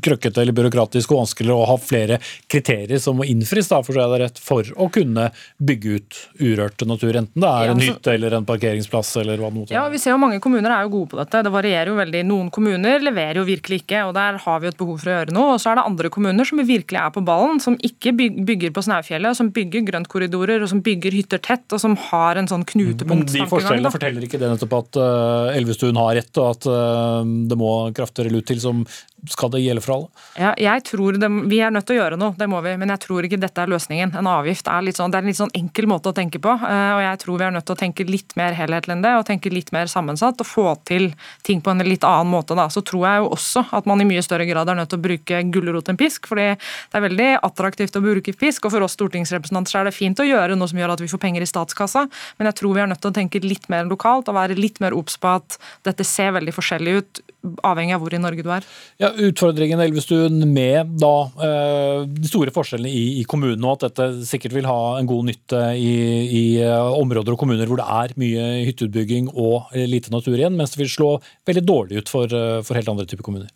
krøkkete 0.03 0.43
eller 0.43 0.57
byråkratisk 0.57 1.12
og 1.12 1.22
vanskeligere 1.22 1.59
å 1.59 1.68
ha 1.72 1.78
flere 1.80 2.18
kriterier 2.51 3.01
som 3.03 3.18
må 3.18 3.26
innfris 3.28 3.70
da, 3.70 3.82
for, 3.82 4.72
å 4.76 4.88
kunne 4.93 5.28
bygge 5.62 5.97
ut 5.99 6.20
urørte 6.43 6.88
natur, 6.88 7.16
enten 7.18 7.43
det 7.43 7.53
er 7.53 7.72
en 7.72 7.82
hytte 7.82 8.14
eller 8.14 8.32
en 8.39 8.47
parkeringsplass 8.49 9.14
eller 9.22 9.41
hva 9.41 9.51
det 9.51 9.59
måtte 9.59 9.76
Ja, 9.76 9.85
vi 9.93 10.01
ser 10.01 10.14
jo 10.14 10.20
mange 10.22 10.41
kommuner 10.43 10.72
er 10.74 10.87
jo 10.87 10.93
gode 10.97 11.12
på 11.12 11.20
dette. 11.20 11.43
Det 11.47 11.53
varierer 11.53 11.91
jo 11.93 11.97
veldig. 11.99 12.22
Noen 12.28 12.51
kommuner 12.55 13.03
leverer 13.05 13.41
jo 13.41 13.47
virkelig 13.49 13.83
ikke, 13.83 14.05
og 14.09 14.14
der 14.16 14.39
har 14.45 14.61
vi 14.61 14.68
jo 14.68 14.72
et 14.74 14.80
behov 14.80 15.01
for 15.03 15.11
å 15.11 15.16
gjøre 15.16 15.37
noe. 15.37 15.55
Og 15.57 15.62
så 15.62 15.72
er 15.72 15.80
det 15.80 15.87
andre 15.91 16.12
kommuner 16.14 16.49
som 16.49 16.62
virkelig 16.62 17.01
er 17.03 17.14
på 17.14 17.24
ballen, 17.26 17.62
som 17.62 17.78
ikke 17.91 18.14
bygger 18.18 18.74
på 18.74 18.85
Snaufjellet, 18.89 19.39
som 19.39 19.53
bygger 19.55 19.87
grøntkorridorer, 19.91 20.64
og 20.64 20.72
som 20.72 20.83
bygger 20.85 21.16
hytter 21.18 21.43
tett, 21.43 21.66
og 21.72 21.83
som 21.83 21.97
har 22.09 22.41
en 22.41 22.51
sånn 22.51 22.66
knutepunkt. 22.68 23.33
De 23.35 23.47
forskjellene 23.51 23.93
forteller 23.95 24.28
ikke 24.28 24.41
det 24.43 24.53
nettopp 24.53 24.78
at 24.80 25.01
uh, 25.01 25.57
Elvestuen 25.57 26.01
har 26.01 26.16
rett, 26.20 26.33
og 26.43 26.57
at 26.57 26.68
uh, 26.70 27.20
det 27.22 27.59
må 27.59 27.72
kraftigere 27.97 28.33
lut 28.35 28.49
til 28.49 28.62
som 28.62 28.85
skal 29.31 29.53
det 29.53 29.61
gjelde 29.62 29.83
for 29.85 29.95
alle? 29.95 30.23
Ja, 30.35 30.51
jeg 30.59 30.83
tror 30.89 31.14
det, 31.20 31.29
Vi 31.51 31.61
er 31.62 31.70
nødt 31.70 31.87
til 31.87 31.95
å 31.95 32.01
gjøre 32.01 32.16
noe, 32.18 32.35
det 32.35 32.49
må 32.51 32.59
vi. 32.64 32.73
Men 32.81 32.91
jeg 32.91 33.03
tror 33.05 33.27
ikke 33.27 33.39
dette 33.39 33.62
er 33.62 33.70
løsningen. 33.70 34.16
En 34.18 34.27
avgift 34.27 34.66
er 34.66 34.83
litt 34.83 34.99
sånn, 34.99 35.12
det 35.12 35.20
er 35.20 35.23
en 35.23 35.31
litt 35.31 35.39
sånn 35.39 35.53
enkel 35.55 35.87
måte 35.87 36.11
å 36.11 36.16
tenke 36.16 36.41
på. 36.43 36.51
Eh, 36.51 36.93
og 36.97 37.03
jeg 37.05 37.20
tror 37.23 37.39
vi 37.39 37.47
er 37.47 37.55
nødt 37.55 37.66
til 37.68 37.77
å 37.77 37.79
tenke 37.79 38.07
litt 38.09 38.35
mer 38.39 38.57
helhetlig 38.59 38.97
enn 38.97 39.05
det, 39.05 39.12
og 39.14 39.27
tenke 39.29 39.53
litt 39.53 39.70
mer 39.75 39.87
sammensatt. 39.91 40.43
Og 40.43 40.49
få 40.49 40.66
til 40.89 41.12
ting 41.47 41.62
på 41.62 41.70
en 41.70 41.85
litt 41.87 42.07
annen 42.09 42.33
måte. 42.33 42.57
Da. 42.59 42.66
Så 42.66 42.83
tror 42.83 43.07
jeg 43.07 43.23
jo 43.23 43.31
også 43.37 43.64
at 43.79 43.87
man 43.87 44.03
i 44.03 44.09
mye 44.09 44.25
større 44.27 44.49
grad 44.49 44.73
er 44.73 44.81
nødt 44.81 44.91
til 44.91 44.99
å 44.99 45.07
bruke 45.07 45.43
gulrot 45.55 45.93
enn 45.93 46.01
pisk. 46.01 46.27
fordi 46.27 46.49
det 46.57 46.99
er 46.99 47.07
veldig 47.07 47.31
attraktivt 47.47 47.99
å 47.99 48.03
bruke 48.03 48.35
pisk. 48.35 48.66
Og 48.66 48.75
for 48.75 48.83
oss 48.83 48.99
stortingsrepresentanter 48.99 49.81
er 49.81 49.91
det 49.91 49.95
fint 49.95 50.18
å 50.18 50.27
gjøre 50.27 50.59
noe 50.59 50.70
som 50.70 50.83
gjør 50.83 50.97
at 50.97 51.05
vi 51.05 51.11
får 51.11 51.23
penger 51.23 51.47
i 51.47 51.51
statskassa. 51.51 52.09
Men 52.39 52.51
jeg 52.51 52.59
tror 52.59 52.75
vi 52.75 52.83
er 52.83 52.91
nødt 52.91 53.05
til 53.05 53.14
å 53.14 53.18
tenke 53.20 53.45
litt 53.47 53.70
mer 53.70 53.87
lokalt 53.87 54.31
og 54.33 54.39
være 54.41 54.59
litt 54.59 54.83
mer 54.83 54.99
obs 54.99 55.14
på 55.23 55.31
at 55.39 55.61
dette 55.87 56.07
ser 56.07 56.35
veldig 56.35 56.57
forskjellig 56.59 56.99
ut 56.99 57.23
avhengig 57.43 57.95
av 57.97 58.03
hvor 58.03 58.14
i 58.14 58.20
Norge 58.22 58.45
du 58.45 58.51
er. 58.55 58.66
Ja, 59.03 59.11
Utfordringen 59.28 59.82
Elvestuen, 59.82 60.43
med 60.53 60.95
da, 61.03 61.14
eh, 61.43 62.05
de 62.07 62.30
store 62.30 62.55
forskjellene 62.55 62.90
i, 62.90 63.05
i 63.22 63.24
kommunene, 63.28 63.64
og 63.66 63.78
at 63.78 63.88
dette 63.88 64.26
sikkert 64.28 64.55
vil 64.57 64.68
ha 64.70 64.99
en 64.99 65.09
god 65.11 65.30
nytte 65.30 65.62
i, 65.78 65.95
i 66.26 66.45
eh, 66.62 66.93
områder 66.99 67.34
og 67.34 67.40
kommuner 67.43 67.68
hvor 67.70 67.82
det 67.82 67.88
er 67.88 68.14
mye 68.20 68.47
hytteutbygging 68.68 69.32
og 69.32 69.74
lite 69.74 70.14
natur 70.14 70.38
igjen, 70.38 70.57
mens 70.59 70.74
det 70.74 70.84
vil 70.84 70.95
slå 70.95 71.11
veldig 71.49 71.66
dårlig 71.66 72.03
ut 72.03 72.12
for, 72.12 72.30
eh, 72.30 72.62
for 72.66 72.78
helt 72.78 72.95
andre 72.95 73.09
typer 73.11 73.26
kommuner? 73.26 73.51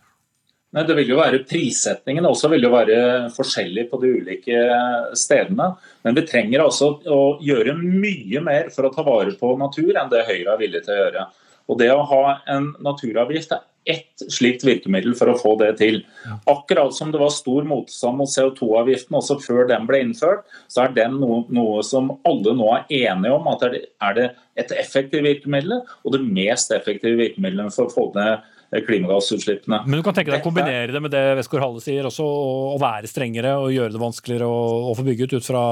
Nei, 0.77 0.83
det 0.85 0.97
vil 0.99 1.13
jo 1.15 1.17
være 1.17 1.45
Prissettingen 1.49 2.27
også 2.29 2.51
vil 2.53 2.67
jo 2.67 2.73
være 2.75 2.97
forskjellig 3.33 3.87
på 3.89 4.01
de 4.03 4.11
ulike 4.19 4.65
stedene. 5.17 5.71
Men 6.05 6.17
vi 6.19 6.25
trenger 6.27 6.65
altså 6.67 6.91
å 7.07 7.21
gjøre 7.41 7.77
mye 7.79 8.43
mer 8.45 8.69
for 8.75 8.89
å 8.89 8.91
ta 8.93 9.05
vare 9.07 9.33
på 9.39 9.55
natur 9.57 9.97
enn 9.97 10.11
det 10.13 10.27
Høyre 10.27 10.53
er 10.53 10.61
villig 10.61 10.83
til 10.85 10.93
å 10.93 10.99
gjøre. 10.99 11.25
Og 11.71 11.79
Det 11.81 11.89
å 11.95 12.05
ha 12.11 12.21
en 12.53 12.69
naturavgift 12.85 13.55
er 13.57 13.65
ett 13.87 14.25
slikt 14.33 14.65
virkemiddel 14.67 15.15
for 15.19 15.31
å 15.31 15.37
få 15.39 15.55
det 15.61 15.77
til. 15.81 16.01
Akkurat 16.51 16.95
som 16.95 17.13
det 17.15 17.21
var 17.23 17.31
stor 17.35 17.67
motstand 17.69 18.19
mot 18.21 18.31
CO2-avgiften 18.31 19.19
også 19.19 19.39
før 19.45 19.69
den 19.71 19.87
ble 19.89 20.03
innført, 20.05 20.43
så 20.73 20.87
er 20.87 20.97
den 20.97 21.21
noe, 21.23 21.45
noe, 21.55 21.85
som 21.87 22.11
alle 22.27 22.57
nå 22.59 22.73
er 22.75 23.13
enige 23.13 23.37
om 23.37 23.47
at 23.53 23.63
er 23.69 23.77
det, 23.77 23.85
er 24.03 24.19
det 24.19 24.27
et 24.59 24.75
effektivt 24.81 25.27
virkemiddel, 25.27 25.81
og 26.03 26.17
det 26.17 26.23
mest 26.27 26.75
effektive 26.75 27.21
virkemiddelet 27.21 27.75
for 27.77 27.87
å 27.87 27.95
få 27.95 28.11
ned 28.17 28.45
klimagassutslippene. 28.87 29.85
Men 29.87 30.01
du 30.01 30.05
kan 30.05 30.17
tenke 30.17 30.33
deg 30.33 30.43
å 30.43 30.49
kombinere 30.49 30.91
det 30.91 31.01
med 31.03 31.15
det 31.15 31.23
Westgård 31.39 31.63
Halle 31.63 31.85
sier, 31.85 32.09
også 32.09 32.27
å 32.27 32.77
være 32.83 33.11
strengere 33.11 33.55
og 33.61 33.71
gjøre 33.75 33.95
det 33.95 34.03
vanskeligere 34.03 34.51
å, 34.51 34.91
å 34.91 34.97
få 34.99 35.07
bygge 35.07 35.29
ut 35.29 35.39
ut 35.39 35.47
fra 35.47 35.65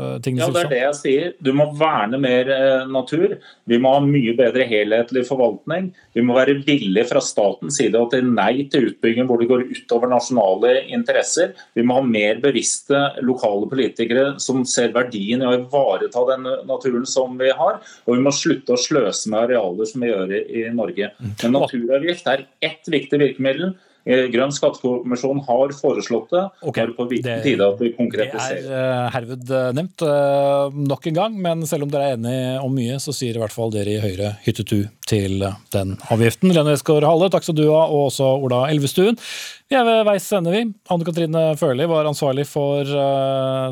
Eh, 0.00 0.14
ja, 0.38 0.46
det 0.48 0.60
er 0.62 0.70
det 0.70 0.78
jeg 0.80 0.96
sier. 0.96 1.32
Du 1.44 1.50
må 1.52 1.66
verne 1.76 2.16
mer 2.20 2.48
eh, 2.48 2.84
natur. 2.88 3.34
Vi 3.68 3.76
må 3.82 3.90
ha 3.92 4.00
mye 4.04 4.32
bedre 4.38 4.64
helhetlig 4.70 5.26
forvaltning. 5.28 5.90
Vi 6.16 6.24
må 6.24 6.36
være 6.38 6.54
villige 6.64 7.04
fra 7.10 7.20
statens 7.20 7.76
side 7.76 8.00
til 8.14 8.30
nei 8.32 8.64
til 8.72 8.88
utbygging 8.88 9.28
hvor 9.28 9.42
det 9.42 9.50
går 9.50 9.66
utover 9.68 10.08
nasjonale 10.08 10.78
interesser. 10.96 11.52
Vi 11.76 11.84
må 11.84 12.00
ha 12.00 12.06
mer 12.08 12.40
bevisste 12.40 13.02
lokale 13.20 13.68
politikere 13.68 14.26
som 14.40 14.64
ser 14.64 14.96
verdien 14.96 15.44
i 15.44 15.50
å 15.50 15.54
ivareta 15.58 16.24
den 16.32 16.48
naturen 16.70 17.04
som 17.08 17.36
vi 17.40 17.52
har. 17.52 17.82
Og 18.06 18.16
vi 18.16 18.24
må 18.24 18.32
slutte 18.32 18.72
å 18.72 18.80
sløse 18.80 19.28
med 19.28 19.44
arealer 19.44 19.92
som 19.92 20.00
vi 20.00 20.12
gjør 20.14 20.36
i 20.40 20.66
Norge. 20.72 21.12
Mm. 21.20 21.36
Men 21.44 21.58
naturavgift 21.60 22.32
er 22.32 22.48
ett 22.64 22.88
viktig 22.96 23.20
virkemiddel. 23.20 23.76
Eh, 24.02 24.24
Grønn 24.32 24.50
skattekommisjon 24.54 25.42
har 25.46 25.74
foreslått 25.78 26.32
det. 26.34 26.42
Okay. 26.62 26.88
Det 26.88 26.90
er 26.90 26.96
på 26.96 27.06
tide 27.46 27.68
at 27.68 27.82
vi 27.82 27.92
konkretiserer. 27.94 28.64
Det 28.66 28.80
er 28.82 29.12
herved 29.14 29.52
nevnt 29.78 30.04
nok 30.92 31.06
en 31.10 31.18
gang, 31.18 31.38
men 31.44 31.62
selv 31.70 31.86
om 31.86 31.92
dere 31.92 32.10
er 32.10 32.18
enige 32.18 32.58
om 32.64 32.74
mye, 32.74 32.98
så 33.02 33.14
sier 33.14 33.38
i 33.38 33.42
hvert 33.42 33.54
fall 33.54 33.72
dere 33.74 33.94
i 33.94 34.02
Høyre 34.02 34.34
hyttetu 34.46 34.88
til 35.06 35.44
den 35.74 35.96
avgiften. 36.10 36.52
Lene 36.54 36.74
Westgård 36.74 37.06
Halle, 37.06 37.30
takk 37.32 37.46
skal 37.46 37.58
du 37.58 37.66
ha, 37.68 37.84
og 37.86 38.08
også 38.10 38.28
Ola 38.42 38.64
Elvestuen. 38.72 39.18
Vi 39.70 39.78
er 39.78 39.86
ved 39.86 40.02
veis 40.08 40.28
ende, 40.34 40.52
vi. 40.52 40.66
Anne 40.92 41.06
Katrine 41.06 41.44
Førli 41.60 41.86
var 41.90 42.08
ansvarlig 42.10 42.46
for 42.50 42.88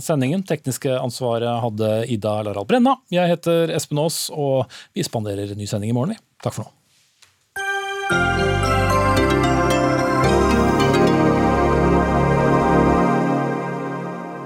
sendingen. 0.04 0.46
Tekniske 0.46 0.94
ansvaret 1.00 1.60
hadde 1.66 1.94
Ida 2.12 2.38
Larald 2.46 2.70
Brenna. 2.70 2.96
Jeg 3.12 3.34
heter 3.34 3.74
Espen 3.76 4.02
Aas, 4.02 4.28
og 4.32 4.70
vi 4.94 5.06
spanderer 5.06 5.56
ny 5.58 5.68
sending 5.68 5.92
i 5.92 5.96
morgen. 5.96 6.20
Takk 6.44 6.56
for 6.56 6.68
nå. 6.68 6.79